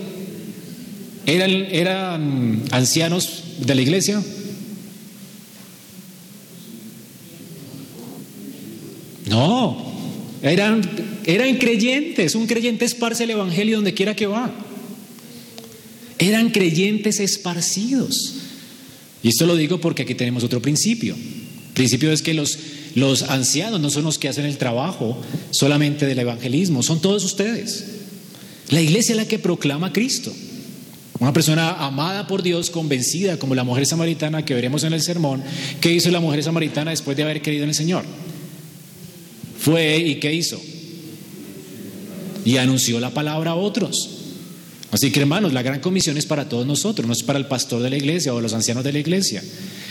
¿Eran, 1.27 1.51
eran 1.51 2.63
ancianos 2.71 3.43
de 3.59 3.75
la 3.75 3.83
iglesia? 3.83 4.23
No, 9.33 9.79
eran, 10.43 10.83
eran 11.25 11.57
creyentes. 11.57 12.35
Un 12.35 12.47
creyente 12.47 12.85
esparce 12.85 13.25
el 13.25 13.31
evangelio 13.31 13.77
donde 13.77 13.95
quiera 13.95 14.15
que 14.15 14.27
va. 14.27 14.53
Eran 16.19 16.51
creyentes 16.51 17.19
esparcidos. 17.19 18.35
Y 19.23 19.29
esto 19.29 19.47
lo 19.47 19.57
digo 19.57 19.81
porque 19.81 20.03
aquí 20.03 20.15
tenemos 20.15 20.45
otro 20.45 20.61
principio. 20.61 21.15
El 21.15 21.73
principio 21.73 22.13
es 22.13 22.21
que 22.21 22.35
los, 22.35 22.59
los 22.95 23.23
ancianos 23.23 23.81
no 23.81 23.89
son 23.89 24.05
los 24.05 24.19
que 24.19 24.29
hacen 24.29 24.45
el 24.45 24.59
trabajo 24.59 25.19
solamente 25.51 26.05
del 26.05 26.19
evangelismo, 26.19 26.83
son 26.83 27.01
todos 27.01 27.25
ustedes. 27.25 27.87
La 28.69 28.83
iglesia 28.83 29.13
es 29.13 29.17
la 29.17 29.27
que 29.27 29.39
proclama 29.39 29.87
a 29.87 29.93
Cristo. 29.95 30.31
Una 31.21 31.33
persona 31.33 31.71
amada 31.87 32.27
por 32.27 32.43
Dios, 32.43 32.69
convencida, 32.69 33.39
como 33.39 33.55
la 33.55 33.65
mujer 33.65 33.87
samaritana 33.87 34.45
que 34.45 34.53
veremos 34.55 34.85
en 34.85 34.93
el 34.93 35.01
sermón. 35.01 35.43
¿Qué 35.81 35.91
hizo 35.91 36.11
la 36.11 36.21
mujer 36.21 36.43
samaritana 36.43 36.91
después 36.91 37.17
de 37.17 37.23
haber 37.23 37.41
creído 37.41 37.63
en 37.63 37.71
el 37.71 37.75
Señor? 37.75 38.05
Fue 39.63 39.97
y 39.97 40.17
¿qué 40.17 40.35
hizo? 40.35 40.61
Y 42.45 42.57
anunció 42.57 42.99
la 42.99 43.11
palabra 43.11 43.53
a 43.53 43.55
otros. 43.55 44.09
Así 44.91 45.13
que 45.13 45.21
hermanos, 45.21 45.53
la 45.53 45.63
gran 45.63 45.79
comisión 45.79 46.17
es 46.19 46.27
para 46.27 46.49
todos 46.49 46.67
nosotros, 46.67 47.07
no 47.07 47.13
es 47.13 47.23
para 47.23 47.39
el 47.39 47.47
pastor 47.47 47.81
de 47.81 47.89
la 47.89 47.97
iglesia 47.97 48.35
o 48.35 48.41
los 48.41 48.55
ancianos 48.55 48.83
de 48.83 48.93
la 48.93 48.99
iglesia. 48.99 49.41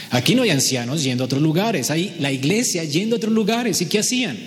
Aquí 0.09 0.35
no 0.35 0.43
hay 0.43 0.49
ancianos 0.49 1.03
yendo 1.03 1.23
a 1.23 1.25
otros 1.25 1.41
lugares, 1.41 1.89
hay 1.89 2.13
la 2.19 2.33
iglesia 2.33 2.83
yendo 2.83 3.15
a 3.15 3.17
otros 3.17 3.33
lugares. 3.33 3.81
¿Y 3.81 3.85
qué 3.85 3.99
hacían? 3.99 4.37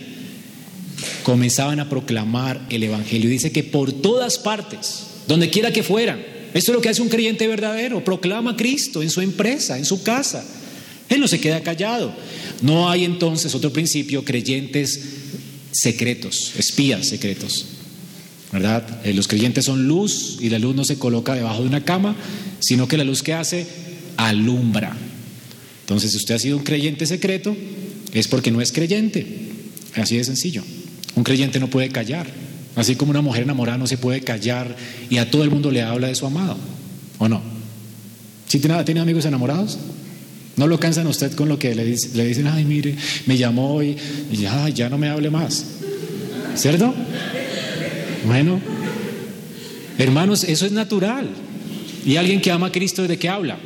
Comenzaban 1.22 1.80
a 1.80 1.88
proclamar 1.88 2.60
el 2.68 2.82
Evangelio. 2.82 3.30
Dice 3.30 3.50
que 3.50 3.64
por 3.64 3.94
todas 3.94 4.36
partes, 4.36 5.06
donde 5.26 5.48
quiera 5.48 5.72
que 5.72 5.82
fueran, 5.82 6.22
esto 6.52 6.70
es 6.70 6.76
lo 6.76 6.82
que 6.82 6.90
hace 6.90 7.00
un 7.00 7.08
creyente 7.08 7.48
verdadero, 7.48 8.04
proclama 8.04 8.50
a 8.50 8.56
Cristo 8.56 9.02
en 9.02 9.08
su 9.08 9.22
empresa, 9.22 9.78
en 9.78 9.86
su 9.86 10.02
casa. 10.02 10.44
Él 11.08 11.20
no 11.20 11.28
se 11.28 11.40
queda 11.40 11.62
callado. 11.62 12.14
No 12.62 12.88
hay 12.88 13.04
entonces 13.04 13.54
otro 13.54 13.72
principio, 13.72 14.24
creyentes 14.24 15.00
secretos, 15.72 16.52
espías 16.56 17.06
secretos. 17.06 17.66
¿Verdad? 18.52 19.00
Eh, 19.04 19.12
los 19.14 19.26
creyentes 19.26 19.64
son 19.64 19.88
luz 19.88 20.38
y 20.40 20.48
la 20.48 20.58
luz 20.58 20.76
no 20.76 20.84
se 20.84 20.96
coloca 20.96 21.34
debajo 21.34 21.62
de 21.62 21.68
una 21.68 21.84
cama, 21.84 22.14
sino 22.60 22.86
que 22.86 22.96
la 22.96 23.04
luz 23.04 23.22
que 23.22 23.34
hace 23.34 23.66
alumbra. 24.16 24.96
Entonces, 25.80 26.12
si 26.12 26.16
usted 26.18 26.36
ha 26.36 26.38
sido 26.38 26.56
un 26.56 26.62
creyente 26.62 27.04
secreto, 27.04 27.56
es 28.12 28.28
porque 28.28 28.50
no 28.50 28.60
es 28.60 28.70
creyente. 28.70 29.26
Así 29.96 30.16
de 30.16 30.24
sencillo. 30.24 30.62
Un 31.16 31.24
creyente 31.24 31.58
no 31.58 31.68
puede 31.68 31.88
callar. 31.88 32.26
Así 32.76 32.96
como 32.96 33.10
una 33.10 33.20
mujer 33.20 33.42
enamorada 33.42 33.78
no 33.78 33.86
se 33.86 33.98
puede 33.98 34.20
callar 34.20 34.76
y 35.10 35.18
a 35.18 35.30
todo 35.30 35.44
el 35.44 35.50
mundo 35.50 35.70
le 35.70 35.82
habla 35.82 36.08
de 36.08 36.14
su 36.14 36.26
amado. 36.26 36.56
¿O 37.18 37.28
no? 37.28 37.42
¿Sí 38.48 38.58
tiene, 38.58 38.82
tiene 38.84 39.00
amigos 39.00 39.24
enamorados? 39.24 39.78
¿No 40.56 40.68
lo 40.68 40.78
cansan 40.78 41.06
usted 41.06 41.32
con 41.32 41.48
lo 41.48 41.58
que 41.58 41.74
le, 41.74 41.84
le 41.84 42.24
dicen, 42.26 42.46
ay, 42.46 42.64
mire, 42.64 42.94
me 43.26 43.36
llamó 43.36 43.82
y, 43.82 43.96
y 44.30 44.36
ya, 44.36 44.68
ya 44.68 44.88
no 44.88 44.98
me 44.98 45.08
hable 45.08 45.30
más? 45.30 45.64
¿Cierto? 46.54 46.94
Bueno, 48.26 48.60
hermanos, 49.98 50.44
eso 50.44 50.66
es 50.66 50.72
natural. 50.72 51.28
¿Y 52.06 52.16
alguien 52.16 52.40
que 52.40 52.50
ama 52.50 52.68
a 52.68 52.72
Cristo 52.72 53.06
de 53.06 53.18
qué 53.18 53.28
habla? 53.28 53.58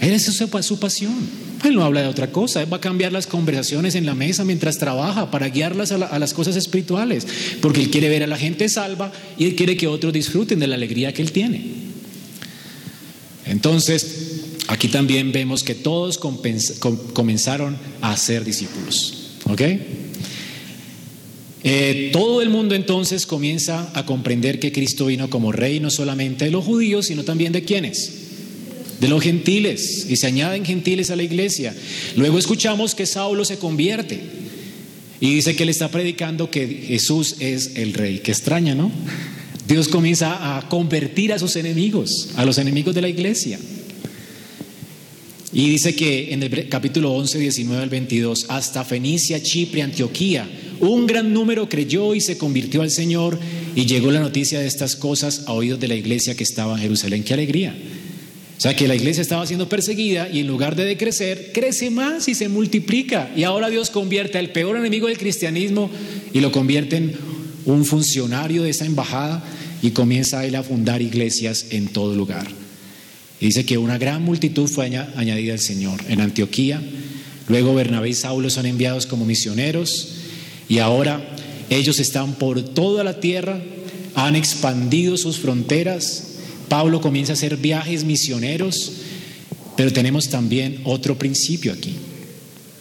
Esa 0.00 0.30
es 0.30 0.66
su 0.66 0.78
pasión. 0.78 1.44
Él 1.64 1.74
no 1.74 1.82
habla 1.82 2.02
de 2.02 2.08
otra 2.08 2.30
cosa, 2.30 2.60
él 2.60 2.70
va 2.70 2.76
a 2.76 2.80
cambiar 2.80 3.10
las 3.10 3.26
conversaciones 3.26 3.94
en 3.94 4.04
la 4.04 4.14
mesa 4.14 4.44
mientras 4.44 4.76
trabaja 4.76 5.30
para 5.30 5.48
guiarlas 5.48 5.92
a, 5.92 5.94
a, 5.94 6.18
las 6.18 6.34
cosas 6.34 6.56
espirituales, 6.56 7.26
porque 7.62 7.80
él 7.80 7.90
quiere 7.90 8.10
ver 8.10 8.22
a 8.22 8.26
la 8.26 8.36
gente 8.36 8.68
salva 8.68 9.10
y 9.38 9.46
él 9.46 9.54
quiere 9.54 9.74
que 9.74 9.86
otros 9.86 10.12
disfruten 10.12 10.58
de 10.58 10.66
la 10.66 10.74
alegría 10.74 11.14
que 11.14 11.22
él 11.22 11.32
tiene. 11.32 11.64
Entonces, 13.46 14.33
aquí 14.68 14.88
también 14.88 15.32
vemos 15.32 15.62
que 15.62 15.74
todos 15.74 16.18
comenzaron 16.18 17.76
a 18.00 18.16
ser 18.16 18.44
discípulos. 18.44 19.32
¿Ok? 19.44 19.62
Eh, 21.66 22.10
todo 22.12 22.42
el 22.42 22.50
mundo 22.50 22.74
entonces 22.74 23.24
comienza 23.26 23.90
a 23.94 24.04
comprender 24.04 24.60
que 24.60 24.70
Cristo 24.70 25.06
vino 25.06 25.30
como 25.30 25.50
rey 25.50 25.80
no 25.80 25.90
solamente 25.90 26.44
de 26.44 26.50
los 26.50 26.64
judíos, 26.64 27.06
sino 27.06 27.24
también 27.24 27.52
de 27.52 27.64
quienes 27.64 28.24
de 29.00 29.08
los 29.08 29.22
gentiles 29.22 30.06
y 30.08 30.16
se 30.16 30.26
añaden 30.26 30.64
gentiles 30.64 31.10
a 31.10 31.16
la 31.16 31.22
iglesia. 31.22 31.74
Luego 32.16 32.38
escuchamos 32.38 32.94
que 32.94 33.06
Saulo 33.06 33.44
se 33.44 33.58
convierte 33.58 34.20
y 35.20 35.34
dice 35.34 35.56
que 35.56 35.64
él 35.64 35.68
está 35.68 35.90
predicando 35.90 36.50
que 36.50 36.66
Jesús 36.66 37.36
es 37.40 37.76
el 37.76 37.92
rey. 37.92 38.20
Qué 38.20 38.32
extraña, 38.32 38.74
¿no? 38.74 38.90
Dios 39.66 39.88
comienza 39.88 40.56
a 40.56 40.68
convertir 40.68 41.32
a 41.32 41.38
sus 41.38 41.56
enemigos, 41.56 42.30
a 42.36 42.44
los 42.44 42.58
enemigos 42.58 42.94
de 42.94 43.02
la 43.02 43.08
iglesia. 43.08 43.58
Y 45.54 45.68
dice 45.68 45.94
que 45.94 46.34
en 46.34 46.42
el 46.42 46.68
capítulo 46.68 47.12
11, 47.12 47.38
19 47.38 47.80
al 47.80 47.88
22, 47.88 48.46
hasta 48.48 48.84
Fenicia, 48.84 49.40
Chipre, 49.40 49.82
Antioquía, 49.82 50.48
un 50.80 51.06
gran 51.06 51.32
número 51.32 51.68
creyó 51.68 52.12
y 52.16 52.20
se 52.20 52.36
convirtió 52.36 52.82
al 52.82 52.90
Señor 52.90 53.38
y 53.76 53.86
llegó 53.86 54.10
la 54.10 54.18
noticia 54.18 54.58
de 54.58 54.66
estas 54.66 54.96
cosas 54.96 55.44
a 55.46 55.52
oídos 55.52 55.78
de 55.78 55.86
la 55.86 55.94
iglesia 55.94 56.34
que 56.34 56.42
estaba 56.42 56.74
en 56.74 56.80
Jerusalén. 56.80 57.22
¡Qué 57.22 57.34
alegría! 57.34 57.72
O 58.58 58.60
sea 58.60 58.74
que 58.74 58.88
la 58.88 58.96
iglesia 58.96 59.22
estaba 59.22 59.46
siendo 59.46 59.68
perseguida 59.68 60.28
y 60.28 60.40
en 60.40 60.48
lugar 60.48 60.74
de 60.74 60.86
decrecer, 60.86 61.52
crece 61.54 61.88
más 61.90 62.26
y 62.28 62.34
se 62.34 62.48
multiplica. 62.48 63.30
Y 63.36 63.44
ahora 63.44 63.70
Dios 63.70 63.90
convierte 63.90 64.38
al 64.38 64.50
peor 64.50 64.76
enemigo 64.76 65.06
del 65.06 65.18
cristianismo 65.18 65.88
y 66.32 66.40
lo 66.40 66.50
convierte 66.50 66.96
en 66.96 67.12
un 67.64 67.84
funcionario 67.84 68.64
de 68.64 68.70
esa 68.70 68.86
embajada 68.86 69.44
y 69.82 69.90
comienza 69.90 70.44
él 70.44 70.56
a 70.56 70.64
fundar 70.64 71.00
iglesias 71.00 71.66
en 71.70 71.88
todo 71.88 72.14
lugar. 72.16 72.63
Dice 73.40 73.64
que 73.64 73.78
una 73.78 73.98
gran 73.98 74.22
multitud 74.22 74.68
fue 74.68 74.86
añadida 74.86 75.52
al 75.52 75.60
Señor 75.60 76.00
en 76.08 76.20
Antioquía. 76.20 76.82
Luego 77.48 77.74
Bernabé 77.74 78.10
y 78.10 78.14
Saulo 78.14 78.48
son 78.48 78.66
enviados 78.66 79.06
como 79.06 79.26
misioneros 79.26 80.08
y 80.68 80.78
ahora 80.78 81.36
ellos 81.68 81.98
están 81.98 82.34
por 82.34 82.62
toda 82.62 83.04
la 83.04 83.20
tierra, 83.20 83.60
han 84.14 84.36
expandido 84.36 85.16
sus 85.16 85.38
fronteras 85.38 86.34
Pablo 86.68 87.00
comienza 87.00 87.32
a 87.32 87.34
hacer 87.34 87.56
viajes 87.56 88.04
misioneros, 88.04 88.92
pero 89.76 89.92
tenemos 89.92 90.28
también 90.28 90.80
otro 90.84 91.18
principio 91.18 91.72
aquí, 91.72 91.94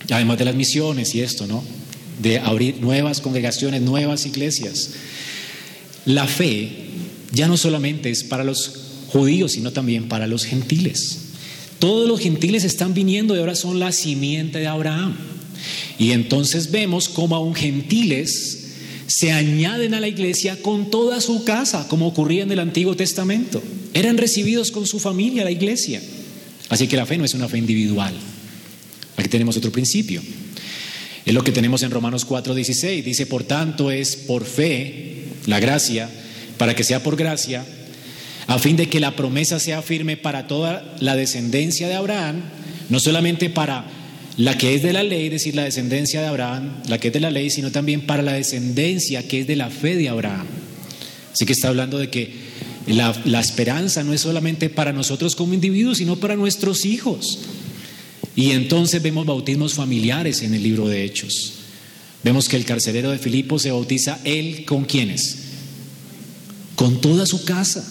además 0.09 0.39
de 0.39 0.45
las 0.45 0.55
misiones 0.55 1.13
y 1.15 1.21
esto, 1.21 1.47
¿no? 1.47 1.63
De 2.21 2.39
abrir 2.39 2.77
nuevas 2.79 3.21
congregaciones, 3.21 3.81
nuevas 3.81 4.25
iglesias. 4.25 4.91
La 6.05 6.27
fe 6.27 6.69
ya 7.31 7.47
no 7.47 7.57
solamente 7.57 8.09
es 8.09 8.23
para 8.23 8.43
los 8.43 8.92
judíos, 9.13 9.53
sino 9.53 9.71
también 9.71 10.09
para 10.09 10.27
los 10.27 10.43
gentiles. 10.43 11.19
Todos 11.77 12.07
los 12.07 12.19
gentiles 12.19 12.63
están 12.63 12.93
viniendo 12.93 13.35
y 13.35 13.39
ahora 13.39 13.55
son 13.55 13.79
la 13.79 13.91
simiente 13.91 14.59
de 14.59 14.67
Abraham. 14.67 15.15
Y 15.99 16.11
entonces 16.11 16.71
vemos 16.71 17.07
cómo 17.07 17.35
aún 17.35 17.53
gentiles 17.53 18.59
se 19.05 19.31
añaden 19.31 19.93
a 19.93 19.99
la 19.99 20.07
iglesia 20.07 20.61
con 20.61 20.89
toda 20.89 21.21
su 21.21 21.43
casa, 21.43 21.87
como 21.87 22.07
ocurría 22.07 22.43
en 22.43 22.51
el 22.51 22.59
Antiguo 22.59 22.95
Testamento. 22.95 23.61
Eran 23.93 24.17
recibidos 24.17 24.71
con 24.71 24.87
su 24.87 24.99
familia 24.99 25.43
la 25.43 25.51
iglesia. 25.51 26.01
Así 26.69 26.87
que 26.87 26.97
la 26.97 27.05
fe 27.05 27.17
no 27.17 27.25
es 27.25 27.35
una 27.35 27.47
fe 27.47 27.59
individual. 27.59 28.13
Aquí 29.15 29.29
tenemos 29.29 29.55
otro 29.57 29.71
principio. 29.71 30.21
Es 31.25 31.33
lo 31.33 31.43
que 31.43 31.51
tenemos 31.51 31.83
en 31.83 31.91
Romanos 31.91 32.25
4:16. 32.25 33.03
Dice, 33.03 33.27
por 33.27 33.43
tanto 33.43 33.91
es 33.91 34.15
por 34.15 34.43
fe 34.43 35.25
la 35.45 35.59
gracia, 35.59 36.09
para 36.57 36.75
que 36.75 36.83
sea 36.83 37.03
por 37.03 37.15
gracia, 37.15 37.65
a 38.47 38.59
fin 38.59 38.75
de 38.75 38.87
que 38.87 38.99
la 38.99 39.15
promesa 39.15 39.59
sea 39.59 39.81
firme 39.81 40.17
para 40.17 40.47
toda 40.47 40.95
la 40.99 41.15
descendencia 41.15 41.87
de 41.87 41.95
Abraham, 41.95 42.41
no 42.89 42.99
solamente 42.99 43.49
para 43.49 43.85
la 44.37 44.57
que 44.57 44.75
es 44.75 44.83
de 44.83 44.93
la 44.93 45.03
ley, 45.03 45.25
es 45.25 45.31
decir, 45.31 45.55
la 45.55 45.63
descendencia 45.63 46.21
de 46.21 46.27
Abraham, 46.27 46.81
la 46.87 46.97
que 46.97 47.09
es 47.09 47.13
de 47.13 47.19
la 47.19 47.31
ley, 47.31 47.49
sino 47.49 47.71
también 47.71 48.05
para 48.05 48.23
la 48.23 48.33
descendencia 48.33 49.27
que 49.27 49.41
es 49.41 49.47
de 49.47 49.55
la 49.55 49.69
fe 49.69 49.95
de 49.95 50.09
Abraham. 50.09 50.47
Así 51.31 51.45
que 51.45 51.53
está 51.53 51.69
hablando 51.69 51.97
de 51.97 52.09
que 52.09 52.33
la, 52.87 53.15
la 53.25 53.39
esperanza 53.39 54.03
no 54.03 54.13
es 54.13 54.21
solamente 54.21 54.69
para 54.69 54.91
nosotros 54.91 55.35
como 55.35 55.53
individuos, 55.53 55.99
sino 55.99 56.17
para 56.17 56.35
nuestros 56.35 56.85
hijos. 56.85 57.39
Y 58.35 58.51
entonces 58.51 59.01
vemos 59.01 59.25
bautismos 59.25 59.75
familiares 59.75 60.41
en 60.41 60.53
el 60.53 60.63
libro 60.63 60.87
de 60.87 61.03
Hechos. 61.03 61.53
Vemos 62.23 62.47
que 62.49 62.55
el 62.55 62.65
carcelero 62.65 63.11
de 63.11 63.19
Filipo 63.19 63.59
se 63.59 63.71
bautiza 63.71 64.19
él 64.23 64.65
con 64.65 64.85
quienes? 64.85 65.37
Con 66.75 67.01
toda 67.01 67.25
su 67.25 67.43
casa. 67.45 67.85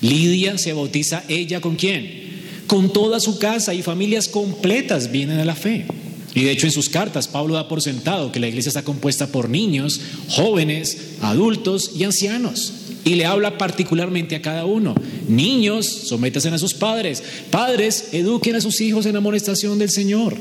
Lidia 0.00 0.58
se 0.58 0.72
bautiza 0.72 1.24
ella 1.28 1.60
con 1.60 1.76
quién? 1.76 2.28
con 2.68 2.92
toda 2.92 3.18
su 3.18 3.38
casa 3.38 3.74
y 3.74 3.82
familias 3.82 4.28
completas 4.28 5.10
vienen 5.10 5.40
a 5.40 5.44
la 5.44 5.56
fe. 5.56 5.86
Y 6.34 6.44
de 6.44 6.52
hecho 6.52 6.66
en 6.66 6.72
sus 6.72 6.88
cartas 6.88 7.26
Pablo 7.26 7.54
da 7.54 7.66
por 7.66 7.82
sentado 7.82 8.30
que 8.30 8.38
la 8.38 8.46
iglesia 8.46 8.68
está 8.68 8.84
compuesta 8.84 9.26
por 9.26 9.48
niños, 9.48 10.00
jóvenes, 10.28 11.14
adultos 11.20 11.92
y 11.96 12.04
ancianos. 12.04 12.74
Y 13.04 13.14
le 13.14 13.24
habla 13.24 13.56
particularmente 13.56 14.36
a 14.36 14.42
cada 14.42 14.66
uno. 14.66 14.94
Niños, 15.28 15.86
sométanse 15.86 16.50
a 16.50 16.58
sus 16.58 16.74
padres. 16.74 17.22
Padres, 17.50 18.10
eduquen 18.12 18.54
a 18.54 18.60
sus 18.60 18.80
hijos 18.82 19.06
en 19.06 19.14
la 19.14 19.18
amonestación 19.18 19.78
del 19.78 19.88
Señor. 19.88 20.36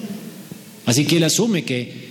Así 0.85 1.05
que 1.05 1.17
él 1.17 1.23
asume 1.23 1.63
que 1.63 2.07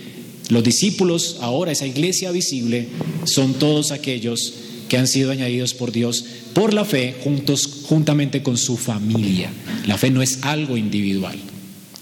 los 0.49 0.63
discípulos, 0.63 1.37
ahora 1.41 1.71
esa 1.71 1.85
iglesia 1.85 2.31
visible, 2.31 2.87
son 3.25 3.53
todos 3.53 3.91
aquellos 3.91 4.53
que 4.89 4.97
han 4.97 5.07
sido 5.07 5.31
añadidos 5.31 5.73
por 5.73 5.91
Dios 5.91 6.25
por 6.53 6.73
la 6.73 6.85
fe 6.85 7.15
juntos, 7.23 7.83
juntamente 7.83 8.43
con 8.43 8.57
su 8.57 8.77
familia. 8.77 9.51
La 9.85 9.97
fe 9.97 10.09
no 10.09 10.21
es 10.21 10.39
algo 10.43 10.77
individual. 10.77 11.37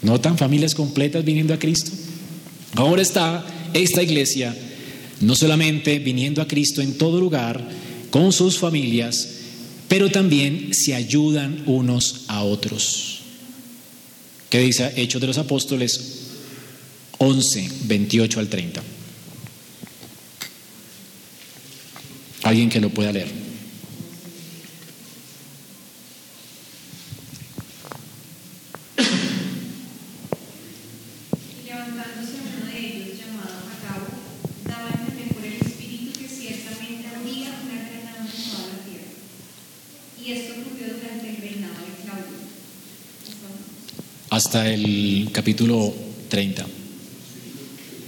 ¿Notan 0.01 0.37
familias 0.37 0.75
completas 0.75 1.25
viniendo 1.25 1.53
a 1.53 1.59
Cristo? 1.59 1.91
Ahora 2.75 3.01
está 3.01 3.45
esta 3.73 4.03
iglesia 4.03 4.55
no 5.21 5.35
solamente 5.35 5.99
viniendo 5.99 6.41
a 6.41 6.47
Cristo 6.47 6.81
en 6.81 6.97
todo 6.97 7.19
lugar, 7.19 7.65
con 8.09 8.31
sus 8.31 8.57
familias, 8.57 9.29
pero 9.87 10.09
también 10.09 10.73
se 10.73 10.95
ayudan 10.95 11.63
unos 11.65 12.25
a 12.27 12.43
otros. 12.43 13.19
¿Qué 14.49 14.59
dice 14.59 14.93
Hechos 14.95 15.21
de 15.21 15.27
los 15.27 15.37
Apóstoles 15.37 16.21
11, 17.17 17.69
28 17.85 18.39
al 18.39 18.47
30? 18.47 18.83
Alguien 22.45 22.69
que 22.69 22.79
lo 22.79 22.89
pueda 22.89 23.11
leer. 23.11 23.45
hasta 44.35 44.67
el 44.67 45.29
capítulo 45.31 45.93
30. 46.27 46.65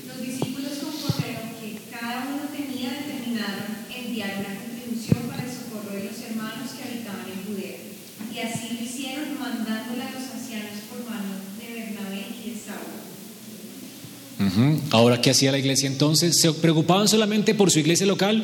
Los 0.08 0.20
discípulos 0.20 0.74
concluyeron 0.84 1.56
que 1.56 1.80
cada 1.90 2.28
uno 2.28 2.52
tenía 2.52 2.92
determinado 2.92 3.64
enviar 3.96 4.44
una 4.44 4.60
contribución 4.60 5.24
para 5.32 5.44
el 5.44 5.50
socorro 5.50 5.96
de 5.96 6.04
los 6.12 6.20
hermanos 6.20 6.72
que 6.76 6.84
habitaban 6.84 7.32
en 7.32 7.48
Judea. 7.48 7.80
Y 8.36 8.40
así 8.40 8.76
lo 8.76 8.84
hicieron 8.84 9.40
mandándole 9.40 10.04
a 10.04 10.12
los 10.12 10.28
ancianos 10.36 10.84
por 10.92 11.00
mano 11.10 11.32
de 11.56 11.68
Bernabé 11.80 12.28
y 12.44 12.50
de 12.52 12.56
Ahora, 14.92 15.22
¿qué 15.22 15.30
hacía 15.30 15.52
la 15.52 15.60
iglesia 15.60 15.88
entonces? 15.88 16.40
¿Se 16.40 16.52
preocupaban 16.54 17.08
solamente 17.08 17.54
por 17.54 17.72
su 17.72 17.80
iglesia 17.80 18.06
local? 18.06 18.44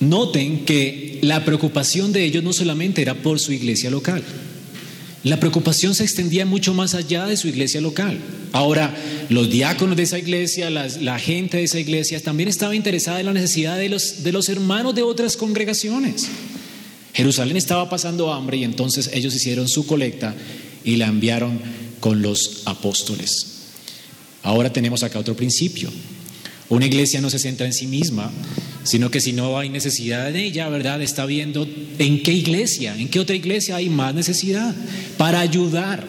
Noten 0.00 0.64
que 0.64 1.18
la 1.22 1.44
preocupación 1.44 2.12
de 2.12 2.24
ellos 2.24 2.42
no 2.42 2.52
solamente 2.52 3.02
era 3.02 3.14
por 3.14 3.40
su 3.40 3.52
iglesia 3.52 3.90
local. 3.90 4.22
La 5.22 5.40
preocupación 5.40 5.94
se 5.94 6.04
extendía 6.04 6.44
mucho 6.44 6.74
más 6.74 6.94
allá 6.94 7.26
de 7.26 7.36
su 7.36 7.48
iglesia 7.48 7.80
local. 7.80 8.18
Ahora, 8.52 8.94
los 9.30 9.48
diáconos 9.48 9.96
de 9.96 10.02
esa 10.02 10.18
iglesia, 10.18 10.68
la, 10.68 11.18
gente 11.18 11.56
de 11.56 11.64
esa 11.64 11.80
iglesia 11.80 12.20
también 12.20 12.48
estaba 12.48 12.76
interesada 12.76 13.20
en 13.20 13.26
la 13.26 13.32
necesidad 13.32 13.78
de 13.78 13.88
los, 13.88 14.22
de 14.22 14.32
los 14.32 14.48
hermanos 14.50 14.94
de 14.94 15.02
otras 15.02 15.36
congregaciones. 15.36 16.28
Jerusalén 17.14 17.56
estaba 17.56 17.88
pasando 17.88 18.32
hambre 18.32 18.58
y 18.58 18.64
entonces 18.64 19.08
ellos 19.14 19.34
hicieron 19.34 19.68
su 19.68 19.86
colecta 19.86 20.34
y 20.84 20.96
la 20.96 21.06
enviaron 21.06 21.58
con 22.04 22.20
los 22.20 22.64
apóstoles. 22.66 23.46
Ahora 24.42 24.70
tenemos 24.70 25.02
acá 25.02 25.18
otro 25.18 25.34
principio. 25.34 25.90
Una 26.68 26.84
iglesia 26.84 27.22
no 27.22 27.30
se 27.30 27.38
centra 27.38 27.64
en 27.64 27.72
sí 27.72 27.86
misma, 27.86 28.30
sino 28.82 29.10
que 29.10 29.22
si 29.22 29.32
no 29.32 29.58
hay 29.58 29.70
necesidad 29.70 30.28
en 30.28 30.36
ella, 30.36 30.68
¿verdad? 30.68 31.00
Está 31.00 31.24
viendo 31.24 31.66
en 31.98 32.22
qué 32.22 32.34
iglesia, 32.34 32.94
en 32.94 33.08
qué 33.08 33.20
otra 33.20 33.34
iglesia 33.34 33.76
hay 33.76 33.88
más 33.88 34.14
necesidad 34.14 34.74
para 35.16 35.40
ayudar. 35.40 36.06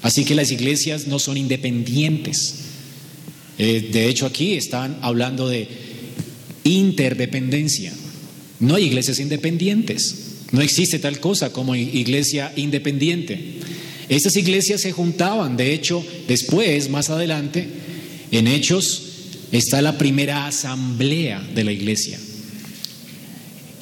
Así 0.00 0.24
que 0.24 0.34
las 0.34 0.50
iglesias 0.50 1.08
no 1.08 1.18
son 1.18 1.36
independientes. 1.36 2.54
Eh, 3.58 3.90
de 3.92 4.08
hecho, 4.08 4.24
aquí 4.24 4.54
están 4.54 4.96
hablando 5.02 5.46
de 5.46 5.68
interdependencia. 6.64 7.92
No 8.60 8.76
hay 8.76 8.84
iglesias 8.84 9.20
independientes. 9.20 10.36
No 10.52 10.62
existe 10.62 10.98
tal 10.98 11.20
cosa 11.20 11.52
como 11.52 11.74
iglesia 11.76 12.50
independiente. 12.56 13.58
Estas 14.08 14.36
iglesias 14.36 14.80
se 14.80 14.92
juntaban, 14.92 15.56
de 15.56 15.74
hecho, 15.74 16.04
después, 16.26 16.88
más 16.88 17.10
adelante, 17.10 17.68
en 18.30 18.46
Hechos 18.46 19.02
está 19.52 19.82
la 19.82 19.98
primera 19.98 20.46
asamblea 20.46 21.40
de 21.54 21.64
la 21.64 21.72
iglesia. 21.72 22.18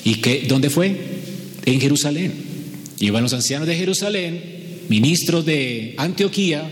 ¿Y 0.04 0.16
qué, 0.16 0.44
dónde 0.48 0.70
fue? 0.70 0.96
En 1.64 1.80
Jerusalén. 1.80 2.32
Iban 2.98 3.22
los 3.22 3.32
ancianos 3.32 3.68
de 3.68 3.76
Jerusalén, 3.76 4.42
ministros 4.88 5.44
de 5.44 5.94
Antioquía, 5.98 6.70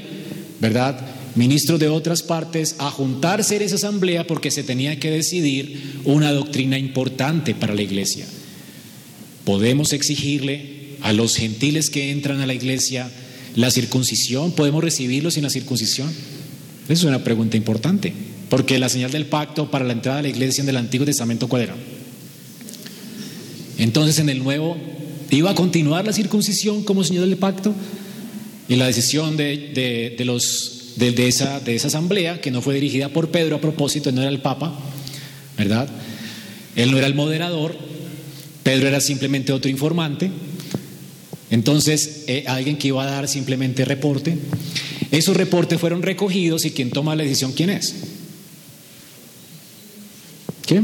¿verdad? 0.61 1.01
Ministros 1.35 1.81
de 1.81 1.89
otras 1.89 2.23
partes, 2.23 2.77
a 2.79 2.91
juntarse 2.91 3.57
en 3.57 3.63
esa 3.63 3.75
asamblea 3.75 4.27
porque 4.27 4.51
se 4.51 4.63
tenía 4.63 4.99
que 4.99 5.11
decidir 5.11 6.01
una 6.05 6.33
doctrina 6.33 6.79
importante 6.79 7.55
para 7.55 7.75
la 7.75 7.83
iglesia. 7.83 8.27
¿Podemos 9.45 9.93
exigirle 9.93 10.97
a 11.03 11.13
los 11.13 11.37
gentiles 11.37 11.91
que 11.91 12.11
entran 12.11 12.41
a 12.41 12.47
la 12.47 12.55
iglesia 12.55 13.11
la 13.57 13.71
circuncisión? 13.71 14.53
¿Podemos 14.53 14.83
recibirlos 14.83 15.35
sin 15.35 15.43
la 15.43 15.51
circuncisión? 15.51 16.09
Esa 16.85 16.93
es 16.93 17.05
una 17.05 17.25
pregunta 17.25 17.57
importante. 17.57 18.13
Porque 18.49 18.79
la 18.79 18.89
señal 18.89 19.11
del 19.11 19.27
pacto 19.27 19.71
para 19.71 19.85
la 19.85 19.93
entrada 19.93 20.19
a 20.19 20.23
la 20.23 20.29
iglesia 20.29 20.63
en 20.63 20.69
el 20.69 20.77
Antiguo 20.77 21.07
Testamento, 21.07 21.49
¿cuál? 21.49 21.71
Entonces 23.79 24.19
en 24.19 24.29
el 24.29 24.43
Nuevo 24.43 24.77
iba 25.31 25.51
a 25.51 25.55
continuar 25.55 26.05
la 26.05 26.13
circuncisión 26.13 26.85
como 26.85 27.03
señal 27.03 27.29
del 27.29 27.39
pacto 27.39 27.75
y 28.69 28.77
la 28.77 28.87
decisión 28.87 29.37
de, 29.37 30.15
los, 30.25 30.93
de, 30.97 31.29
esa, 31.29 31.61
de 31.61 31.75
esa 31.75 31.89
asamblea, 31.89 32.41
que 32.41 32.51
no 32.51 32.63
fue 32.63 32.75
dirigida 32.75 33.09
por 33.09 33.31
Pedro 33.31 33.57
a 33.57 33.61
propósito, 33.61 34.13
no 34.13 34.21
era 34.21 34.31
el 34.31 34.41
Papa, 34.41 34.79
¿verdad? 35.59 35.89
Él 36.77 36.91
no 36.91 36.99
era 36.99 37.07
el 37.07 37.15
moderador, 37.15 37.77
Pedro 38.63 38.89
era 38.89 39.01
simplemente 39.01 39.53
otro 39.53 39.71
informante. 39.71 40.31
Entonces, 41.55 42.25
eh, 42.27 42.43
alguien 42.49 42.77
que 42.77 42.89
iba 42.89 43.01
a 43.05 43.09
dar 43.09 43.29
simplemente 43.29 43.85
reporte. 43.85 44.37
Esos 45.13 45.37
reportes 45.37 45.79
fueron 45.79 46.03
recogidos 46.03 46.65
y 46.65 46.73
quien 46.73 46.91
toma 46.91 47.15
la 47.15 47.23
decisión, 47.23 47.53
¿quién 47.53 47.71
es? 47.71 47.95
¿Qué? 50.67 50.83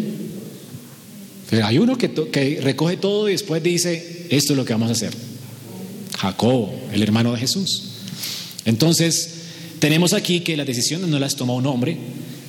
hay 1.65 1.79
uno 1.79 1.99
que, 1.99 2.13
que 2.13 2.61
recoge 2.61 2.97
todo 2.97 3.29
y 3.29 3.33
después 3.33 3.61
dice, 3.61 4.29
esto 4.31 4.53
es 4.53 4.57
lo 4.57 4.65
que 4.65 4.73
vamos 4.73 4.91
a 4.91 4.93
hacer. 4.93 5.13
Jacob, 6.17 6.69
el 6.93 7.03
hermano 7.03 7.33
de 7.33 7.41
Jesús. 7.41 7.91
Entonces, 8.65 9.31
tenemos 9.81 10.13
aquí 10.13 10.39
que 10.39 10.57
las 10.57 10.69
decisiones 10.69 11.09
no 11.09 11.19
las 11.19 11.35
toma 11.35 11.55
un 11.55 11.67
hombre, 11.67 11.99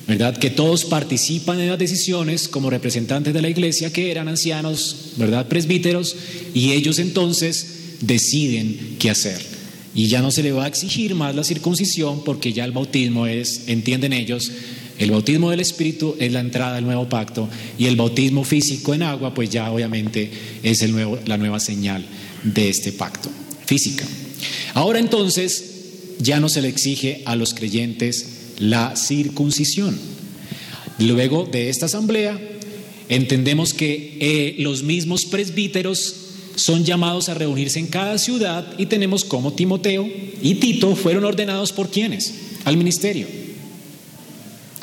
¿verdad? 0.06 0.36
Que 0.36 0.50
todos 0.50 0.84
participan 0.84 1.58
en 1.58 1.70
las 1.70 1.78
decisiones 1.80 2.46
como 2.46 2.70
representantes 2.70 3.34
de 3.34 3.42
la 3.42 3.48
iglesia, 3.48 3.92
que 3.92 4.12
eran 4.12 4.28
ancianos, 4.28 5.14
¿verdad? 5.16 5.48
Presbíteros, 5.48 6.14
y 6.54 6.70
ellos 6.70 7.00
entonces 7.00 7.81
deciden 8.02 8.96
qué 8.98 9.10
hacer. 9.10 9.40
Y 9.94 10.08
ya 10.08 10.20
no 10.22 10.30
se 10.30 10.42
le 10.42 10.52
va 10.52 10.64
a 10.64 10.68
exigir 10.68 11.14
más 11.14 11.34
la 11.34 11.44
circuncisión 11.44 12.24
porque 12.24 12.52
ya 12.52 12.64
el 12.64 12.72
bautismo 12.72 13.26
es, 13.26 13.64
entienden 13.66 14.12
ellos, 14.12 14.50
el 14.98 15.10
bautismo 15.10 15.50
del 15.50 15.60
Espíritu 15.60 16.16
es 16.18 16.32
la 16.32 16.40
entrada 16.40 16.76
al 16.76 16.84
nuevo 16.84 17.08
pacto 17.08 17.48
y 17.78 17.86
el 17.86 17.96
bautismo 17.96 18.44
físico 18.44 18.94
en 18.94 19.02
agua, 19.02 19.34
pues 19.34 19.50
ya 19.50 19.70
obviamente 19.70 20.30
es 20.62 20.82
el 20.82 20.92
nuevo, 20.92 21.18
la 21.26 21.38
nueva 21.38 21.60
señal 21.60 22.04
de 22.44 22.68
este 22.68 22.92
pacto 22.92 23.30
física. 23.66 24.04
Ahora 24.74 24.98
entonces 24.98 25.64
ya 26.18 26.40
no 26.40 26.48
se 26.48 26.62
le 26.62 26.68
exige 26.68 27.22
a 27.24 27.36
los 27.36 27.54
creyentes 27.54 28.26
la 28.58 28.96
circuncisión. 28.96 29.98
Luego 30.98 31.48
de 31.50 31.68
esta 31.68 31.86
asamblea 31.86 32.40
entendemos 33.08 33.74
que 33.74 34.18
eh, 34.20 34.54
los 34.58 34.82
mismos 34.82 35.26
presbíteros 35.26 36.21
son 36.54 36.84
llamados 36.84 37.28
a 37.28 37.34
reunirse 37.34 37.78
en 37.78 37.86
cada 37.86 38.18
ciudad 38.18 38.66
y 38.78 38.86
tenemos 38.86 39.24
como 39.24 39.52
Timoteo 39.52 40.08
y 40.42 40.56
Tito 40.56 40.94
fueron 40.96 41.24
ordenados 41.24 41.72
por 41.72 41.90
quienes 41.90 42.34
al 42.64 42.76
ministerio 42.76 43.26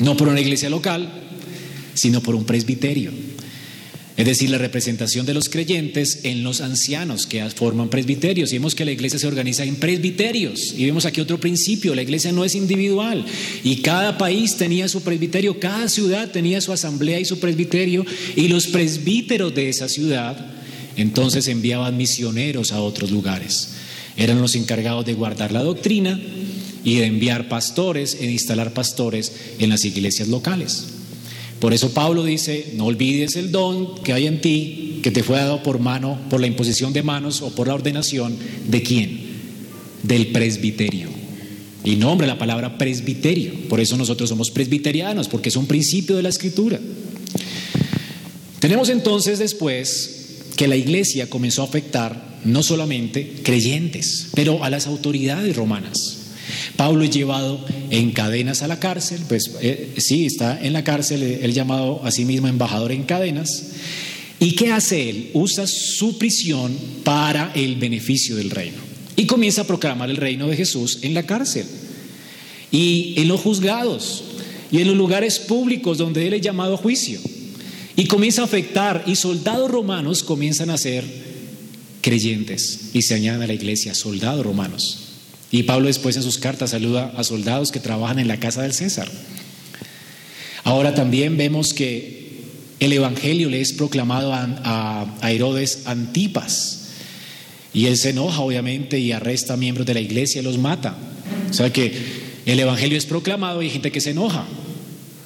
no 0.00 0.16
por 0.16 0.28
una 0.28 0.40
iglesia 0.40 0.70
local, 0.70 1.08
sino 1.94 2.22
por 2.22 2.34
un 2.34 2.44
presbiterio. 2.44 3.12
Es 4.16 4.26
decir, 4.26 4.50
la 4.50 4.58
representación 4.58 5.24
de 5.24 5.32
los 5.32 5.48
creyentes 5.48 6.20
en 6.24 6.42
los 6.42 6.60
ancianos 6.60 7.26
que 7.26 7.48
forman 7.50 7.88
presbiterios. 7.88 8.50
Y 8.52 8.56
vemos 8.56 8.74
que 8.74 8.84
la 8.84 8.92
iglesia 8.92 9.18
se 9.18 9.26
organiza 9.26 9.64
en 9.64 9.76
presbiterios. 9.76 10.74
Y 10.76 10.84
vemos 10.84 11.06
aquí 11.06 11.22
otro 11.22 11.40
principio, 11.40 11.94
la 11.94 12.02
iglesia 12.02 12.30
no 12.30 12.44
es 12.44 12.54
individual. 12.54 13.24
Y 13.64 13.76
cada 13.76 14.18
país 14.18 14.56
tenía 14.56 14.88
su 14.88 15.02
presbiterio, 15.02 15.58
cada 15.58 15.88
ciudad 15.88 16.30
tenía 16.30 16.60
su 16.60 16.72
asamblea 16.72 17.18
y 17.18 17.24
su 17.24 17.38
presbiterio. 17.38 18.04
Y 18.36 18.48
los 18.48 18.66
presbíteros 18.66 19.54
de 19.54 19.70
esa 19.70 19.88
ciudad 19.88 20.54
entonces 21.00 21.48
enviaban 21.48 21.96
misioneros 21.96 22.72
a 22.72 22.80
otros 22.80 23.10
lugares. 23.10 23.70
Eran 24.16 24.40
los 24.40 24.54
encargados 24.54 25.06
de 25.06 25.14
guardar 25.14 25.52
la 25.52 25.62
doctrina 25.62 26.20
y 26.84 26.96
de 26.96 27.06
enviar 27.06 27.48
pastores 27.48 28.16
e 28.20 28.30
instalar 28.30 28.72
pastores 28.72 29.32
en 29.58 29.70
las 29.70 29.84
iglesias 29.84 30.28
locales. 30.28 30.86
Por 31.60 31.74
eso 31.74 31.92
Pablo 31.92 32.24
dice, 32.24 32.72
no 32.76 32.86
olvides 32.86 33.36
el 33.36 33.52
don 33.52 33.96
que 34.02 34.14
hay 34.14 34.26
en 34.26 34.40
ti, 34.40 35.00
que 35.02 35.10
te 35.10 35.22
fue 35.22 35.36
dado 35.36 35.62
por 35.62 35.78
mano, 35.78 36.18
por 36.30 36.40
la 36.40 36.46
imposición 36.46 36.92
de 36.92 37.02
manos 37.02 37.42
o 37.42 37.54
por 37.54 37.68
la 37.68 37.74
ordenación 37.74 38.36
de 38.68 38.82
quién? 38.82 39.20
Del 40.02 40.28
presbiterio. 40.28 41.08
Y 41.84 41.96
nombra 41.96 42.26
la 42.26 42.38
palabra 42.38 42.78
presbiterio. 42.78 43.52
Por 43.68 43.80
eso 43.80 43.96
nosotros 43.96 44.28
somos 44.28 44.50
presbiterianos, 44.50 45.28
porque 45.28 45.50
es 45.50 45.56
un 45.56 45.66
principio 45.66 46.16
de 46.16 46.22
la 46.22 46.28
escritura. 46.30 46.80
Tenemos 48.58 48.88
entonces 48.88 49.38
después 49.38 50.19
que 50.60 50.68
la 50.68 50.76
iglesia 50.76 51.30
comenzó 51.30 51.62
a 51.62 51.64
afectar 51.64 52.22
no 52.44 52.62
solamente 52.62 53.36
creyentes, 53.42 54.28
pero 54.34 54.62
a 54.62 54.68
las 54.68 54.86
autoridades 54.86 55.56
romanas. 55.56 56.18
Pablo 56.76 57.02
es 57.02 57.08
llevado 57.08 57.64
en 57.88 58.10
cadenas 58.10 58.60
a 58.60 58.68
la 58.68 58.78
cárcel, 58.78 59.22
pues 59.26 59.52
eh, 59.62 59.94
sí, 59.96 60.26
está 60.26 60.60
en 60.62 60.74
la 60.74 60.84
cárcel, 60.84 61.22
él 61.22 61.54
llamado 61.54 62.04
a 62.04 62.10
sí 62.10 62.26
mismo 62.26 62.46
embajador 62.46 62.92
en 62.92 63.04
cadenas. 63.04 63.68
¿Y 64.38 64.54
qué 64.54 64.70
hace 64.70 65.08
él? 65.08 65.30
Usa 65.32 65.66
su 65.66 66.18
prisión 66.18 66.76
para 67.04 67.52
el 67.54 67.76
beneficio 67.76 68.36
del 68.36 68.50
reino. 68.50 68.82
Y 69.16 69.24
comienza 69.24 69.62
a 69.62 69.66
proclamar 69.66 70.10
el 70.10 70.18
reino 70.18 70.46
de 70.46 70.58
Jesús 70.58 70.98
en 71.00 71.14
la 71.14 71.22
cárcel. 71.22 71.64
Y 72.70 73.14
en 73.16 73.28
los 73.28 73.40
juzgados. 73.40 74.24
Y 74.70 74.82
en 74.82 74.88
los 74.88 74.96
lugares 74.98 75.38
públicos 75.38 75.96
donde 75.96 76.26
él 76.26 76.34
es 76.34 76.42
llamado 76.42 76.74
a 76.74 76.76
juicio. 76.76 77.18
Y 77.96 78.06
comienza 78.06 78.42
a 78.42 78.44
afectar, 78.44 79.04
y 79.06 79.16
soldados 79.16 79.70
romanos 79.70 80.22
comienzan 80.22 80.70
a 80.70 80.78
ser 80.78 81.04
creyentes 82.00 82.90
y 82.92 83.02
se 83.02 83.14
añaden 83.14 83.42
a 83.42 83.46
la 83.46 83.52
iglesia, 83.52 83.94
soldados 83.94 84.44
romanos. 84.44 84.98
Y 85.50 85.64
Pablo 85.64 85.88
después 85.88 86.16
en 86.16 86.22
sus 86.22 86.38
cartas 86.38 86.70
saluda 86.70 87.12
a 87.16 87.24
soldados 87.24 87.72
que 87.72 87.80
trabajan 87.80 88.18
en 88.18 88.28
la 88.28 88.38
casa 88.38 88.62
del 88.62 88.72
César. 88.72 89.10
Ahora 90.62 90.94
también 90.94 91.36
vemos 91.36 91.74
que 91.74 92.20
el 92.78 92.92
Evangelio 92.92 93.50
le 93.50 93.60
es 93.60 93.72
proclamado 93.72 94.32
a, 94.32 95.18
Herodes 95.22 95.82
Antipas. 95.86 96.76
Y 97.72 97.86
él 97.86 97.96
se 97.96 98.10
enoja, 98.10 98.40
obviamente, 98.40 98.98
y 98.98 99.12
arresta 99.12 99.54
a 99.54 99.56
miembros 99.56 99.86
de 99.86 99.94
la 99.94 100.00
iglesia 100.00 100.40
y 100.40 100.44
los 100.44 100.58
mata. 100.58 100.96
O 101.50 101.52
sea 101.52 101.72
que 101.72 101.92
el 102.46 102.58
Evangelio 102.58 102.98
es 102.98 103.06
proclamado 103.06 103.62
y 103.62 103.66
hay 103.66 103.70
gente 103.70 103.92
que 103.92 104.00
se 104.00 104.10
enoja. 104.10 104.46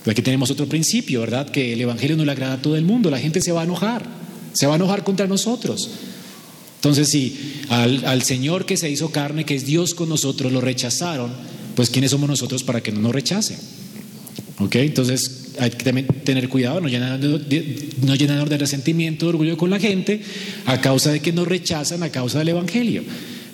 Aquí 0.07 0.23
tenemos 0.23 0.51
otro 0.51 0.67
principio, 0.67 1.21
¿verdad? 1.21 1.49
Que 1.49 1.73
el 1.73 1.81
Evangelio 1.81 2.17
no 2.17 2.25
le 2.25 2.33
agrada 2.33 2.55
a 2.55 2.63
todo 2.63 2.77
el 2.77 2.85
mundo, 2.85 3.11
la 3.11 3.19
gente 3.19 3.41
se 3.41 3.53
va 3.53 3.63
a 3.63 3.65
enojar, 3.65 4.05
se 4.53 4.67
va 4.67 4.75
a 4.75 4.77
enojar 4.77 5.03
contra 5.03 5.27
nosotros. 5.27 5.91
Entonces, 6.77 7.09
si 7.09 7.63
al, 7.71 8.23
Señor 8.23 8.67
que 8.67 8.77
se 8.77 8.91
hizo 8.91 9.11
carne, 9.11 9.45
que 9.45 9.55
es 9.55 9.65
Dios 9.65 9.95
con 9.95 10.11
nosotros, 10.11 10.53
lo 10.53 10.61
rechazaron, 10.61 11.33
pues 11.75 11.89
¿quiénes 11.89 12.11
somos 12.11 12.29
nosotros 12.29 12.63
para 12.63 12.83
que 12.83 12.93
no 12.93 13.01
nos 13.01 13.13
rechacen? 13.13 13.57
¿Ok? 14.59 14.77
Entonces 14.77 15.53
hay 15.59 15.71
que 15.71 16.03
tener 16.03 16.49
cuidado, 16.51 16.83
no 16.83 16.89
llenarnos 16.89 17.21
no 17.21 18.45
de 18.45 18.59
resentimiento, 18.59 19.25
de 19.25 19.31
orgullo 19.31 19.57
con 19.57 19.71
la 19.71 19.81
gente 19.81 20.21
a 20.67 20.81
causa 20.83 21.11
de 21.11 21.21
que 21.21 21.33
nos 21.33 21.49
rechazan, 21.49 22.03
a 22.03 22.11
causa 22.11 22.41
del 22.41 22.49
Evangelio. 22.51 23.03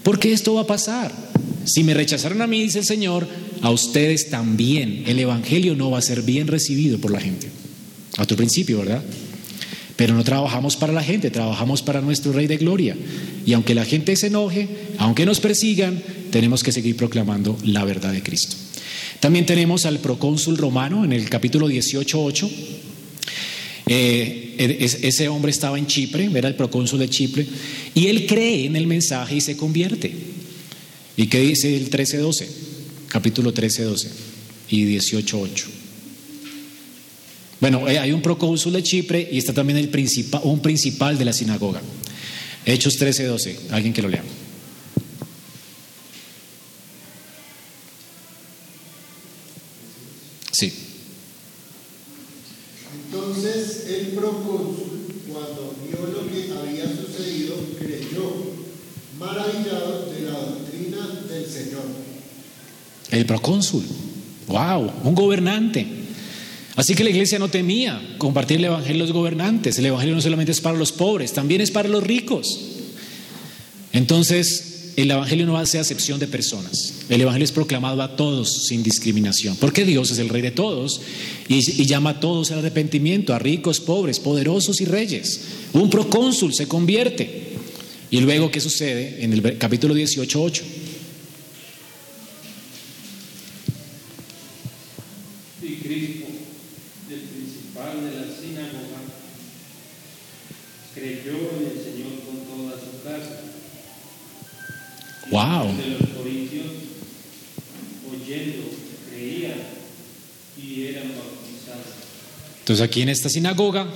Porque 0.03 0.32
esto 0.32 0.55
va 0.55 0.62
a 0.62 0.66
pasar. 0.66 1.12
Si 1.64 1.84
me 1.84 1.94
rechazaron 1.94 2.42
a 2.42 2.46
mí, 2.46 2.62
dice 2.62 2.78
el 2.78 2.84
Señor, 2.84 3.28
a 3.62 3.70
ustedes 3.70 4.30
también. 4.30 5.05
El 5.07 5.18
Evangelio 5.18 5.74
no 5.74 5.90
va 5.90 5.98
a 5.98 6.03
ser 6.03 6.22
bien 6.22 6.46
recibido 6.46 6.98
por 6.98 7.11
la 7.11 7.20
gente. 7.20 7.48
A 8.16 8.26
tu 8.26 8.36
principio, 8.36 8.78
¿verdad? 8.78 9.03
Pero 9.96 10.14
no 10.14 10.24
trabajamos 10.24 10.76
para 10.76 10.92
la 10.92 11.03
gente, 11.03 11.30
trabajamos 11.30 11.82
para 11.82 12.01
nuestro 12.01 12.32
Rey 12.32 12.46
de 12.46 12.57
Gloria. 12.57 12.96
Y 13.44 13.53
aunque 13.53 13.74
la 13.74 13.84
gente 13.84 14.16
se 14.16 14.28
enoje, 14.28 14.68
aunque 14.98 15.26
nos 15.26 15.40
persigan, 15.40 16.03
tenemos 16.30 16.62
que 16.62 16.72
seguir 16.72 16.96
proclamando 16.96 17.57
la 17.64 17.84
verdad 17.84 18.12
de 18.12 18.22
Cristo. 18.22 18.57
También 19.20 19.44
tenemos 19.44 19.84
al 19.84 19.98
procónsul 19.98 20.57
romano 20.57 21.05
en 21.05 21.12
el 21.12 21.28
capítulo 21.28 21.68
18.8. 21.68 22.51
Eh, 23.86 24.49
ese 24.61 25.28
hombre 25.28 25.50
estaba 25.50 25.78
en 25.78 25.86
Chipre, 25.86 26.30
era 26.34 26.48
el 26.48 26.54
procónsul 26.54 26.98
de 26.98 27.08
Chipre, 27.08 27.46
y 27.94 28.08
él 28.08 28.26
cree 28.26 28.66
en 28.66 28.76
el 28.76 28.86
mensaje 28.86 29.36
y 29.36 29.40
se 29.40 29.56
convierte. 29.56 30.12
¿Y 31.16 31.26
qué 31.26 31.40
dice 31.40 31.74
el 31.74 31.90
13.12? 31.90 32.46
Capítulo 33.08 33.54
13.12 33.54 34.08
y 34.68 34.84
18.8. 34.96 35.64
Bueno, 37.61 37.88
eh, 37.88 37.98
hay 37.98 38.12
un 38.12 38.22
procónsul 38.22 38.72
de 38.72 38.82
Chipre 38.82 39.28
y 39.30 39.38
está 39.38 39.52
también 39.52 39.78
el 39.78 39.88
principal, 39.88 40.40
un 40.44 40.61
principal 40.61 41.18
de 41.18 41.24
la 41.24 41.32
sinagoga. 41.32 41.80
Hechos 42.64 43.00
13.12. 43.00 43.70
Alguien 43.70 43.92
que 43.92 44.02
lo 44.02 44.08
lea. 44.08 44.22
Sí. 50.52 50.72
Entonces 53.06 53.86
el 53.88 54.06
procónsul, 54.08 55.22
cuando 55.30 55.74
vio 55.86 56.06
lo 56.06 56.30
que 56.30 56.52
había 56.52 56.84
sucedido, 56.84 57.56
creyó, 57.78 58.54
maravillado 59.18 60.12
de 60.12 60.20
la 60.22 60.38
doctrina 60.38 61.20
del 61.28 61.46
Señor. 61.46 61.82
El 63.11 63.26
procónsul. 63.26 63.84
Wow, 64.46 64.90
un 65.04 65.14
gobernante. 65.14 65.86
Así 66.76 66.94
que 66.94 67.04
la 67.04 67.11
iglesia 67.11 67.38
no 67.38 67.48
temía 67.48 68.00
compartir 68.18 68.58
el 68.58 68.64
evangelio 68.66 69.02
a 69.02 69.06
los 69.06 69.14
gobernantes. 69.14 69.78
El 69.78 69.86
evangelio 69.86 70.14
no 70.14 70.22
solamente 70.22 70.52
es 70.52 70.61
para 70.61 70.78
los 70.78 70.92
pobres, 70.92 71.32
también 71.32 71.61
es 71.61 71.70
para 71.70 71.88
los 71.88 72.02
ricos. 72.02 72.58
Entonces, 73.92 74.92
el 74.96 75.11
Evangelio 75.11 75.46
no 75.46 75.56
hace 75.56 75.78
acepción 75.78 76.18
de 76.18 76.26
personas. 76.26 76.94
El 77.08 77.20
Evangelio 77.20 77.44
es 77.44 77.52
proclamado 77.52 78.02
a 78.02 78.16
todos 78.16 78.66
sin 78.66 78.82
discriminación, 78.82 79.56
porque 79.56 79.84
Dios 79.84 80.11
es 80.11 80.18
el 80.18 80.28
Rey 80.28 80.42
de 80.42 80.50
todos 80.50 81.00
y, 81.48 81.61
llama 81.86 82.11
a 82.11 82.20
todos 82.20 82.50
al 82.50 82.58
arrepentimiento, 82.58 83.34
a 83.34 83.38
ricos, 83.38 83.80
pobres, 83.80 84.20
poderosos 84.20 84.80
y 84.80 84.84
reyes. 84.84 85.40
Un 85.72 85.90
procónsul 85.90 86.54
se 86.54 86.68
convierte. 86.68 87.50
Y 88.11 88.20
luego, 88.20 88.50
¿qué 88.50 88.61
sucede? 88.61 89.24
En 89.24 89.32
el 89.32 89.58
capítulo 89.58 89.94
18, 89.94 90.42
8. 90.42 90.64
Wow. 105.31 105.68
Entonces 112.59 112.85
aquí 112.85 113.03
en 113.03 113.09
esta 113.09 113.28
sinagoga, 113.28 113.87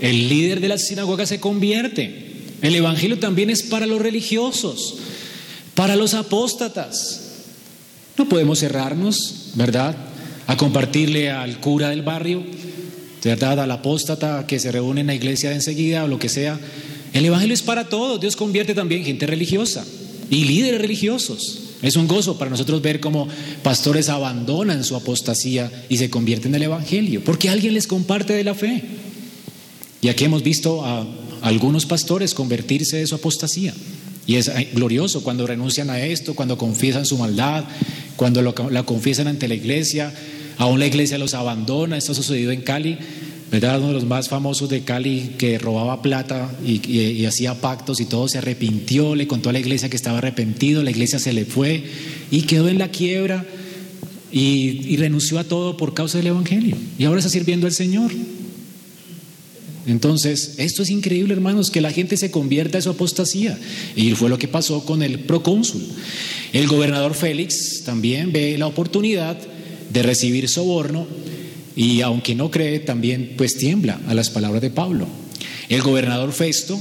el 0.00 0.28
líder 0.28 0.60
de 0.60 0.68
la 0.68 0.78
sinagoga 0.78 1.26
se 1.26 1.40
convierte. 1.40 2.26
El 2.62 2.74
Evangelio 2.74 3.18
también 3.18 3.50
es 3.50 3.62
para 3.62 3.86
los 3.86 4.00
religiosos, 4.00 4.96
para 5.74 5.94
los 5.94 6.14
apóstatas. 6.14 7.22
No 8.16 8.28
podemos 8.28 8.58
cerrarnos, 8.58 9.50
¿verdad? 9.54 9.96
A 10.46 10.56
compartirle 10.56 11.30
al 11.30 11.60
cura 11.60 11.90
del 11.90 12.02
barrio, 12.02 12.42
¿verdad? 13.22 13.60
Al 13.60 13.70
apóstata 13.70 14.46
que 14.46 14.58
se 14.58 14.72
reúne 14.72 15.02
en 15.02 15.06
la 15.06 15.14
iglesia 15.14 15.50
de 15.50 15.56
enseguida 15.56 16.04
o 16.04 16.08
lo 16.08 16.18
que 16.18 16.28
sea. 16.28 16.58
El 17.12 17.24
Evangelio 17.24 17.54
es 17.54 17.62
para 17.62 17.88
todos. 17.88 18.20
Dios 18.20 18.36
convierte 18.36 18.74
también 18.74 19.04
gente 19.04 19.26
religiosa 19.26 19.84
y 20.30 20.44
líderes 20.44 20.80
religiosos. 20.80 21.60
Es 21.82 21.96
un 21.96 22.08
gozo 22.08 22.38
para 22.38 22.50
nosotros 22.50 22.82
ver 22.82 23.00
cómo 23.00 23.28
pastores 23.62 24.08
abandonan 24.08 24.82
su 24.84 24.96
apostasía 24.96 25.70
y 25.88 25.96
se 25.98 26.10
convierten 26.10 26.52
en 26.52 26.56
el 26.56 26.62
Evangelio, 26.64 27.22
porque 27.24 27.48
alguien 27.48 27.74
les 27.74 27.86
comparte 27.86 28.32
de 28.32 28.44
la 28.44 28.54
fe. 28.54 28.82
Y 30.00 30.08
aquí 30.08 30.24
hemos 30.24 30.42
visto 30.42 30.84
a 30.84 31.06
algunos 31.42 31.86
pastores 31.86 32.34
convertirse 32.34 32.96
de 32.96 33.06
su 33.06 33.14
apostasía. 33.14 33.74
Y 34.26 34.36
es 34.36 34.50
glorioso 34.74 35.22
cuando 35.22 35.46
renuncian 35.46 35.88
a 35.88 36.00
esto, 36.00 36.34
cuando 36.34 36.58
confiesan 36.58 37.06
su 37.06 37.16
maldad, 37.16 37.64
cuando 38.16 38.42
la 38.42 38.82
confiesan 38.82 39.26
ante 39.26 39.48
la 39.48 39.54
iglesia, 39.54 40.12
aún 40.58 40.80
la 40.80 40.86
iglesia 40.86 41.16
los 41.16 41.34
abandona. 41.34 41.96
Esto 41.96 42.12
ha 42.12 42.14
sucedido 42.14 42.52
en 42.52 42.60
Cali. 42.60 42.98
¿Verdad? 43.50 43.78
Uno 43.78 43.88
de 43.88 43.94
los 43.94 44.04
más 44.04 44.28
famosos 44.28 44.68
de 44.68 44.82
Cali 44.82 45.34
que 45.38 45.58
robaba 45.58 46.02
plata 46.02 46.50
y, 46.64 47.24
hacía 47.24 47.54
pactos 47.54 48.00
y 48.00 48.04
todo 48.04 48.28
se 48.28 48.38
arrepintió, 48.38 49.14
le 49.14 49.26
contó 49.26 49.50
a 49.50 49.52
la 49.52 49.58
iglesia 49.58 49.88
que 49.88 49.96
estaba 49.96 50.18
arrepentido, 50.18 50.82
la 50.82 50.90
iglesia 50.90 51.18
se 51.18 51.32
le 51.32 51.44
fue 51.44 51.84
y 52.30 52.42
quedó 52.42 52.68
en 52.68 52.78
la 52.78 52.90
quiebra 52.90 53.46
y, 54.30 54.82
y 54.86 54.96
renunció 54.96 55.38
a 55.38 55.44
todo 55.44 55.76
por 55.76 55.94
causa 55.94 56.18
del 56.18 56.28
Evangelio. 56.28 56.76
Y 56.98 57.04
ahora 57.04 57.20
está 57.20 57.30
sirviendo 57.30 57.66
al 57.66 57.72
Señor. 57.72 58.12
Entonces, 59.86 60.56
esto 60.58 60.82
es 60.82 60.90
increíble, 60.90 61.32
hermanos, 61.32 61.70
que 61.70 61.80
la 61.80 61.90
gente 61.90 62.18
se 62.18 62.30
convierta 62.30 62.76
a 62.76 62.82
su 62.82 62.90
apostasía. 62.90 63.58
Y 63.96 64.10
fue 64.10 64.28
lo 64.28 64.38
que 64.38 64.46
pasó 64.46 64.84
con 64.84 65.02
el 65.02 65.20
procónsul. 65.20 65.82
El 66.52 66.66
gobernador 66.66 67.14
Félix 67.14 67.84
también 67.84 68.30
ve 68.30 68.58
la 68.58 68.66
oportunidad 68.66 69.38
de 69.90 70.02
recibir 70.02 70.50
soborno 70.50 71.06
y 71.78 72.00
aunque 72.00 72.34
no 72.34 72.50
cree, 72.50 72.80
también 72.80 73.34
pues 73.38 73.56
tiembla 73.56 74.00
a 74.08 74.14
las 74.14 74.30
palabras 74.30 74.60
de 74.60 74.68
Pablo. 74.68 75.06
El 75.68 75.80
gobernador 75.80 76.32
Festo, 76.32 76.76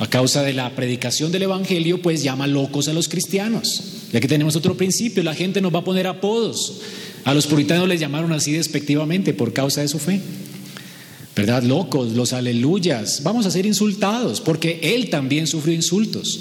a 0.00 0.08
causa 0.08 0.42
de 0.42 0.54
la 0.54 0.74
predicación 0.74 1.30
del 1.30 1.44
Evangelio, 1.44 2.02
pues 2.02 2.24
llama 2.24 2.48
locos 2.48 2.88
a 2.88 2.92
los 2.92 3.08
cristianos. 3.08 3.80
Y 4.12 4.16
aquí 4.16 4.26
tenemos 4.26 4.56
otro 4.56 4.76
principio, 4.76 5.22
la 5.22 5.36
gente 5.36 5.60
nos 5.60 5.72
va 5.72 5.78
a 5.78 5.84
poner 5.84 6.08
apodos. 6.08 6.80
A 7.22 7.32
los 7.32 7.46
puritanos 7.46 7.86
les 7.86 8.00
llamaron 8.00 8.32
así 8.32 8.50
despectivamente 8.50 9.34
por 9.34 9.52
causa 9.52 9.82
de 9.82 9.88
su 9.88 10.00
fe. 10.00 10.20
¿Verdad? 11.36 11.62
Locos, 11.62 12.14
los 12.14 12.32
aleluyas. 12.32 13.22
Vamos 13.22 13.46
a 13.46 13.52
ser 13.52 13.66
insultados 13.66 14.40
porque 14.40 14.80
él 14.82 15.10
también 15.10 15.46
sufrió 15.46 15.76
insultos. 15.76 16.40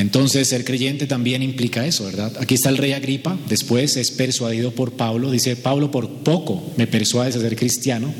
Entonces, 0.00 0.48
ser 0.48 0.64
creyente 0.64 1.06
también 1.06 1.42
implica 1.42 1.86
eso, 1.86 2.04
¿verdad? 2.04 2.32
Aquí 2.40 2.54
está 2.54 2.70
el 2.70 2.78
rey 2.78 2.92
Agripa, 2.92 3.38
después 3.50 3.98
es 3.98 4.10
persuadido 4.10 4.74
por 4.74 4.92
Pablo, 4.92 5.30
dice, 5.30 5.56
Pablo 5.56 5.90
por 5.90 6.08
poco 6.08 6.72
me 6.78 6.86
persuades 6.86 7.36
a 7.36 7.40
ser 7.40 7.54
cristiano. 7.54 8.10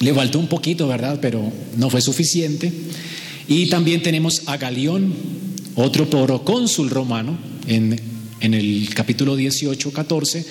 Le 0.00 0.12
faltó 0.12 0.38
un 0.38 0.48
poquito, 0.48 0.86
¿verdad? 0.86 1.20
Pero 1.22 1.50
no 1.78 1.88
fue 1.88 2.02
suficiente. 2.02 2.70
Y 3.48 3.70
también 3.70 4.02
tenemos 4.02 4.42
a 4.44 4.58
Galión, 4.58 5.14
otro 5.74 6.10
procónsul 6.10 6.90
romano, 6.90 7.38
en, 7.66 7.98
en 8.40 8.52
el 8.52 8.90
capítulo 8.94 9.36
18, 9.36 9.90
14, 9.90 10.44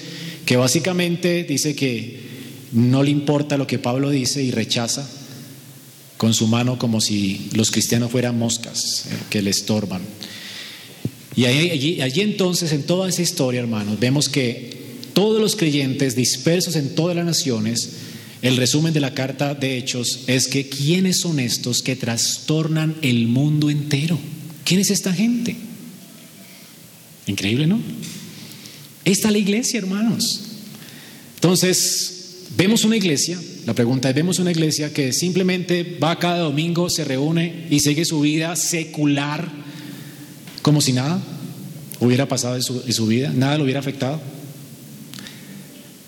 que 0.47 0.57
básicamente 0.57 1.43
dice 1.43 1.75
que 1.75 2.21
no 2.71 3.03
le 3.03 3.11
importa 3.11 3.55
lo 3.55 3.67
que 3.67 3.77
Pablo 3.77 4.09
dice 4.09 4.41
y 4.41 4.49
rechaza 4.49 5.07
con 6.21 6.35
su 6.35 6.45
mano 6.45 6.77
como 6.77 7.01
si 7.01 7.49
los 7.55 7.71
cristianos 7.71 8.11
fueran 8.11 8.37
moscas 8.37 9.07
eh, 9.09 9.15
que 9.31 9.41
le 9.41 9.49
estorban. 9.49 10.03
Y 11.35 11.45
allí, 11.45 12.21
entonces, 12.21 12.71
en 12.73 12.83
toda 12.83 13.09
esa 13.09 13.23
historia, 13.23 13.59
hermanos, 13.59 13.99
vemos 13.99 14.29
que 14.29 14.99
todos 15.13 15.41
los 15.41 15.55
creyentes 15.55 16.15
dispersos 16.15 16.75
en 16.75 16.93
todas 16.93 17.15
las 17.15 17.25
naciones, 17.25 17.93
el 18.43 18.55
resumen 18.55 18.93
de 18.93 18.99
la 18.99 19.15
carta 19.15 19.55
de 19.55 19.79
Hechos 19.79 20.19
es 20.27 20.47
que 20.47 20.69
¿quiénes 20.69 21.21
son 21.21 21.39
estos 21.39 21.81
que 21.81 21.95
trastornan 21.95 22.97
el 23.01 23.27
mundo 23.27 23.71
entero? 23.71 24.19
¿Quién 24.63 24.79
es 24.79 24.91
esta 24.91 25.13
gente? 25.13 25.55
Increíble, 27.25 27.65
¿no? 27.65 27.81
Esta 29.05 29.29
es 29.29 29.31
la 29.31 29.39
iglesia, 29.39 29.79
hermanos. 29.79 30.41
Entonces, 31.33 32.43
vemos 32.55 32.85
una 32.85 32.97
iglesia 32.97 33.39
la 33.65 33.75
pregunta 33.75 34.09
es, 34.09 34.15
vemos 34.15 34.39
una 34.39 34.51
iglesia 34.51 34.91
que 34.91 35.13
simplemente 35.13 35.97
va 36.01 36.17
cada 36.17 36.39
domingo, 36.39 36.89
se 36.89 37.03
reúne 37.03 37.67
y 37.69 37.79
sigue 37.79 38.05
su 38.05 38.21
vida 38.21 38.55
secular 38.55 39.51
como 40.61 40.81
si 40.81 40.93
nada 40.93 41.21
hubiera 41.99 42.27
pasado 42.27 42.55
en 42.55 42.61
su, 42.93 43.07
vida, 43.07 43.31
nada 43.35 43.57
lo 43.57 43.63
hubiera 43.63 43.79
afectado. 43.79 44.19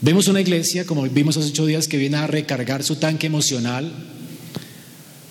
Vemos 0.01 0.27
una 0.27 0.41
iglesia, 0.41 0.85
como 0.85 1.03
vimos 1.03 1.37
hace 1.37 1.49
ocho 1.49 1.65
días, 1.65 1.87
que 1.87 1.97
viene 1.97 2.17
a 2.17 2.27
recargar 2.27 2.83
su 2.83 2.95
tanque 2.95 3.27
emocional, 3.27 3.91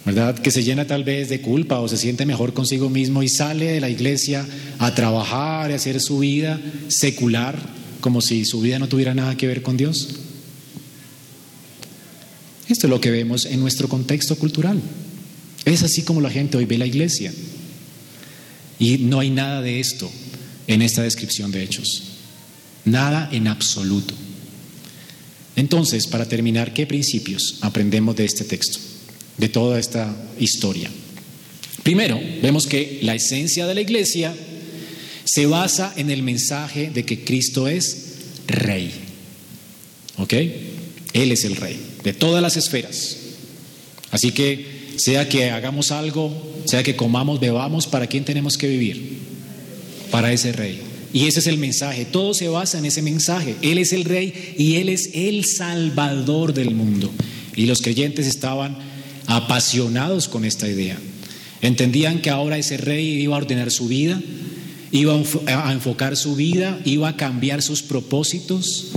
¿verdad? 0.04 0.38
Que 0.38 0.50
se 0.50 0.62
llena 0.62 0.86
tal 0.86 1.04
vez 1.04 1.28
de 1.28 1.40
culpa 1.40 1.80
o 1.80 1.88
se 1.88 1.96
siente 1.96 2.24
mejor 2.24 2.54
consigo 2.54 2.88
mismo 2.88 3.22
y 3.22 3.28
sale 3.28 3.66
de 3.66 3.80
la 3.80 3.90
iglesia 3.90 4.46
a 4.78 4.94
trabajar 4.94 5.70
y 5.70 5.74
hacer 5.74 6.00
su 6.00 6.20
vida 6.20 6.60
secular, 6.88 7.58
como 8.00 8.20
si 8.20 8.44
su 8.44 8.60
vida 8.60 8.78
no 8.78 8.88
tuviera 8.88 9.14
nada 9.14 9.36
que 9.36 9.48
ver 9.48 9.62
con 9.62 9.76
Dios. 9.76 10.08
Esto 12.72 12.86
es 12.86 12.90
lo 12.90 13.02
que 13.02 13.10
vemos 13.10 13.44
en 13.44 13.60
nuestro 13.60 13.86
contexto 13.86 14.34
cultural. 14.36 14.80
Es 15.66 15.82
así 15.82 16.02
como 16.02 16.22
la 16.22 16.30
gente 16.30 16.56
hoy 16.56 16.64
ve 16.64 16.78
la 16.78 16.86
iglesia. 16.86 17.30
Y 18.78 18.96
no 18.96 19.20
hay 19.20 19.28
nada 19.28 19.60
de 19.60 19.78
esto 19.78 20.10
en 20.66 20.80
esta 20.80 21.02
descripción 21.02 21.52
de 21.52 21.62
hechos. 21.62 22.04
Nada 22.86 23.28
en 23.30 23.46
absoluto. 23.46 24.14
Entonces, 25.54 26.06
para 26.06 26.26
terminar, 26.26 26.72
¿qué 26.72 26.86
principios 26.86 27.58
aprendemos 27.60 28.16
de 28.16 28.24
este 28.24 28.44
texto, 28.44 28.78
de 29.36 29.50
toda 29.50 29.78
esta 29.78 30.16
historia? 30.40 30.90
Primero, 31.82 32.18
vemos 32.40 32.66
que 32.66 33.00
la 33.02 33.14
esencia 33.14 33.66
de 33.66 33.74
la 33.74 33.82
iglesia 33.82 34.34
se 35.24 35.44
basa 35.44 35.92
en 35.98 36.08
el 36.08 36.22
mensaje 36.22 36.88
de 36.88 37.04
que 37.04 37.22
Cristo 37.22 37.68
es 37.68 38.14
rey. 38.46 38.90
¿Ok? 40.16 40.32
Él 41.12 41.32
es 41.32 41.44
el 41.44 41.56
rey 41.56 41.91
de 42.03 42.12
todas 42.12 42.42
las 42.42 42.57
esferas. 42.57 43.16
Así 44.11 44.32
que 44.32 44.94
sea 44.96 45.28
que 45.28 45.50
hagamos 45.50 45.90
algo, 45.90 46.32
sea 46.66 46.82
que 46.82 46.96
comamos, 46.96 47.40
bebamos, 47.40 47.86
¿para 47.86 48.07
quién 48.07 48.24
tenemos 48.24 48.59
que 48.59 48.68
vivir? 48.68 49.18
Para 50.11 50.32
ese 50.32 50.53
rey. 50.53 50.80
Y 51.12 51.26
ese 51.26 51.40
es 51.40 51.46
el 51.46 51.59
mensaje. 51.59 52.05
Todo 52.05 52.34
se 52.34 52.48
basa 52.48 52.78
en 52.78 52.86
ese 52.86 53.03
mensaje. 53.03 53.57
Él 53.62 53.78
es 53.78 53.92
el 53.92 54.05
rey 54.05 54.55
y 54.59 54.76
Él 54.76 54.88
es 54.88 55.11
el 55.14 55.44
salvador 55.44 56.55
del 56.55 56.74
mundo. 56.74 57.11
Y 57.55 57.66
los 57.66 57.82
creyentes 57.82 58.26
estaban 58.26 58.78
apasionados 59.26 60.28
con 60.28 60.44
esta 60.44 60.68
idea. 60.68 60.98
Entendían 61.61 62.20
que 62.20 62.30
ahora 62.30 62.59
ese 62.59 62.76
rey 62.76 63.22
iba 63.22 63.36
a 63.36 63.38
ordenar 63.38 63.70
su 63.70 63.88
vida, 63.88 64.20
iba 64.90 65.14
a 65.14 65.72
enfocar 65.72 66.16
su 66.16 66.34
vida, 66.34 66.80
iba 66.84 67.09
a 67.09 67.16
cambiar 67.16 67.62
sus 67.62 67.82
propósitos, 67.82 68.88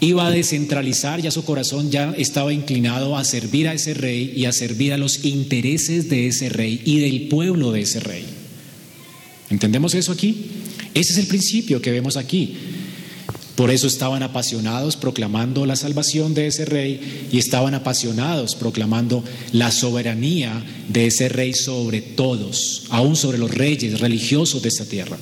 iba 0.00 0.26
a 0.26 0.30
descentralizar, 0.30 1.20
ya 1.20 1.30
su 1.30 1.44
corazón 1.44 1.90
ya 1.90 2.14
estaba 2.16 2.52
inclinado 2.52 3.16
a 3.16 3.24
servir 3.24 3.68
a 3.68 3.74
ese 3.74 3.94
rey 3.94 4.32
y 4.36 4.44
a 4.44 4.52
servir 4.52 4.92
a 4.92 4.98
los 4.98 5.24
intereses 5.24 6.08
de 6.08 6.28
ese 6.28 6.48
rey 6.48 6.80
y 6.84 7.00
del 7.00 7.28
pueblo 7.28 7.72
de 7.72 7.80
ese 7.80 8.00
rey. 8.00 8.24
¿Entendemos 9.50 9.94
eso 9.94 10.12
aquí? 10.12 10.46
Ese 10.94 11.12
es 11.12 11.18
el 11.18 11.26
principio 11.26 11.82
que 11.82 11.90
vemos 11.90 12.16
aquí. 12.16 12.56
Por 13.56 13.72
eso 13.72 13.88
estaban 13.88 14.22
apasionados 14.22 14.96
proclamando 14.96 15.66
la 15.66 15.74
salvación 15.74 16.32
de 16.32 16.46
ese 16.46 16.64
rey 16.64 17.28
y 17.32 17.38
estaban 17.38 17.74
apasionados 17.74 18.54
proclamando 18.54 19.24
la 19.50 19.72
soberanía 19.72 20.64
de 20.88 21.06
ese 21.06 21.28
rey 21.28 21.54
sobre 21.54 22.00
todos, 22.00 22.84
aún 22.90 23.16
sobre 23.16 23.38
los 23.38 23.52
reyes 23.52 23.98
religiosos 23.98 24.62
de 24.62 24.68
esta 24.68 24.84
tierra. 24.84 25.18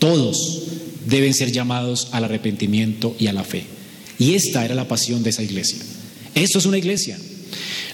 Todos 0.00 0.62
deben 1.06 1.32
ser 1.32 1.52
llamados 1.52 2.08
al 2.10 2.24
arrepentimiento 2.24 3.14
y 3.20 3.28
a 3.28 3.32
la 3.32 3.44
fe. 3.44 3.79
Y 4.20 4.34
esta 4.34 4.64
era 4.64 4.76
la 4.76 4.86
pasión 4.86 5.22
de 5.24 5.30
esa 5.30 5.42
iglesia. 5.42 5.78
Esto 6.34 6.58
es 6.58 6.66
una 6.66 6.78
iglesia. 6.78 7.18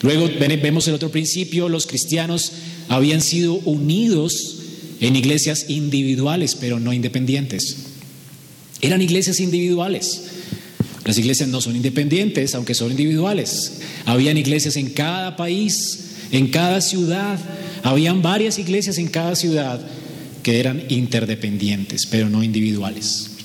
Luego 0.03 0.29
vemos 0.39 0.87
el 0.89 0.95
otro 0.95 1.11
principio, 1.11 1.69
los 1.69 1.87
cristianos 1.87 2.53
habían 2.89 3.23
sido 3.23 3.55
unidos 3.55 4.57
en 5.01 5.17
iglesias 5.17 5.67
individuales, 5.69 6.57
pero 6.59 6.81
no 6.81 6.93
independientes. 6.93 7.77
Eran 8.81 9.01
iglesias 9.01 9.41
individuales. 9.41 10.23
Las 11.05 11.17
iglesias 11.17 11.49
no 11.49 11.61
son 11.61 11.77
independientes, 11.77 12.57
aunque 12.57 12.75
son 12.75 12.91
individuales. 12.91 13.75
Habían 14.05 14.37
iglesias 14.37 14.77
en 14.77 14.91
cada 14.91 15.37
país, 15.37 16.01
en 16.33 16.49
cada 16.49 16.81
ciudad. 16.81 17.39
Habían 17.85 18.21
varias 18.21 18.59
iglesias 18.59 18.99
en 18.99 19.07
cada 19.07 19.37
ciudad 19.37 19.81
que 20.43 20.59
eran 20.59 20.83
interdependientes, 20.89 22.07
pero 22.07 22.29
no 22.29 22.43
individuales. 22.43 23.36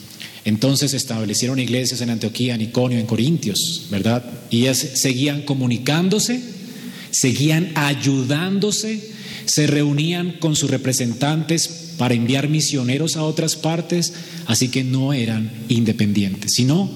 Entonces 0.44 0.94
establecieron 0.94 1.60
iglesias 1.60 2.02
en 2.02 2.10
Antioquía, 2.10 2.56
en 2.56 2.62
Iconio, 2.62 3.00
en 3.00 3.06
Corintios, 3.06 3.88
¿verdad? 3.92 4.24
Y 4.50 4.62
ellas 4.62 4.80
seguían 4.96 5.44
comunicándose, 5.44 6.42
seguían 7.12 7.72
ayudándose, 7.76 9.12
se 9.46 9.68
reunían 9.68 10.34
con 10.40 10.56
sus 10.56 10.72
representantes 10.72 11.94
para 11.98 12.16
enviar 12.16 12.50
misioneros 12.50 13.18
a 13.18 13.24
otras 13.24 13.56
partes, 13.56 14.14
así 14.48 14.70
que 14.70 14.84
no 14.84 15.14
eran 15.14 15.52
independientes, 15.70 16.54
sino 16.54 16.90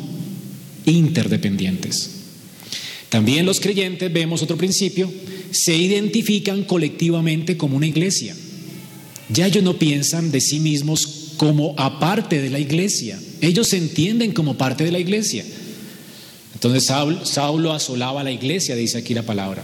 interdependientes. 0.86 2.12
También 3.10 3.46
los 3.46 3.60
creyentes, 3.60 4.12
vemos 4.12 4.42
otro 4.42 4.58
principio, 4.58 5.12
se 5.52 5.76
identifican 5.76 6.64
colectivamente 6.64 7.58
como 7.58 7.78
una 7.78 7.88
iglesia. 7.88 8.36
Ya 9.30 9.48
ellos 9.48 9.64
no 9.64 9.78
piensan 9.78 10.32
de 10.32 10.42
sí 10.42 10.60
mismos 10.60 11.34
como 11.38 11.76
aparte 11.78 12.42
de 12.42 12.50
la 12.50 12.60
iglesia. 12.60 13.20
Ellos 13.42 13.68
se 13.68 13.78
entienden 13.78 14.32
como 14.32 14.58
parte 14.58 14.84
de 14.84 14.92
la 14.92 15.00
iglesia. 15.00 15.44
Entonces 16.54 16.86
Saulo, 17.24 17.74
asolaba 17.74 18.22
a 18.22 18.24
la 18.24 18.32
iglesia, 18.32 18.76
dice 18.76 18.98
aquí 18.98 19.14
la 19.14 19.24
palabra. 19.24 19.64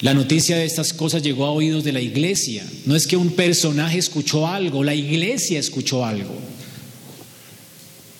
La 0.00 0.12
noticia 0.12 0.56
de 0.56 0.66
estas 0.66 0.92
cosas 0.92 1.22
llegó 1.22 1.46
a 1.46 1.50
oídos 1.50 1.84
de 1.84 1.92
la 1.92 2.00
iglesia. 2.00 2.64
No 2.84 2.94
es 2.94 3.06
que 3.06 3.16
un 3.16 3.30
personaje 3.30 3.98
escuchó 3.98 4.46
algo, 4.46 4.84
la 4.84 4.94
iglesia 4.94 5.58
escuchó 5.58 6.04
algo. 6.04 6.34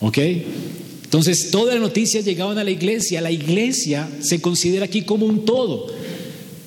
¿Ok? 0.00 0.18
Entonces 1.04 1.50
todas 1.50 1.74
las 1.74 1.82
noticias 1.82 2.24
llegaban 2.24 2.58
a 2.58 2.64
la 2.64 2.70
iglesia. 2.70 3.20
La 3.20 3.30
iglesia 3.30 4.08
se 4.20 4.40
considera 4.40 4.86
aquí 4.86 5.02
como 5.02 5.26
un 5.26 5.44
todo, 5.44 5.86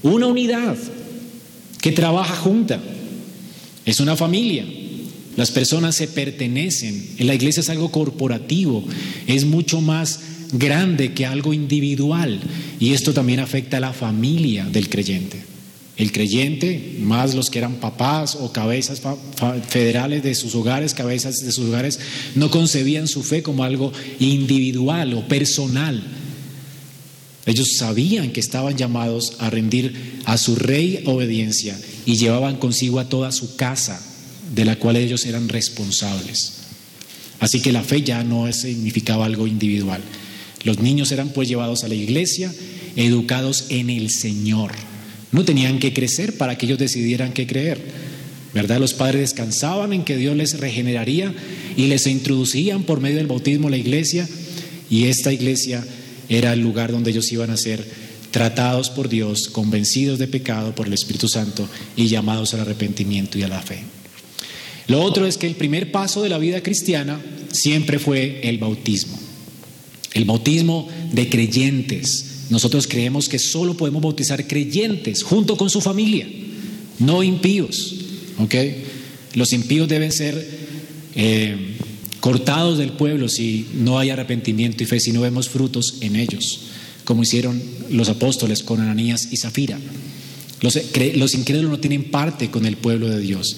una 0.03 0.27
unidad 0.27 0.77
que 1.81 1.91
trabaja 1.91 2.35
junta. 2.35 2.79
Es 3.85 3.99
una 3.99 4.15
familia. 4.15 4.65
Las 5.39 5.51
personas 5.51 5.95
se 5.95 6.09
pertenecen. 6.09 7.11
En 7.17 7.25
la 7.25 7.33
iglesia 7.33 7.61
es 7.61 7.69
algo 7.69 7.93
corporativo, 7.93 8.83
es 9.25 9.45
mucho 9.45 9.79
más 9.79 10.19
grande 10.51 11.13
que 11.13 11.25
algo 11.25 11.53
individual. 11.53 12.41
Y 12.77 12.91
esto 12.91 13.13
también 13.13 13.39
afecta 13.39 13.77
a 13.77 13.79
la 13.79 13.93
familia 13.93 14.65
del 14.65 14.89
creyente. 14.89 15.41
El 15.95 16.11
creyente, 16.11 16.97
más 16.99 17.35
los 17.35 17.49
que 17.49 17.59
eran 17.59 17.75
papás 17.75 18.35
o 18.35 18.51
cabezas 18.51 19.01
federales 19.69 20.23
de 20.23 20.35
sus 20.35 20.55
hogares, 20.55 20.93
cabezas 20.93 21.39
de 21.39 21.53
sus 21.53 21.69
hogares, 21.69 22.01
no 22.35 22.51
concebían 22.51 23.07
su 23.07 23.23
fe 23.23 23.41
como 23.41 23.63
algo 23.63 23.93
individual 24.19 25.13
o 25.13 25.25
personal. 25.25 26.03
Ellos 27.45 27.77
sabían 27.77 28.33
que 28.33 28.41
estaban 28.41 28.75
llamados 28.75 29.37
a 29.39 29.49
rendir 29.49 30.19
a 30.25 30.37
su 30.37 30.57
rey 30.57 31.01
obediencia 31.05 31.79
y 32.05 32.17
llevaban 32.17 32.57
consigo 32.57 32.99
a 32.99 33.07
toda 33.07 33.31
su 33.31 33.55
casa 33.55 34.05
de 34.53 34.65
la 34.65 34.77
cual 34.77 34.97
ellos 34.97 35.25
eran 35.25 35.49
responsables. 35.49 36.53
Así 37.39 37.61
que 37.61 37.71
la 37.71 37.83
fe 37.83 38.01
ya 38.01 38.23
no 38.23 38.51
significaba 38.51 39.25
algo 39.25 39.47
individual. 39.47 40.01
Los 40.63 40.79
niños 40.79 41.11
eran 41.11 41.29
pues 41.29 41.47
llevados 41.47 41.83
a 41.83 41.87
la 41.87 41.95
iglesia, 41.95 42.53
educados 42.95 43.67
en 43.69 43.89
el 43.89 44.09
Señor. 44.09 44.71
No 45.31 45.45
tenían 45.45 45.79
que 45.79 45.93
crecer 45.93 46.37
para 46.37 46.57
que 46.57 46.65
ellos 46.65 46.79
decidieran 46.79 47.33
qué 47.33 47.47
creer. 47.47 47.79
¿Verdad? 48.53 48.79
Los 48.79 48.93
padres 48.93 49.21
descansaban 49.21 49.93
en 49.93 50.03
que 50.03 50.17
Dios 50.17 50.35
les 50.35 50.59
regeneraría 50.59 51.33
y 51.77 51.85
les 51.85 52.07
introducían 52.07 52.83
por 52.83 52.99
medio 52.99 53.17
del 53.17 53.27
bautismo 53.27 53.67
a 53.67 53.71
la 53.71 53.77
iglesia 53.77 54.27
y 54.89 55.05
esta 55.05 55.31
iglesia 55.31 55.85
era 56.29 56.53
el 56.53 56.59
lugar 56.59 56.91
donde 56.91 57.11
ellos 57.11 57.31
iban 57.31 57.51
a 57.51 57.57
ser 57.57 57.85
tratados 58.31 58.89
por 58.89 59.07
Dios, 59.07 59.49
convencidos 59.49 60.17
de 60.17 60.27
pecado 60.27 60.73
por 60.73 60.87
el 60.87 60.93
Espíritu 60.93 61.27
Santo 61.27 61.67
y 61.95 62.07
llamados 62.07 62.53
al 62.53 62.61
arrepentimiento 62.61 63.37
y 63.37 63.43
a 63.43 63.47
la 63.47 63.61
fe. 63.61 63.83
Lo 64.89 65.01
otro 65.01 65.25
es 65.25 65.37
que 65.37 65.47
el 65.47 65.55
primer 65.55 65.91
paso 65.91 66.21
de 66.21 66.29
la 66.29 66.37
vida 66.37 66.61
cristiana 66.61 67.21
siempre 67.51 67.97
fue 67.97 68.41
el 68.43 68.57
bautismo. 68.57 69.17
El 70.13 70.25
bautismo 70.25 70.89
de 71.13 71.29
creyentes. 71.29 72.47
Nosotros 72.49 72.87
creemos 72.87 73.29
que 73.29 73.39
solo 73.39 73.77
podemos 73.77 74.01
bautizar 74.01 74.45
creyentes 74.47 75.23
junto 75.23 75.55
con 75.55 75.69
su 75.69 75.79
familia, 75.79 76.27
no 76.99 77.23
impíos. 77.23 77.95
¿ok? 78.39 78.55
Los 79.35 79.53
impíos 79.53 79.87
deben 79.87 80.11
ser 80.11 80.59
eh, 81.15 81.55
cortados 82.19 82.77
del 82.77 82.91
pueblo 82.91 83.29
si 83.29 83.67
no 83.75 83.99
hay 83.99 84.09
arrepentimiento 84.09 84.83
y 84.83 84.87
fe, 84.87 84.99
si 84.99 85.13
no 85.13 85.21
vemos 85.21 85.47
frutos 85.47 85.99
en 86.01 86.17
ellos 86.17 86.61
como 87.09 87.23
hicieron 87.23 87.59
los 87.89 88.07
apóstoles 88.07 88.61
con 88.61 88.81
Ananías 88.81 89.29
y 89.31 89.37
Zafira. 89.37 89.79
Los, 90.61 90.79
los 91.15 91.33
incrédulos 91.33 91.71
no 91.71 91.79
tienen 91.79 92.11
parte 92.11 92.51
con 92.51 92.67
el 92.67 92.77
pueblo 92.77 93.09
de 93.09 93.19
Dios. 93.19 93.57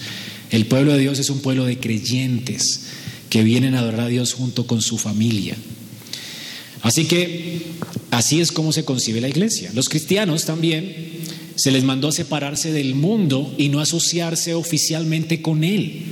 El 0.51 0.65
pueblo 0.65 0.93
de 0.93 0.99
Dios 0.99 1.17
es 1.17 1.29
un 1.29 1.39
pueblo 1.39 1.65
de 1.65 1.79
creyentes 1.79 2.81
que 3.29 3.43
vienen 3.43 3.73
a 3.73 3.79
adorar 3.79 4.01
a 4.01 4.07
Dios 4.07 4.33
junto 4.33 4.67
con 4.67 4.81
su 4.81 4.97
familia. 4.97 5.55
Así 6.81 7.05
que 7.05 7.61
así 8.11 8.41
es 8.41 8.51
como 8.51 8.73
se 8.73 8.83
concibe 8.83 9.21
la 9.21 9.29
iglesia. 9.29 9.71
Los 9.73 9.87
cristianos 9.87 10.45
también 10.45 10.93
se 11.55 11.71
les 11.71 11.83
mandó 11.83 12.09
a 12.09 12.11
separarse 12.11 12.71
del 12.73 12.95
mundo 12.95 13.53
y 13.57 13.69
no 13.69 13.79
asociarse 13.79 14.53
oficialmente 14.53 15.41
con 15.41 15.63
él. 15.63 16.03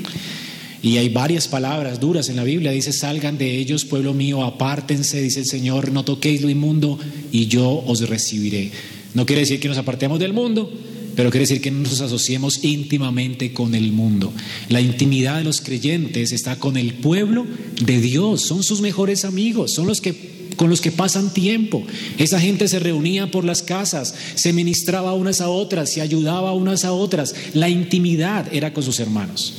Y 0.81 0.95
hay 0.97 1.09
varias 1.09 1.49
palabras 1.49 1.99
duras 1.99 2.29
en 2.29 2.37
la 2.37 2.45
Biblia. 2.45 2.71
Dice, 2.71 2.93
salgan 2.93 3.37
de 3.37 3.57
ellos, 3.57 3.83
pueblo 3.83 4.13
mío, 4.13 4.43
apártense, 4.43 5.21
dice 5.21 5.41
el 5.41 5.47
Señor, 5.47 5.91
no 5.91 6.05
toquéis 6.05 6.41
lo 6.41 6.49
inmundo 6.49 6.97
y 7.31 7.47
yo 7.47 7.83
os 7.85 8.07
recibiré. 8.07 8.71
No 9.13 9.25
quiere 9.25 9.41
decir 9.41 9.59
que 9.59 9.67
nos 9.67 9.77
apartemos 9.77 10.19
del 10.19 10.31
mundo, 10.31 10.71
pero 11.19 11.31
quiere 11.31 11.43
decir 11.43 11.59
que 11.59 11.69
nos 11.69 11.99
asociemos 11.99 12.63
íntimamente 12.63 13.51
con 13.51 13.75
el 13.75 13.91
mundo. 13.91 14.31
La 14.69 14.79
intimidad 14.79 15.39
de 15.39 15.43
los 15.43 15.59
creyentes 15.59 16.31
está 16.31 16.55
con 16.55 16.77
el 16.77 16.93
pueblo 16.93 17.45
de 17.83 17.99
Dios, 17.99 18.41
son 18.43 18.63
sus 18.63 18.79
mejores 18.79 19.25
amigos, 19.25 19.73
son 19.73 19.85
los 19.85 19.99
que 19.99 20.47
con 20.55 20.69
los 20.69 20.79
que 20.79 20.93
pasan 20.93 21.33
tiempo. 21.33 21.85
Esa 22.17 22.39
gente 22.39 22.69
se 22.69 22.79
reunía 22.79 23.31
por 23.31 23.43
las 23.43 23.63
casas, 23.63 24.15
se 24.35 24.53
ministraba 24.53 25.13
unas 25.13 25.41
a 25.41 25.49
otras, 25.49 25.89
se 25.89 25.99
ayudaba 25.99 26.53
unas 26.53 26.85
a 26.85 26.93
otras. 26.93 27.35
La 27.53 27.67
intimidad 27.67 28.47
era 28.53 28.73
con 28.73 28.85
sus 28.85 29.01
hermanos. 29.01 29.55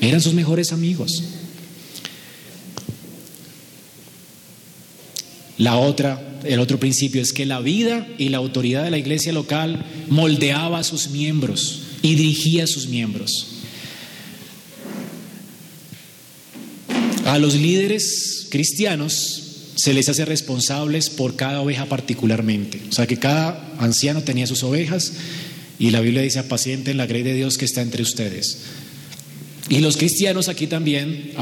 Eran 0.00 0.20
sus 0.20 0.34
mejores 0.34 0.72
amigos. 0.72 1.24
La 5.58 5.76
otra, 5.76 6.20
el 6.44 6.58
otro 6.58 6.80
principio 6.80 7.22
es 7.22 7.32
que 7.32 7.46
la 7.46 7.60
vida 7.60 8.06
y 8.18 8.28
la 8.28 8.38
autoridad 8.38 8.84
de 8.84 8.90
la 8.90 8.98
iglesia 8.98 9.32
local 9.32 9.84
moldeaba 10.08 10.80
a 10.80 10.84
sus 10.84 11.10
miembros 11.10 11.82
y 12.02 12.16
dirigía 12.16 12.64
a 12.64 12.66
sus 12.66 12.88
miembros. 12.88 13.48
A 17.24 17.38
los 17.38 17.54
líderes 17.54 18.48
cristianos 18.50 19.40
se 19.76 19.94
les 19.94 20.08
hace 20.08 20.24
responsables 20.24 21.08
por 21.10 21.36
cada 21.36 21.60
oveja 21.60 21.86
particularmente. 21.86 22.80
O 22.88 22.92
sea 22.92 23.06
que 23.06 23.18
cada 23.18 23.74
anciano 23.78 24.22
tenía 24.22 24.46
sus 24.46 24.62
ovejas 24.62 25.12
y 25.78 25.90
la 25.90 26.00
Biblia 26.00 26.22
dice 26.22 26.38
apacienten 26.38 26.92
en 26.92 26.98
la 26.98 27.06
grey 27.06 27.22
de 27.22 27.34
Dios 27.34 27.58
que 27.58 27.64
está 27.64 27.80
entre 27.82 28.02
ustedes. 28.02 28.58
Y 29.68 29.78
los 29.80 29.96
cristianos 29.96 30.48
aquí 30.48 30.66
también 30.66 31.32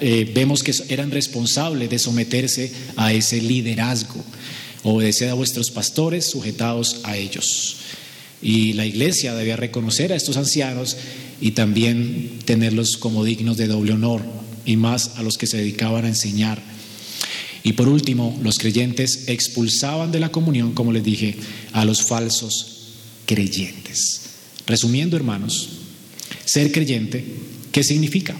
eh, 0.00 0.30
vemos 0.34 0.62
que 0.62 0.74
eran 0.88 1.10
responsables 1.10 1.88
de 1.88 1.98
someterse 1.98 2.70
a 2.96 3.12
ese 3.12 3.40
liderazgo. 3.40 4.22
Obedeced 4.82 5.28
a 5.28 5.34
vuestros 5.34 5.70
pastores, 5.70 6.26
sujetados 6.26 7.00
a 7.04 7.16
ellos. 7.16 7.76
Y 8.42 8.74
la 8.74 8.86
iglesia 8.86 9.34
debía 9.34 9.56
reconocer 9.56 10.12
a 10.12 10.16
estos 10.16 10.36
ancianos 10.36 10.96
y 11.40 11.52
también 11.52 12.38
tenerlos 12.44 12.96
como 12.96 13.24
dignos 13.24 13.56
de 13.56 13.66
doble 13.66 13.92
honor, 13.92 14.22
y 14.66 14.76
más 14.76 15.12
a 15.16 15.22
los 15.22 15.38
que 15.38 15.46
se 15.46 15.56
dedicaban 15.56 16.04
a 16.04 16.08
enseñar. 16.08 16.62
Y 17.62 17.72
por 17.72 17.88
último, 17.88 18.38
los 18.42 18.58
creyentes 18.58 19.24
expulsaban 19.28 20.12
de 20.12 20.20
la 20.20 20.30
comunión, 20.30 20.72
como 20.72 20.92
les 20.92 21.04
dije, 21.04 21.36
a 21.72 21.84
los 21.84 22.02
falsos 22.02 22.94
creyentes. 23.26 24.22
Resumiendo, 24.66 25.16
hermanos, 25.16 25.68
ser 26.44 26.72
creyente 26.72 27.24
¿Qué 27.72 27.84
significa? 27.84 28.36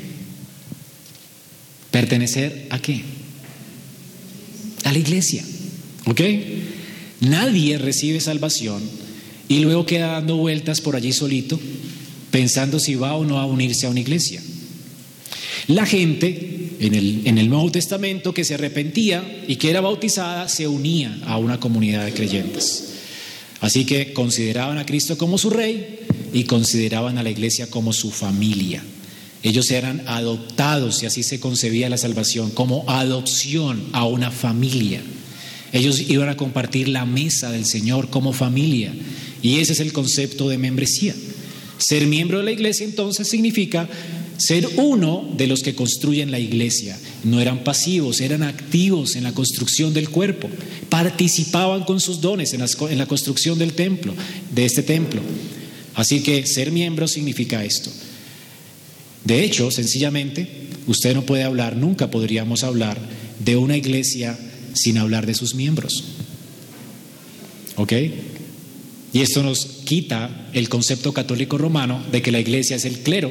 ¿Pertenecer 1.90 2.66
a 2.70 2.80
qué? 2.80 3.02
A 4.84 4.92
la 4.92 4.98
iglesia. 4.98 5.44
¿Ok? 6.06 6.20
Nadie 7.20 7.78
recibe 7.78 8.20
salvación 8.20 8.82
y 9.48 9.60
luego 9.60 9.86
queda 9.86 10.12
dando 10.12 10.36
vueltas 10.36 10.80
por 10.80 10.96
allí 10.96 11.12
solito, 11.12 11.60
pensando 12.30 12.78
si 12.78 12.94
va 12.94 13.14
o 13.14 13.24
no 13.24 13.38
a 13.38 13.46
unirse 13.46 13.86
a 13.86 13.90
una 13.90 14.00
iglesia. 14.00 14.42
La 15.66 15.86
gente 15.86 16.70
en 16.80 16.94
el, 16.94 17.22
en 17.26 17.38
el 17.38 17.48
Nuevo 17.48 17.70
Testamento 17.70 18.32
que 18.32 18.44
se 18.44 18.54
arrepentía 18.54 19.44
y 19.46 19.56
que 19.56 19.70
era 19.70 19.80
bautizada 19.80 20.48
se 20.48 20.66
unía 20.66 21.20
a 21.26 21.36
una 21.36 21.60
comunidad 21.60 22.04
de 22.04 22.12
creyentes. 22.12 22.86
Así 23.60 23.84
que 23.84 24.12
consideraban 24.12 24.78
a 24.78 24.86
Cristo 24.86 25.18
como 25.18 25.36
su 25.36 25.50
rey 25.50 26.00
y 26.32 26.44
consideraban 26.44 27.18
a 27.18 27.22
la 27.22 27.30
iglesia 27.30 27.68
como 27.68 27.92
su 27.92 28.10
familia. 28.10 28.82
Ellos 29.42 29.70
eran 29.70 30.02
adoptados 30.06 31.02
y 31.02 31.06
así 31.06 31.22
se 31.22 31.40
concebía 31.40 31.88
la 31.88 31.96
salvación, 31.96 32.50
como 32.50 32.84
adopción 32.88 33.82
a 33.92 34.04
una 34.04 34.30
familia. 34.30 35.00
Ellos 35.72 36.00
iban 36.08 36.28
a 36.28 36.36
compartir 36.36 36.88
la 36.88 37.06
mesa 37.06 37.50
del 37.50 37.64
Señor 37.64 38.10
como 38.10 38.32
familia. 38.32 38.92
Y 39.42 39.58
ese 39.58 39.72
es 39.72 39.80
el 39.80 39.92
concepto 39.92 40.48
de 40.48 40.58
membresía. 40.58 41.14
Ser 41.78 42.06
miembro 42.06 42.38
de 42.38 42.44
la 42.44 42.52
iglesia 42.52 42.84
entonces 42.84 43.28
significa 43.28 43.88
ser 44.36 44.68
uno 44.76 45.26
de 45.36 45.46
los 45.46 45.62
que 45.62 45.74
construyen 45.74 46.30
la 46.30 46.38
iglesia. 46.38 46.98
No 47.24 47.40
eran 47.40 47.64
pasivos, 47.64 48.20
eran 48.20 48.42
activos 48.42 49.16
en 49.16 49.24
la 49.24 49.32
construcción 49.32 49.94
del 49.94 50.10
cuerpo. 50.10 50.50
Participaban 50.88 51.84
con 51.84 52.00
sus 52.00 52.20
dones 52.20 52.52
en, 52.52 52.62
en 52.62 52.98
la 52.98 53.06
construcción 53.06 53.58
del 53.58 53.72
templo, 53.72 54.12
de 54.54 54.64
este 54.66 54.82
templo. 54.82 55.22
Así 55.94 56.20
que 56.22 56.46
ser 56.46 56.72
miembro 56.72 57.08
significa 57.08 57.64
esto. 57.64 57.90
De 59.24 59.44
hecho, 59.44 59.70
sencillamente, 59.70 60.68
usted 60.86 61.14
no 61.14 61.26
puede 61.26 61.44
hablar, 61.44 61.76
nunca 61.76 62.10
podríamos 62.10 62.64
hablar 62.64 62.98
de 63.44 63.56
una 63.56 63.76
iglesia 63.76 64.38
sin 64.74 64.98
hablar 64.98 65.26
de 65.26 65.34
sus 65.34 65.54
miembros. 65.54 66.04
¿Ok? 67.76 67.92
Y 69.12 69.20
esto 69.20 69.42
nos 69.42 69.66
quita 69.84 70.48
el 70.52 70.68
concepto 70.68 71.12
católico 71.12 71.58
romano 71.58 72.02
de 72.12 72.22
que 72.22 72.30
la 72.30 72.40
iglesia 72.40 72.76
es 72.76 72.84
el 72.84 73.00
clero, 73.00 73.30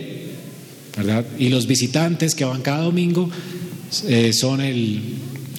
¿verdad? 0.98 1.26
Y 1.38 1.50
los 1.50 1.68
visitantes 1.68 2.36
que 2.36 2.44
van 2.44 2.62
cada 2.62 2.84
domingo 2.84 3.30
eh, 4.08 4.34
son 4.34 4.62
el, 4.62 5.02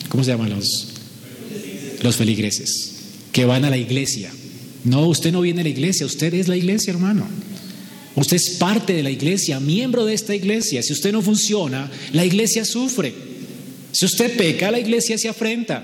¿cómo 0.09 0.22
se 0.22 0.31
llaman 0.31 0.51
los? 0.51 0.89
Los 2.03 2.16
feligreses, 2.16 2.93
que 3.33 3.45
van 3.45 3.64
a 3.64 3.70
la 3.70 3.78
iglesia. 3.78 4.31
No, 4.85 5.07
usted 5.07 5.33
no 5.33 5.41
viene 5.41 5.61
a 5.61 5.64
la 5.64 5.70
iglesia, 5.70 6.07
usted 6.07 6.33
es 6.35 6.49
la 6.49 6.57
iglesia, 6.57 6.93
hermano. 6.93 7.26
Usted 8.21 8.37
es 8.37 8.51
parte 8.51 8.93
de 8.93 9.03
la 9.03 9.11
iglesia, 9.11 9.61
miembro 9.61 10.05
de 10.05 10.12
esta 10.12 10.35
iglesia. 10.35 10.83
Si 10.83 10.93
usted 10.93 11.11
no 11.11 11.23
funciona, 11.23 11.91
la 12.12 12.23
iglesia 12.23 12.66
sufre. 12.66 13.14
Si 13.93 14.05
usted 14.05 14.37
peca, 14.37 14.71
la 14.71 14.79
iglesia 14.79 15.16
se 15.16 15.31
afrenta. 15.31 15.83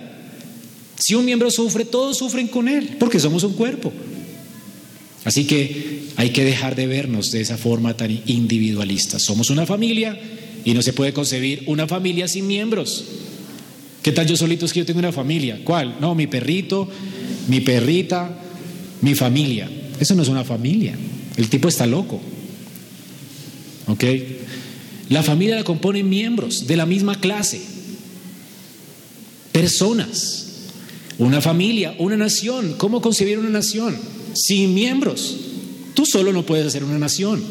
Si 0.98 1.14
un 1.14 1.24
miembro 1.24 1.50
sufre, 1.50 1.86
todos 1.86 2.18
sufren 2.18 2.48
con 2.48 2.68
él, 2.68 2.96
porque 3.00 3.18
somos 3.20 3.42
un 3.42 3.54
cuerpo. 3.54 3.90
Así 5.24 5.46
que 5.46 6.08
hay 6.16 6.28
que 6.28 6.44
dejar 6.44 6.76
de 6.76 6.86
vernos 6.86 7.30
de 7.30 7.40
esa 7.40 7.56
forma 7.56 7.96
tan 7.96 8.10
individualista. 8.26 9.18
Somos 9.18 9.48
una 9.48 9.64
familia 9.64 10.20
y 10.62 10.74
no 10.74 10.82
se 10.82 10.92
puede 10.92 11.14
concebir 11.14 11.62
una 11.68 11.88
familia 11.88 12.28
sin 12.28 12.46
miembros. 12.46 13.02
¿Qué 14.02 14.12
tal 14.12 14.26
yo 14.26 14.36
solito 14.36 14.66
es 14.66 14.74
que 14.74 14.80
yo 14.80 14.86
tengo 14.86 14.98
una 14.98 15.10
familia? 15.10 15.62
¿Cuál? 15.64 15.96
No, 16.02 16.14
mi 16.14 16.26
perrito, 16.26 16.86
mi 17.48 17.62
perrita, 17.62 18.38
mi 19.00 19.14
familia. 19.14 19.70
Eso 19.98 20.14
no 20.14 20.22
es 20.22 20.28
una 20.28 20.44
familia. 20.44 20.94
El 21.36 21.48
tipo 21.48 21.68
está 21.68 21.86
loco. 21.86 22.20
¿Ok? 23.86 24.04
La 25.08 25.22
familia 25.22 25.56
la 25.56 25.64
componen 25.64 26.08
miembros 26.08 26.66
de 26.66 26.76
la 26.76 26.86
misma 26.86 27.20
clase, 27.20 27.60
personas, 29.52 30.46
una 31.18 31.40
familia, 31.40 31.94
una 31.98 32.16
nación. 32.16 32.74
¿Cómo 32.76 33.00
concebir 33.00 33.38
una 33.38 33.50
nación? 33.50 33.96
Sin 34.34 34.74
miembros. 34.74 35.36
Tú 35.94 36.04
solo 36.04 36.32
no 36.32 36.44
puedes 36.44 36.66
hacer 36.66 36.82
una 36.84 36.98
nación. 36.98 37.42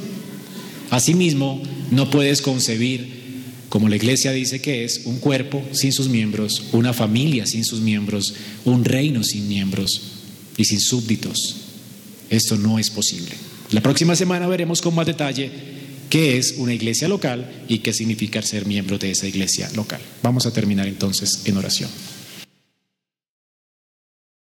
Asimismo, 0.90 1.62
No 1.92 2.10
puedes 2.10 2.42
concebir, 2.42 3.44
como 3.70 3.90
la 3.90 3.96
iglesia 3.96 4.32
dice 4.32 4.60
que 4.60 4.84
es, 4.84 5.02
un 5.06 5.20
cuerpo 5.20 5.64
sin 5.72 5.92
sus 5.92 6.10
miembros, 6.10 6.64
una 6.72 6.94
familia 6.94 7.46
sin 7.46 7.64
sus 7.64 7.80
miembros, 7.80 8.34
un 8.66 8.84
reino 8.84 9.24
sin 9.24 9.48
miembros 9.48 10.02
y 10.58 10.66
sin 10.66 10.80
súbditos. 10.80 11.58
Esto 12.32 12.58
no 12.58 12.80
es 12.80 12.90
posible. 12.90 13.45
La 13.76 13.82
próxima 13.82 14.16
semana 14.16 14.48
veremos 14.48 14.82
con 14.82 14.96
más 14.96 15.06
detalle 15.06 15.52
qué 16.10 16.38
es 16.38 16.56
una 16.60 16.74
iglesia 16.74 17.10
local 17.10 17.66
y 17.68 17.80
qué 17.80 17.92
significa 17.92 18.42
ser 18.42 18.66
miembro 18.66 18.98
de 18.98 19.12
esa 19.12 19.28
iglesia 19.28 19.70
local. 19.76 20.00
Vamos 20.24 20.46
a 20.46 20.54
terminar 20.54 20.88
entonces 20.88 21.42
en 21.44 21.58
oración. 21.58 21.90